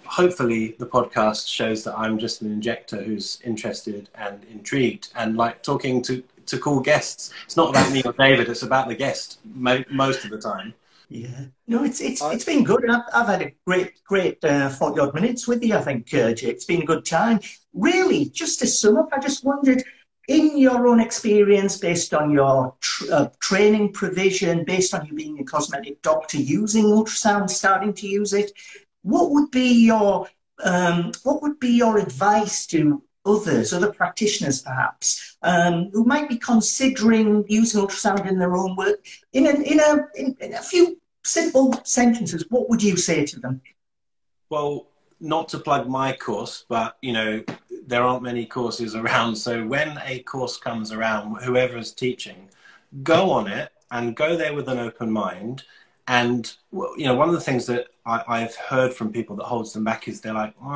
hopefully 0.05 0.75
the 0.79 0.85
podcast 0.85 1.47
shows 1.47 1.83
that 1.83 1.97
I'm 1.97 2.17
just 2.17 2.41
an 2.41 2.51
injector 2.51 3.01
who's 3.01 3.39
interested 3.43 4.09
and 4.15 4.43
intrigued 4.45 5.09
and 5.15 5.35
like 5.35 5.61
talking 5.61 6.01
to, 6.03 6.23
to 6.45 6.57
cool 6.57 6.79
guests. 6.79 7.33
It's 7.45 7.57
not 7.57 7.69
about 7.69 7.91
me 7.91 8.01
or 8.03 8.13
David, 8.13 8.47
it's 8.47 8.63
about 8.63 8.87
the 8.87 8.95
guest 8.95 9.39
mo- 9.43 9.83
most 9.91 10.23
of 10.23 10.31
the 10.31 10.39
time. 10.39 10.73
Yeah, 11.09 11.45
no, 11.67 11.83
it's 11.83 12.01
it's 12.01 12.23
it's 12.23 12.45
been 12.45 12.63
good. 12.63 12.89
I've, 12.89 13.03
I've 13.13 13.27
had 13.27 13.41
a 13.43 13.51
great 13.67 14.03
great 14.03 14.43
uh, 14.43 14.69
forty 14.69 14.99
odd 14.99 15.13
minutes 15.13 15.47
with 15.47 15.63
you. 15.63 15.75
I 15.75 15.81
think, 15.81 16.11
uh. 16.11 16.33
It's 16.35 16.65
been 16.65 16.81
a 16.81 16.85
good 16.85 17.05
time. 17.05 17.39
Really, 17.73 18.25
just 18.29 18.59
to 18.61 18.67
sum 18.67 18.97
up, 18.97 19.09
I 19.11 19.19
just 19.19 19.43
wondered 19.43 19.83
in 20.27 20.57
your 20.57 20.87
own 20.87 20.99
experience, 20.99 21.77
based 21.77 22.13
on 22.13 22.31
your 22.31 22.73
tr- 22.79 23.11
uh, 23.11 23.27
training 23.39 23.91
provision, 23.91 24.63
based 24.63 24.93
on 24.93 25.05
you 25.05 25.13
being 25.13 25.39
a 25.39 25.43
cosmetic 25.43 26.01
doctor 26.01 26.37
using 26.37 26.85
ultrasound, 26.85 27.49
starting 27.49 27.93
to 27.93 28.07
use 28.07 28.33
it, 28.33 28.51
what 29.01 29.31
would 29.31 29.51
be 29.51 29.85
your 29.85 30.27
um, 30.63 31.11
what 31.23 31.41
would 31.41 31.59
be 31.59 31.71
your 31.71 31.97
advice 31.97 32.65
to 32.67 33.03
others, 33.25 33.73
other 33.73 33.91
practitioners 33.91 34.61
perhaps, 34.61 35.37
um, 35.41 35.89
who 35.91 36.05
might 36.05 36.29
be 36.29 36.37
considering 36.37 37.43
using 37.47 37.81
ultrasound 37.81 38.27
in 38.27 38.37
their 38.37 38.55
own 38.55 38.75
work? 38.75 39.05
In 39.33 39.47
a, 39.47 39.49
in 39.49 39.79
a 39.79 40.07
in, 40.15 40.37
in 40.39 40.53
a 40.53 40.61
few 40.61 40.99
simple 41.23 41.73
sentences, 41.83 42.45
what 42.49 42.69
would 42.69 42.83
you 42.83 42.95
say 42.95 43.25
to 43.25 43.39
them? 43.39 43.61
Well, 44.49 44.87
not 45.19 45.49
to 45.49 45.59
plug 45.59 45.87
my 45.87 46.13
course, 46.13 46.65
but 46.69 46.97
you 47.01 47.13
know, 47.13 47.43
there 47.87 48.03
aren't 48.03 48.23
many 48.23 48.45
courses 48.45 48.95
around. 49.01 49.35
So 49.35 49.65
when 49.65 49.99
a 50.05 50.19
course 50.19 50.57
comes 50.57 50.91
around, 50.91 51.41
whoever 51.43 51.77
is 51.77 51.91
teaching, 51.91 52.49
go 53.03 53.31
on 53.31 53.47
it 53.47 53.71
and 53.91 54.15
go 54.15 54.35
there 54.35 54.53
with 54.53 54.67
an 54.67 54.79
open 54.79 55.11
mind. 55.11 55.63
And 56.07 56.51
you 56.71 57.05
know, 57.05 57.15
one 57.15 57.29
of 57.29 57.35
the 57.35 57.41
things 57.41 57.65
that 57.67 57.87
I, 58.05 58.41
have 58.41 58.55
heard 58.55 58.93
from 58.93 59.13
people 59.13 59.37
that 59.37 59.45
holds 59.45 59.71
them 59.71 59.85
back 59.85 60.07
is 60.07 60.19
they're 60.19 60.33
like, 60.33 60.53
oh, 60.61 60.67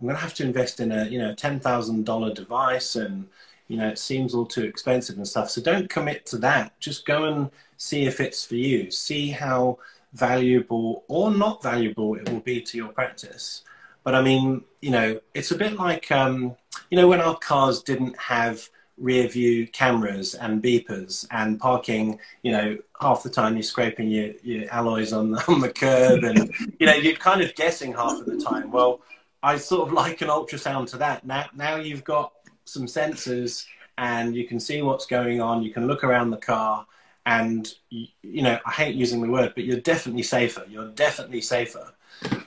I'm 0.00 0.06
going 0.06 0.16
to 0.16 0.20
have 0.20 0.34
to 0.34 0.44
invest 0.44 0.80
in 0.80 0.90
a 0.90 1.04
you 1.04 1.18
know 1.18 1.34
ten 1.34 1.60
thousand 1.60 2.04
dollar 2.04 2.32
device, 2.32 2.96
and 2.96 3.28
you 3.68 3.76
know 3.76 3.88
it 3.88 3.98
seems 3.98 4.34
all 4.34 4.46
too 4.46 4.64
expensive 4.64 5.16
and 5.16 5.28
stuff. 5.28 5.50
So 5.50 5.60
don't 5.62 5.88
commit 5.88 6.26
to 6.26 6.38
that. 6.38 6.78
Just 6.80 7.06
go 7.06 7.24
and 7.24 7.50
see 7.76 8.06
if 8.06 8.18
it's 8.18 8.44
for 8.44 8.56
you. 8.56 8.90
See 8.90 9.28
how 9.30 9.78
valuable 10.14 11.04
or 11.06 11.30
not 11.30 11.62
valuable 11.62 12.16
it 12.16 12.28
will 12.28 12.40
be 12.40 12.60
to 12.60 12.76
your 12.76 12.88
practice. 12.88 13.62
But 14.02 14.14
I 14.14 14.22
mean, 14.22 14.64
you 14.80 14.90
know, 14.90 15.20
it's 15.34 15.50
a 15.50 15.56
bit 15.56 15.74
like, 15.74 16.10
um, 16.10 16.56
you 16.90 16.96
know, 16.96 17.08
when 17.08 17.20
our 17.20 17.36
cars 17.36 17.82
didn't 17.82 18.18
have 18.18 18.68
rear 18.96 19.26
view 19.28 19.66
cameras 19.66 20.34
and 20.34 20.62
beepers 20.62 21.26
and 21.30 21.58
parking, 21.58 22.18
you 22.42 22.52
know, 22.52 22.78
half 23.00 23.22
the 23.22 23.30
time 23.30 23.54
you're 23.54 23.62
scraping 23.62 24.10
your, 24.10 24.32
your 24.42 24.70
alloys 24.70 25.12
on, 25.12 25.34
on 25.48 25.60
the 25.60 25.72
curb 25.72 26.24
and, 26.24 26.52
you 26.78 26.86
know, 26.86 26.94
you're 26.94 27.16
kind 27.16 27.40
of 27.40 27.54
guessing 27.54 27.92
half 27.92 28.18
of 28.18 28.26
the 28.26 28.38
time. 28.38 28.70
Well, 28.70 29.00
I 29.42 29.56
sort 29.56 29.88
of 29.88 29.92
like 29.92 30.20
an 30.20 30.28
ultrasound 30.28 30.88
to 30.90 30.98
that. 30.98 31.26
Now, 31.26 31.46
now 31.54 31.76
you've 31.76 32.04
got 32.04 32.32
some 32.66 32.86
sensors 32.86 33.66
and 33.96 34.34
you 34.34 34.46
can 34.46 34.60
see 34.60 34.82
what's 34.82 35.06
going 35.06 35.40
on. 35.40 35.62
You 35.62 35.72
can 35.72 35.86
look 35.86 36.04
around 36.04 36.30
the 36.30 36.36
car 36.36 36.86
and, 37.26 37.72
you 37.90 38.42
know, 38.42 38.58
I 38.64 38.70
hate 38.70 38.94
using 38.94 39.22
the 39.22 39.30
word, 39.30 39.52
but 39.54 39.64
you're 39.64 39.80
definitely 39.80 40.22
safer. 40.22 40.64
You're 40.68 40.88
definitely 40.88 41.40
safer 41.40 41.92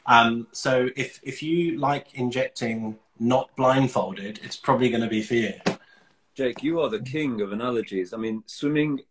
um, 0.05 0.47
so 0.51 0.89
if 0.95 1.19
if 1.23 1.43
you 1.43 1.79
like 1.79 2.13
injecting 2.13 2.99
not 3.19 3.55
blindfolded, 3.55 4.39
it's 4.43 4.57
probably 4.57 4.89
going 4.89 5.01
to 5.03 5.07
be 5.07 5.21
for 5.21 5.35
you. 5.35 5.53
Jake, 6.35 6.63
you 6.63 6.81
are 6.81 6.89
the 6.89 6.99
king 6.99 7.41
of 7.41 7.51
analogies. 7.51 8.13
I 8.13 8.17
mean, 8.17 8.43
swimming 8.47 9.01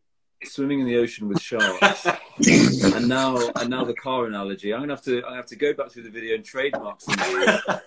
swimming 0.44 0.80
in 0.80 0.86
the 0.86 0.96
ocean 0.96 1.28
with 1.28 1.40
sharks, 1.40 2.06
and 2.84 3.08
now 3.08 3.38
and 3.56 3.70
now 3.70 3.84
the 3.84 3.94
car 3.94 4.26
analogy. 4.26 4.72
I'm 4.74 4.80
gonna 4.80 4.94
have 4.94 5.04
to 5.04 5.24
I 5.24 5.36
have 5.36 5.46
to 5.46 5.56
go 5.56 5.72
back 5.72 5.90
through 5.90 6.04
the 6.04 6.10
video 6.10 6.34
and 6.34 6.44
trademark 6.44 7.00
some. 7.00 7.14
Um, 7.20 7.80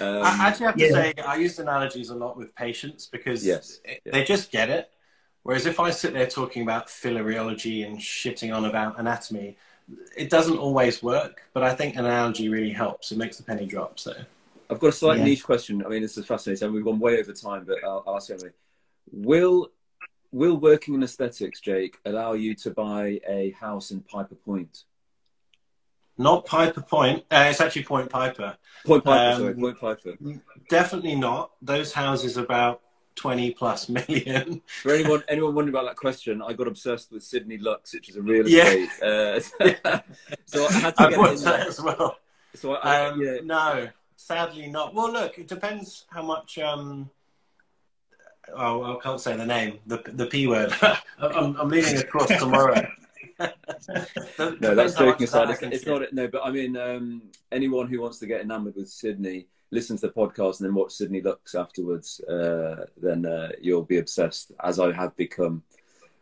I 0.00 0.48
actually 0.48 0.66
have 0.66 0.76
to 0.76 0.84
yeah. 0.84 0.92
say 0.92 1.14
I 1.24 1.36
use 1.36 1.58
analogies 1.58 2.10
a 2.10 2.14
lot 2.14 2.36
with 2.36 2.54
patients 2.54 3.06
because 3.06 3.44
yes, 3.44 3.80
it, 3.84 4.02
yeah. 4.04 4.12
they 4.12 4.24
just 4.24 4.50
get 4.50 4.70
it. 4.70 4.90
Whereas 5.42 5.66
if 5.66 5.78
I 5.78 5.90
sit 5.90 6.12
there 6.12 6.26
talking 6.26 6.62
about 6.62 6.88
filariology 6.88 7.86
and 7.86 7.98
shitting 7.98 8.54
on 8.54 8.64
about 8.64 8.98
anatomy, 8.98 9.56
it 10.16 10.30
doesn't 10.30 10.58
always 10.58 11.02
work, 11.02 11.42
but 11.52 11.62
I 11.62 11.74
think 11.74 11.96
an 11.96 12.04
analogy 12.04 12.48
really 12.48 12.70
helps. 12.70 13.12
It 13.12 13.18
makes 13.18 13.36
the 13.36 13.44
penny 13.44 13.66
drop. 13.66 13.98
So 13.98 14.12
I've 14.68 14.80
got 14.80 14.88
a 14.88 14.92
slight 14.92 15.18
yeah. 15.18 15.24
niche 15.24 15.44
question. 15.44 15.84
I 15.84 15.88
mean, 15.88 16.02
this 16.02 16.16
is 16.18 16.26
fascinating. 16.26 16.72
We've 16.72 16.84
gone 16.84 16.98
way 16.98 17.18
over 17.20 17.32
time, 17.32 17.64
but 17.64 17.82
I'll, 17.84 18.02
I'll 18.06 18.16
ask 18.16 18.28
you 18.28 18.34
anyway. 18.34 18.50
Will 19.12 19.70
will 20.32 20.56
working 20.56 20.94
in 20.94 21.02
aesthetics, 21.02 21.60
Jake, 21.60 21.98
allow 22.04 22.32
you 22.32 22.54
to 22.56 22.70
buy 22.70 23.20
a 23.28 23.50
house 23.52 23.90
in 23.90 24.00
Piper 24.00 24.34
Point? 24.34 24.84
Not 26.18 26.46
Piper 26.46 26.80
Point. 26.80 27.24
Uh, 27.30 27.46
it's 27.50 27.60
actually 27.60 27.84
Point 27.84 28.10
Piper. 28.10 28.56
Point 28.84 29.04
Piper. 29.04 29.34
Um, 29.34 29.40
sorry, 29.40 29.54
Point 29.54 29.80
Piper. 29.80 30.14
Definitely 30.68 31.14
not. 31.14 31.52
Those 31.62 31.92
houses 31.92 32.36
about 32.36 32.80
20 33.16 33.50
plus 33.52 33.88
million. 33.88 34.62
For 34.82 34.92
anyone 34.92 35.24
anyone 35.28 35.54
wondering 35.54 35.74
about 35.74 35.86
that 35.86 35.96
question, 35.96 36.42
I 36.42 36.52
got 36.52 36.68
obsessed 36.68 37.10
with 37.10 37.24
Sydney 37.24 37.58
Lux, 37.58 37.92
which 37.94 38.08
is 38.08 38.16
a 38.16 38.22
real 38.22 38.46
estate. 38.46 38.88
Yeah. 39.02 39.08
Uh, 39.08 39.40
so 40.44 40.66
I 40.66 40.72
had 40.72 40.96
to 40.96 41.02
I 41.02 41.10
get 41.10 41.32
in 41.32 41.44
that 41.44 41.66
as 41.66 41.80
well. 41.80 42.16
So 42.54 42.74
I, 42.74 43.06
um, 43.06 43.20
yeah. 43.20 43.38
No, 43.42 43.88
sadly 44.14 44.68
not. 44.68 44.94
Well, 44.94 45.12
look, 45.12 45.38
it 45.38 45.48
depends 45.48 46.06
how 46.10 46.22
much. 46.22 46.58
Um, 46.58 47.10
oh, 48.54 48.96
I 48.96 49.02
can't 49.02 49.20
say 49.20 49.36
the 49.36 49.46
name, 49.46 49.80
the 49.86 50.02
the 50.06 50.26
p 50.26 50.46
word. 50.46 50.72
I'm, 51.18 51.56
I'm 51.56 51.68
leaving 51.68 51.98
across 51.98 52.28
tomorrow. 52.28 52.86
no, 54.38 54.74
that's 54.74 54.94
joking 54.94 55.24
aside. 55.24 55.50
It's, 55.50 55.62
it's 55.62 55.86
not. 55.86 56.02
It 56.02 56.12
no, 56.14 56.28
but 56.28 56.42
I 56.44 56.50
mean, 56.50 56.76
um, 56.76 57.22
anyone 57.52 57.88
who 57.88 58.00
wants 58.00 58.18
to 58.20 58.26
get 58.26 58.40
enamored 58.40 58.76
with 58.76 58.88
Sydney 58.88 59.48
listen 59.70 59.96
to 59.96 60.06
the 60.06 60.12
podcast 60.12 60.60
and 60.60 60.66
then 60.66 60.74
watch 60.74 60.92
Sydney 60.92 61.20
Lux 61.20 61.54
afterwards, 61.54 62.20
uh, 62.20 62.86
then 62.96 63.26
uh, 63.26 63.50
you'll 63.60 63.84
be 63.84 63.98
obsessed, 63.98 64.52
as 64.62 64.78
I 64.78 64.92
have 64.92 65.16
become. 65.16 65.62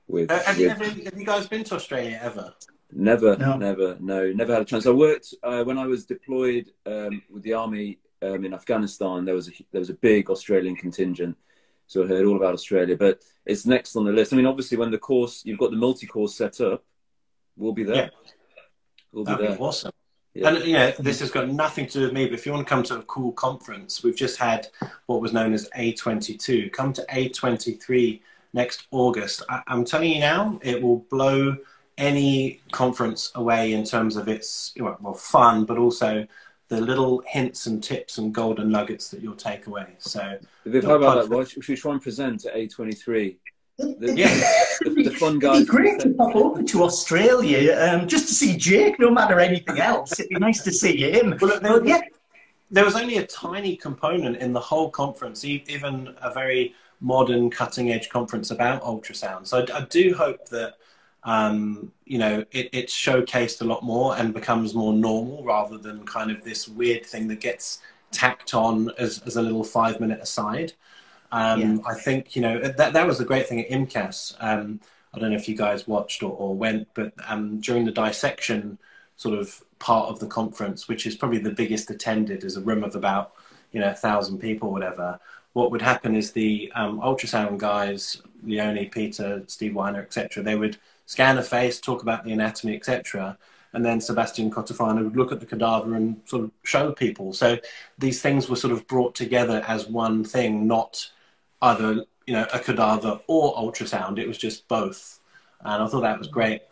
With, 0.07 0.31
uh, 0.31 0.43
have, 0.43 0.57
with... 0.57 0.65
You 0.65 0.71
ever, 0.71 0.85
have, 0.85 1.19
you 1.19 1.25
guys 1.25 1.47
been 1.47 1.65
to 1.65 1.77
Australia 1.77 2.19
ever? 2.23 2.55
Never, 2.93 3.37
no. 3.37 3.57
never, 3.57 3.97
no, 4.01 4.33
never 4.33 4.53
had 4.53 4.63
a 4.63 4.65
chance. 4.65 4.87
I 4.87 4.91
worked 4.91 5.35
uh, 5.43 5.65
when 5.65 5.79
I 5.79 5.87
was 5.87 6.05
deployed 6.05 6.71
um, 6.87 7.23
with 7.31 7.43
the 7.43 7.55
army 7.55 7.99
um, 8.23 8.45
in 8.45 8.55
Afghanistan. 8.55 9.25
There 9.25 9.35
was 9.35 9.49
a 9.49 9.53
there 9.73 9.81
was 9.81 9.91
a 9.91 9.95
big 9.95 10.31
Australian 10.31 10.77
contingent, 10.77 11.37
so 11.87 12.05
I 12.05 12.07
heard 12.07 12.25
all 12.25 12.37
about 12.37 12.55
Australia. 12.55 12.97
But 12.97 13.21
it's 13.47 13.67
next 13.67 13.97
on 13.97 14.05
the 14.05 14.13
list. 14.13 14.33
I 14.33 14.37
mean, 14.37 14.47
obviously, 14.47 14.77
when 14.77 14.93
the 14.93 14.99
course 14.99 15.43
you've 15.45 15.59
got 15.59 15.73
the 15.73 15.77
multi 15.77 16.07
course 16.07 16.37
set 16.37 16.61
up, 16.61 16.85
We'll 17.57 17.73
be 17.73 17.85
there. 17.85 17.97
Yeah. 17.97 18.09
We'll 19.13 19.25
be 19.25 19.33
That'd 19.33 19.49
there. 19.49 19.57
be 19.57 19.63
awesome. 19.63 19.93
Yeah. 20.35 20.49
And 20.49 20.65
yeah, 20.65 20.91
this 20.99 21.21
has 21.21 21.31
got 21.31 21.49
nothing 21.49 21.87
to 21.87 21.93
do 21.93 22.01
with 22.03 22.13
me, 22.13 22.27
but 22.27 22.35
if 22.35 22.45
you 22.45 22.53
want 22.53 22.67
to 22.67 22.69
come 22.69 22.83
to 22.85 22.99
a 22.99 23.03
cool 23.03 23.33
conference, 23.33 24.03
we've 24.03 24.17
just 24.17 24.37
had 24.37 24.67
what 25.07 25.21
was 25.21 25.33
known 25.33 25.53
as 25.53 25.69
A22. 25.77 26.73
Come 26.73 26.93
to 26.93 27.05
A23 27.09 28.21
next 28.53 28.87
August. 28.91 29.43
I- 29.49 29.63
I'm 29.69 29.85
telling 29.85 30.11
you 30.11 30.21
now, 30.21 30.59
it 30.63 30.83
will 30.83 30.99
blow 31.09 31.57
any 31.97 32.61
conference 32.73 33.31
away 33.37 33.73
in 33.73 33.85
terms 33.85 34.17
of 34.17 34.27
its 34.29 34.73
well 34.79 35.15
fun, 35.15 35.65
but 35.65 35.79
also 35.79 36.27
the 36.69 36.81
little 36.81 37.23
hints 37.27 37.67
and 37.67 37.83
tips 37.83 38.19
and 38.19 38.35
golden 38.35 38.71
nuggets 38.71 39.11
that 39.11 39.21
you'll 39.21 39.37
take 39.37 39.67
away. 39.69 39.87
So 39.99 40.39
Viv, 40.65 40.85
how 40.85 40.97
about 40.97 41.23
that? 41.23 41.37
Well, 41.37 41.45
should 41.45 41.69
we 41.69 41.77
try 41.77 41.93
and 41.93 42.03
present 42.03 42.45
at 42.47 42.55
A23? 42.55 43.37
The, 43.79 44.15
Yeah. 44.17 44.29
the, 44.83 45.03
the 45.05 45.11
fun 45.19 45.37
It'd 45.43 45.67
be 45.67 45.71
great 45.71 46.01
to 46.01 46.11
pop 46.11 46.35
over 46.37 46.63
to 46.63 46.83
Australia 46.85 47.77
um, 47.81 48.07
just 48.07 48.29
to 48.29 48.35
see 48.35 48.57
Jake, 48.57 48.99
no 49.01 49.11
matter 49.11 49.41
anything 49.41 49.79
else. 49.79 50.13
It'd 50.19 50.29
be 50.31 50.37
nice 50.37 50.63
to 50.65 50.73
see 50.73 50.97
him. 50.97 51.37
Well, 51.41 51.59
there- 51.61 51.81
But 51.81 51.87
yeah, 51.87 52.01
there 52.71 52.85
was 52.85 52.95
only 52.97 53.19
a 53.19 53.27
tiny 53.27 53.77
component 53.77 54.37
in 54.39 54.53
the 54.53 54.61
whole 54.61 54.91
conference, 54.91 55.45
e- 55.45 55.65
even 55.69 56.15
a 56.23 56.33
very 56.33 56.75
modern, 57.01 57.51
cutting 57.51 57.91
edge 57.91 58.09
conference 58.09 58.51
about 58.51 58.83
ultrasound. 58.83 59.47
So 59.47 59.65
I, 59.73 59.79
I 59.79 59.81
do 59.87 60.15
hope 60.15 60.49
that 60.51 60.75
um, 61.25 61.91
you 62.05 62.19
know 62.19 62.45
it, 62.53 62.69
it's 62.73 62.95
showcased 62.95 63.61
a 63.61 63.65
lot 63.65 63.83
more 63.83 64.17
and 64.17 64.33
becomes 64.35 64.75
more 64.75 64.93
normal 64.93 65.43
rather 65.43 65.79
than 65.79 66.05
kind 66.05 66.31
of 66.31 66.45
this 66.45 66.69
weird 66.69 67.05
thing 67.07 67.29
that 67.29 67.41
gets 67.41 67.81
tacked 68.11 68.55
on 68.55 68.91
as, 68.99 69.21
as 69.27 69.37
a 69.37 69.43
little 69.43 69.65
five 69.65 69.99
minute 70.01 70.21
aside. 70.21 70.73
Um. 71.35 71.83
I 71.85 71.95
think 71.95 72.37
you 72.37 72.43
know 72.43 72.61
that 72.61 72.93
that 72.93 73.07
was 73.07 73.19
the 73.19 73.25
great 73.25 73.49
thing 73.49 73.61
at 73.61 73.69
IMCAS. 73.69 74.37
Um, 74.39 74.81
I 75.13 75.19
don't 75.19 75.31
know 75.31 75.37
if 75.37 75.49
you 75.49 75.57
guys 75.57 75.87
watched 75.87 76.23
or, 76.23 76.33
or 76.33 76.55
went, 76.55 76.89
but 76.95 77.13
um, 77.27 77.61
during 77.61 77.85
the 77.85 77.91
dissection 77.91 78.79
sort 79.17 79.39
of 79.39 79.63
part 79.79 80.09
of 80.09 80.21
the 80.21 80.27
conference, 80.27 80.89
which 80.89 81.07
is 81.07 81.17
probably 81.17 81.39
the 81.39 81.51
biggest 81.51 81.91
attended, 81.91 82.45
is 82.45 82.57
a 82.57 82.61
room 82.61 82.85
of 82.85 82.95
about 82.95 83.35
you 83.73 83.81
know 83.81 83.91
a 83.91 83.95
thousand 83.95 84.39
people, 84.39 84.71
whatever. 84.71 85.19
What 85.55 85.73
would 85.73 85.83
happen 85.83 86.15
is 86.15 86.33
the 86.33 86.71
um, 86.77 87.01
ultrasound 87.01 87.59
guys, 87.59 88.23
Leonie, 88.45 88.87
Peter, 88.87 89.43
Steve 89.49 89.75
Weiner, 89.75 90.03
etc. 90.03 90.43
They 90.43 90.57
would 90.57 90.77
scan 91.07 91.39
a 91.39 91.43
face, 91.43 91.81
talk 91.81 92.03
about 92.03 92.25
the 92.25 92.33
anatomy, 92.33 92.77
etc. 92.77 93.37
And 93.73 93.85
then 93.85 94.01
Sebastian 94.01 94.53
Cotofana 94.53 95.03
would 95.03 95.17
look 95.17 95.33
at 95.33 95.41
the 95.41 95.47
cadaver 95.47 95.97
and 95.97 96.21
sort 96.27 96.45
of 96.45 96.53
show 96.63 96.93
people. 96.93 97.33
So 97.33 97.59
these 97.99 98.23
things 98.23 98.49
were 98.49 98.57
sort 98.57 98.73
of 98.73 98.87
brought 98.87 99.17
together 99.17 99.65
as 99.67 99.89
one 99.89 100.23
thing, 100.23 100.69
not 100.69 101.11
either 101.65 102.05
you 102.27 102.35
know 102.35 102.47
a 102.53 102.59
cadaver 102.59 103.21
or 103.27 103.55
ultrasound. 103.57 104.19
It 104.19 104.29
was 104.29 104.39
just 104.39 104.69
both, 104.69 105.21
and 105.61 105.83
I 105.83 105.87
thought 105.87 106.03
that 106.03 106.19
was 106.19 106.29
great. 106.29 106.63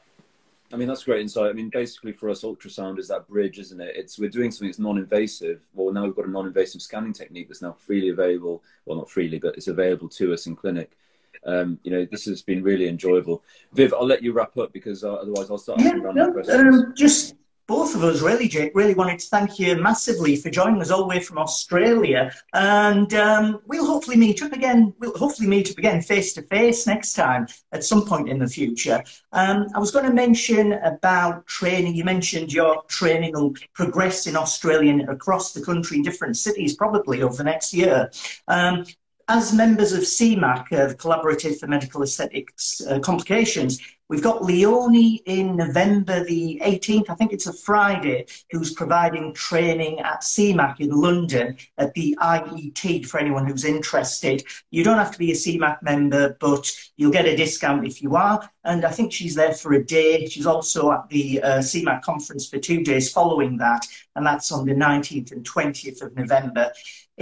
I 0.73 0.77
mean, 0.77 0.89
that's 0.89 1.05
great 1.05 1.21
insight. 1.21 1.51
I 1.51 1.53
mean, 1.53 1.69
basically 1.69 2.13
for 2.13 2.31
us, 2.31 2.43
ultrasound 2.43 2.99
is 2.99 3.09
that 3.09 3.29
bridge, 3.29 3.59
isn't 3.59 3.81
it? 3.81 3.95
It's 3.95 4.19
we're 4.19 4.31
doing 4.31 4.51
something 4.51 4.69
that's 4.69 4.79
non-invasive. 4.79 5.61
Well, 5.75 5.93
now 5.93 6.05
we've 6.05 6.17
got 6.17 6.27
a 6.27 6.31
non-invasive 6.31 6.81
scanning 6.81 7.13
technique 7.13 7.49
that's 7.49 7.61
now 7.61 7.73
freely 7.73 8.09
available. 8.09 8.63
Well, 8.87 8.97
not 8.97 9.11
freely, 9.11 9.39
but 9.39 9.55
it's 9.57 9.69
available 9.69 10.09
to 10.11 10.33
us 10.33 10.47
in 10.47 10.57
clinic. 10.57 10.97
Um, 11.45 11.79
you 11.83 11.91
know, 11.91 12.07
this 12.11 12.25
has 12.25 12.41
been 12.41 12.63
really 12.63 12.89
enjoyable. 12.89 13.43
Viv, 13.75 13.93
I'll 13.93 14.07
let 14.07 14.23
you 14.23 14.33
wrap 14.33 14.57
up 14.57 14.73
because 14.73 15.05
uh, 15.05 15.13
otherwise 15.15 15.51
I'll 15.51 15.59
start 15.59 15.81
yeah 15.81 15.89
asking 15.89 16.03
random 16.05 16.27
no, 16.29 16.33
questions. 16.33 16.75
um, 16.75 16.95
just 16.97 17.35
both 17.67 17.95
of 17.95 18.03
us, 18.05 18.21
really, 18.21 18.49
Jake, 18.49 18.73
really 18.75 18.95
wanted 18.95 19.19
to 19.21 19.27
thank 19.27 19.59
you 19.59 19.77
massively 19.77 20.37
for 20.37 20.51
joining 20.51 20.81
us 20.81 20.91
all 20.91 21.03
the 21.03 21.07
way 21.07 21.21
from 21.21 21.39
Australia. 21.39 22.33
And 22.53 23.13
um, 23.15 23.61
we'll 23.67 23.87
hopefully 23.87 24.17
meet 24.17 24.43
up 24.43 24.53
again. 24.53 24.95
We'll 24.99 25.17
hopefully 25.17 25.49
meet 25.49 25.71
up 25.71 25.79
again 25.79 26.03
face 26.03 26.33
to 26.35 26.43
face 26.43 26.87
next 26.87 27.15
time 27.15 27.47
at 27.73 27.85
some 27.85 28.05
point 28.05 28.29
in 28.29 28.39
the 28.39 28.49
future. 28.49 29.03
Um, 29.33 29.67
I 29.75 29.79
was 29.79 29.91
going 29.91 30.07
to 30.07 30.13
mention 30.13 30.73
about 30.73 31.47
training. 31.47 31.95
You 31.95 32.05
mentioned 32.05 32.53
your 32.53 32.83
training 32.89 33.33
will 33.33 33.55
progress 33.75 34.27
in 34.27 34.37
Australia 34.37 34.91
and 34.91 35.09
across 35.09 35.53
the 35.53 35.65
country 35.65 35.99
in 35.99 36.03
different 36.03 36.37
cities 36.37 36.77
probably 36.77 37.23
over 37.23 37.37
the 37.37 37.45
next 37.45 37.73
year. 37.73 38.11
Um, 38.49 38.85
as 39.29 39.53
members 39.53 39.93
of 39.93 40.03
CMAC, 40.03 40.73
uh, 40.73 40.87
the 40.89 40.95
Collaborative 40.95 41.59
for 41.59 41.67
Medical 41.67 42.03
Aesthetics 42.03 42.81
uh, 42.87 42.99
Complications, 42.99 43.81
we've 44.09 44.23
got 44.23 44.45
Leonie 44.45 45.23
in 45.27 45.57
November 45.57 46.25
the 46.25 46.61
18th, 46.65 47.09
I 47.09 47.15
think 47.15 47.33
it's 47.33 47.47
a 47.47 47.53
Friday, 47.53 48.27
who's 48.51 48.73
providing 48.73 49.33
training 49.33 50.01
at 50.01 50.23
CMAC 50.23 50.81
in 50.81 50.91
London 50.91 51.57
at 51.79 51.95
the 51.95 52.17
IET 52.21 53.07
for 53.07 53.19
anyone 53.19 53.47
who's 53.47 53.65
interested. 53.65 54.45
You 54.71 54.85
don't 54.85 54.99
have 54.99 55.13
to 55.13 55.19
be 55.19 55.33
a 55.33 55.35
CMAC 55.35 55.83
member, 55.83 56.37
but 56.41 56.71
you'll 56.97 57.13
get 57.13 57.27
a 57.27 57.37
discount 57.37 57.87
if 57.87 58.03
you 58.03 58.17
are. 58.17 58.49
And 58.65 58.85
I 58.85 58.91
think 58.91 59.13
she's 59.13 59.35
there 59.35 59.55
for 59.55 59.73
a 59.73 59.85
day. 59.85 60.27
She's 60.27 60.47
also 60.47 60.93
at 60.93 61.09
the 61.09 61.43
uh, 61.43 61.59
CMAC 61.59 62.03
conference 62.03 62.49
for 62.49 62.59
two 62.59 62.83
days 62.83 63.11
following 63.11 63.57
that, 63.59 63.87
and 64.15 64.27
that's 64.27 64.53
on 64.53 64.67
the 64.67 64.75
19th 64.75 65.33
and 65.33 65.45
20th 65.45 66.03
of 66.03 66.15
November. 66.17 66.73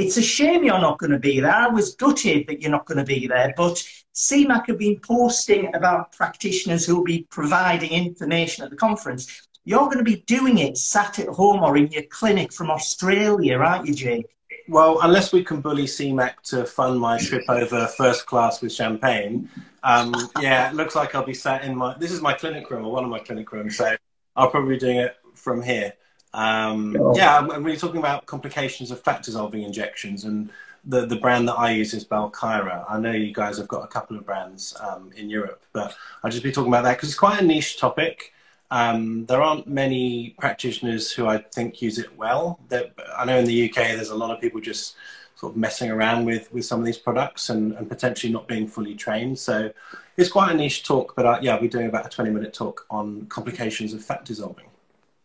It's 0.00 0.16
a 0.16 0.22
shame 0.22 0.64
you're 0.64 0.80
not 0.80 0.98
going 0.98 1.12
to 1.12 1.18
be 1.18 1.40
there. 1.40 1.52
I 1.52 1.68
was 1.68 1.94
gutted 1.94 2.46
that 2.46 2.62
you're 2.62 2.70
not 2.70 2.86
going 2.86 2.96
to 2.96 3.04
be 3.04 3.26
there, 3.26 3.52
but 3.54 3.74
CMAC 4.14 4.68
have 4.68 4.78
been 4.78 4.98
posting 4.98 5.74
about 5.74 6.12
practitioners 6.12 6.86
who 6.86 6.96
will 6.96 7.04
be 7.04 7.26
providing 7.30 7.90
information 7.90 8.64
at 8.64 8.70
the 8.70 8.76
conference. 8.76 9.46
You're 9.64 9.84
going 9.84 9.98
to 9.98 10.02
be 10.04 10.22
doing 10.22 10.56
it 10.56 10.78
sat 10.78 11.18
at 11.18 11.28
home 11.28 11.62
or 11.62 11.76
in 11.76 11.88
your 11.88 12.04
clinic 12.04 12.50
from 12.50 12.70
Australia, 12.70 13.58
aren't 13.58 13.88
you, 13.88 13.94
Jake? 13.94 14.34
Well, 14.68 15.00
unless 15.02 15.34
we 15.34 15.44
can 15.44 15.60
bully 15.60 15.84
CMAC 15.84 16.40
to 16.44 16.64
fund 16.64 16.98
my 16.98 17.18
trip 17.18 17.44
over 17.50 17.86
first 17.86 18.24
class 18.24 18.62
with 18.62 18.72
champagne, 18.72 19.50
um, 19.82 20.14
yeah, 20.40 20.70
it 20.70 20.76
looks 20.76 20.94
like 20.94 21.14
I'll 21.14 21.26
be 21.26 21.34
sat 21.34 21.62
in 21.64 21.76
my. 21.76 21.94
This 21.98 22.10
is 22.10 22.22
my 22.22 22.32
clinic 22.32 22.70
room 22.70 22.86
or 22.86 22.92
one 22.92 23.04
of 23.04 23.10
my 23.10 23.18
clinic 23.18 23.52
rooms, 23.52 23.76
so 23.76 23.94
I'll 24.34 24.50
probably 24.50 24.76
be 24.76 24.80
doing 24.80 24.96
it 24.96 25.16
from 25.34 25.60
here. 25.60 25.92
Um, 26.32 26.92
Sure. 26.94 27.14
Yeah, 27.16 27.38
and 27.38 27.64
we're 27.64 27.76
talking 27.76 27.98
about 27.98 28.26
complications 28.26 28.90
of 28.90 29.00
fat 29.00 29.22
dissolving 29.22 29.62
injections, 29.62 30.24
and 30.24 30.50
the 30.84 31.06
the 31.06 31.16
brand 31.16 31.48
that 31.48 31.54
I 31.54 31.72
use 31.72 31.92
is 31.94 32.04
Belkyra. 32.04 32.84
I 32.88 32.98
know 33.00 33.12
you 33.12 33.34
guys 33.34 33.58
have 33.58 33.68
got 33.68 33.84
a 33.84 33.88
couple 33.88 34.16
of 34.16 34.24
brands 34.24 34.76
um, 34.80 35.10
in 35.16 35.28
Europe, 35.28 35.62
but 35.72 35.94
I'll 36.22 36.30
just 36.30 36.42
be 36.42 36.52
talking 36.52 36.72
about 36.72 36.84
that 36.84 36.96
because 36.96 37.10
it's 37.10 37.18
quite 37.18 37.40
a 37.40 37.44
niche 37.44 37.78
topic. 37.78 38.32
Um, 38.70 39.26
there 39.26 39.42
aren't 39.42 39.66
many 39.66 40.36
practitioners 40.38 41.10
who 41.10 41.26
I 41.26 41.38
think 41.38 41.82
use 41.82 41.98
it 41.98 42.16
well. 42.16 42.60
There, 42.68 42.90
I 43.16 43.24
know 43.24 43.38
in 43.38 43.44
the 43.44 43.68
UK 43.68 43.74
there's 43.96 44.10
a 44.10 44.14
lot 44.14 44.30
of 44.30 44.40
people 44.40 44.60
just 44.60 44.94
sort 45.34 45.52
of 45.52 45.56
messing 45.56 45.90
around 45.90 46.24
with, 46.24 46.52
with 46.52 46.64
some 46.64 46.78
of 46.78 46.86
these 46.86 46.98
products 46.98 47.48
and, 47.50 47.72
and 47.72 47.88
potentially 47.88 48.32
not 48.32 48.46
being 48.46 48.68
fully 48.68 48.94
trained. 48.94 49.38
So 49.38 49.72
it's 50.16 50.30
quite 50.30 50.52
a 50.52 50.54
niche 50.54 50.84
talk, 50.84 51.16
but 51.16 51.26
uh, 51.26 51.38
yeah, 51.42 51.58
we're 51.60 51.68
doing 51.70 51.86
about 51.86 52.06
a 52.06 52.10
20 52.10 52.30
minute 52.30 52.52
talk 52.54 52.86
on 52.90 53.26
complications 53.26 53.92
of 53.92 54.04
fat 54.04 54.24
dissolving. 54.24 54.69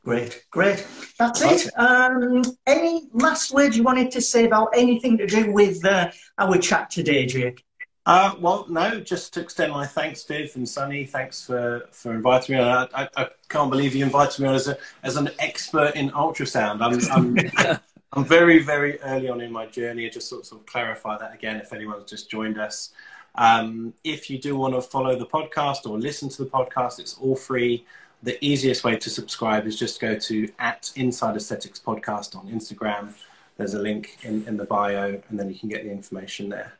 Great, 0.05 0.45
great. 0.51 0.85
That's 1.17 1.41
it. 1.41 1.71
Um, 1.79 2.43
any 2.67 3.09
last 3.11 3.51
words 3.51 3.75
you 3.75 3.81
wanted 3.81 4.11
to 4.11 4.21
say 4.21 4.45
about 4.45 4.69
anything 4.75 5.17
to 5.17 5.25
do 5.25 5.51
with 5.51 5.83
uh, 5.83 6.11
our 6.37 6.59
chat 6.59 6.91
today, 6.91 7.25
Jake? 7.25 7.65
Uh, 8.05 8.35
well, 8.39 8.67
no, 8.69 8.99
just 8.99 9.33
to 9.33 9.41
extend 9.41 9.71
my 9.71 9.87
thanks, 9.87 10.23
Viv 10.23 10.51
and 10.55 10.69
Sunny. 10.69 11.05
Thanks 11.05 11.43
for, 11.43 11.87
for 11.89 12.13
inviting 12.13 12.55
me 12.55 12.61
on. 12.61 12.87
I, 12.93 13.01
I, 13.03 13.09
I 13.17 13.29
can't 13.49 13.71
believe 13.71 13.95
you 13.95 14.05
invited 14.05 14.39
me 14.43 14.47
on 14.47 14.53
as, 14.53 14.67
a, 14.67 14.77
as 15.01 15.17
an 15.17 15.31
expert 15.39 15.95
in 15.95 16.11
ultrasound. 16.11 16.81
I'm, 16.81 16.99
I'm, 17.11 17.79
I'm 18.13 18.23
very, 18.23 18.59
very 18.59 19.01
early 19.01 19.27
on 19.27 19.41
in 19.41 19.51
my 19.51 19.65
journey. 19.65 20.05
I 20.05 20.09
just 20.09 20.29
sort 20.29 20.41
of, 20.41 20.45
sort 20.45 20.61
of 20.61 20.67
clarify 20.67 21.17
that 21.17 21.33
again 21.33 21.55
if 21.55 21.73
anyone's 21.73 22.07
just 22.07 22.29
joined 22.29 22.59
us. 22.59 22.91
Um, 23.33 23.95
if 24.03 24.29
you 24.29 24.37
do 24.37 24.55
want 24.55 24.75
to 24.75 24.83
follow 24.83 25.17
the 25.17 25.25
podcast 25.25 25.89
or 25.89 25.97
listen 25.97 26.29
to 26.29 26.43
the 26.43 26.49
podcast, 26.49 26.99
it's 26.99 27.17
all 27.17 27.35
free. 27.35 27.87
The 28.25 28.43
easiest 28.43 28.83
way 28.83 28.97
to 28.97 29.09
subscribe 29.09 29.67
is 29.67 29.77
just 29.77 30.01
go 30.01 30.17
to 30.17 30.49
at 30.57 30.91
Inside 30.95 31.35
Aesthetics 31.35 31.79
Podcast 31.79 32.35
on 32.35 32.47
Instagram. 32.47 33.13
There's 33.55 33.75
a 33.75 33.79
link 33.79 34.17
in, 34.23 34.43
in 34.47 34.57
the 34.57 34.65
bio, 34.65 35.21
and 35.29 35.39
then 35.39 35.47
you 35.47 35.59
can 35.59 35.69
get 35.69 35.83
the 35.83 35.91
information 35.91 36.49
there. 36.49 36.73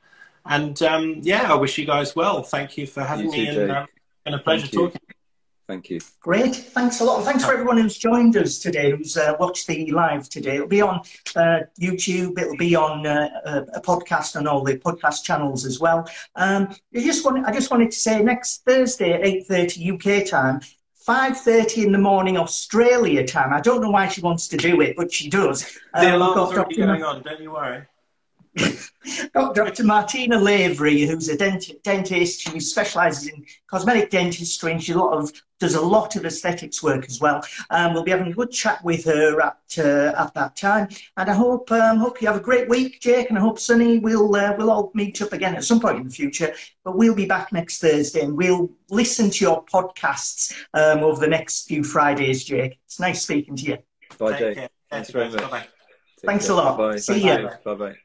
And 0.47 0.81
um, 0.81 1.19
yeah, 1.21 1.53
I 1.53 1.55
wish 1.55 1.77
you 1.77 1.85
guys 1.85 2.15
well. 2.15 2.41
Thank 2.41 2.77
you 2.79 2.87
for 2.87 3.03
having 3.03 3.27
You 3.27 3.31
me, 3.31 3.45
too, 3.45 3.61
and 3.61 3.69
Jake. 3.69 3.77
um, 3.77 3.87
been 4.25 4.33
a 4.33 4.39
pleasure 4.39 4.61
Thank 4.63 4.73
talking. 4.73 5.01
Thank 5.67 5.89
you. 5.91 5.99
Great. 6.19 6.55
Thanks 6.55 6.99
a 7.01 7.03
lot. 7.03 7.23
Thanks 7.23 7.45
for 7.45 7.53
everyone 7.53 7.77
who's 7.77 7.97
joined 7.97 8.37
us 8.37 8.59
today, 8.59 8.91
who's 8.91 9.15
uh, 9.15 9.35
watched 9.39 9.67
the 9.67 9.91
live 9.91 10.27
today. 10.29 10.55
It'll 10.55 10.67
be 10.67 10.81
on 10.81 11.01
uh, 11.35 11.59
YouTube. 11.79 12.39
It'll 12.39 12.57
be 12.57 12.75
on 12.75 13.05
uh, 13.05 13.29
a, 13.45 13.77
a 13.77 13.81
podcast 13.81 14.35
on 14.35 14.45
all 14.47 14.63
the 14.63 14.77
podcast 14.77 15.23
channels 15.23 15.65
as 15.65 15.79
well. 15.79 16.07
Um, 16.35 16.69
I 16.95 17.01
just 17.01 17.23
want, 17.23 17.47
I 17.47 17.51
just 17.51 17.71
wanted 17.71 17.91
to 17.91 17.97
say 17.97 18.21
next 18.21 18.63
Thursday 18.63 19.13
at 19.13 19.25
eight 19.25 19.47
thirty 19.47 19.91
UK 19.91 20.27
time. 20.27 20.61
5.30 21.08 21.86
in 21.86 21.91
the 21.91 21.97
morning 21.99 22.38
Australia 22.38 23.26
time. 23.26 23.53
I 23.53 23.62
don't 23.62 23.82
know 23.82 23.91
why 23.91 24.08
she 24.08 24.22
wants 24.22 24.47
to 24.49 24.58
do 24.58 24.82
it, 24.82 24.95
but 24.95 25.14
she 25.14 25.30
does. 25.30 25.64
The 25.93 26.08
Um, 26.08 26.14
alarm's 26.22 26.51
already 26.58 26.78
going 26.78 27.03
on. 27.03 27.22
Don't 27.22 27.39
you 27.41 27.51
worry. 27.51 27.84
Dr. 29.34 29.84
Martina 29.84 30.38
Lavery, 30.38 31.01
who's 31.01 31.30
a 31.30 31.38
dent- 31.38 31.84
dentist 31.84 32.47
who 32.47 32.60
specialises 32.60 33.28
in 33.28 33.45
cosmetic 33.68 34.10
dentistry 34.10 34.72
and 34.72 34.84
she 34.84 34.93
a 34.93 34.97
lot 34.97 35.14
of, 35.14 35.32
does 35.60 35.76
a 35.76 35.82
lot 35.82 36.16
of 36.16 36.26
aesthetics 36.26 36.82
work 36.82 37.06
as 37.06 37.20
well. 37.20 37.41
Um, 37.70 37.93
we'll 37.93 38.03
be 38.03 38.12
having 38.12 38.28
a 38.28 38.34
good 38.34 38.51
chat 38.51 38.84
with 38.84 39.06
her 39.06 39.41
at 39.41 39.58
uh, 39.78 40.14
at 40.18 40.34
that 40.34 40.56
time. 40.56 40.89
And 41.18 41.30
I 41.30 41.34
hope 41.34 41.72
um, 41.72 41.97
hope 41.97 42.22
you 42.22 42.28
have 42.28 42.38
a 42.38 42.41
great 42.41 42.68
week, 42.68 42.99
Jake, 42.99 43.30
and 43.30 43.38
I 43.38 43.41
hope 43.41 43.60
Sunny 43.60 43.99
we'll 43.99 44.36
uh, 44.36 44.53
we'll 44.58 44.72
all 44.72 44.91
meet 44.93 45.22
up 45.22 45.34
again 45.34 45.56
at 45.56 45.64
some 45.64 45.80
point 45.80 45.97
in 45.97 46.03
the 46.03 46.14
future. 46.14 46.53
But 46.84 46.97
we'll 46.97 47.16
be 47.16 47.26
back 47.26 47.51
next 47.51 47.80
Thursday 47.80 48.22
and 48.22 48.36
we'll 48.36 48.70
listen 48.89 49.30
to 49.30 49.45
your 49.45 49.64
podcasts 49.66 50.53
um, 50.74 50.99
over 50.99 51.20
the 51.20 51.28
next 51.28 51.68
few 51.68 51.84
Fridays, 51.84 52.43
Jake. 52.43 52.80
It's 52.86 52.99
nice 52.99 53.24
speaking 53.24 53.56
to 53.58 53.64
you. 53.64 53.78
Bye, 54.18 54.38
Jake. 54.38 54.70
Thanks 54.89 55.10
very 55.10 55.30
much. 55.30 55.41
Bye-bye. 55.41 55.66
Thanks 56.26 56.45
care. 56.47 56.53
a 56.53 56.58
lot. 56.58 56.78
Bye. 56.78 56.97
See 56.97 57.14
Thank 57.14 57.26
ya. 57.26 57.38
you. 57.38 57.49
Bye 57.64 57.76
bye. 57.76 57.95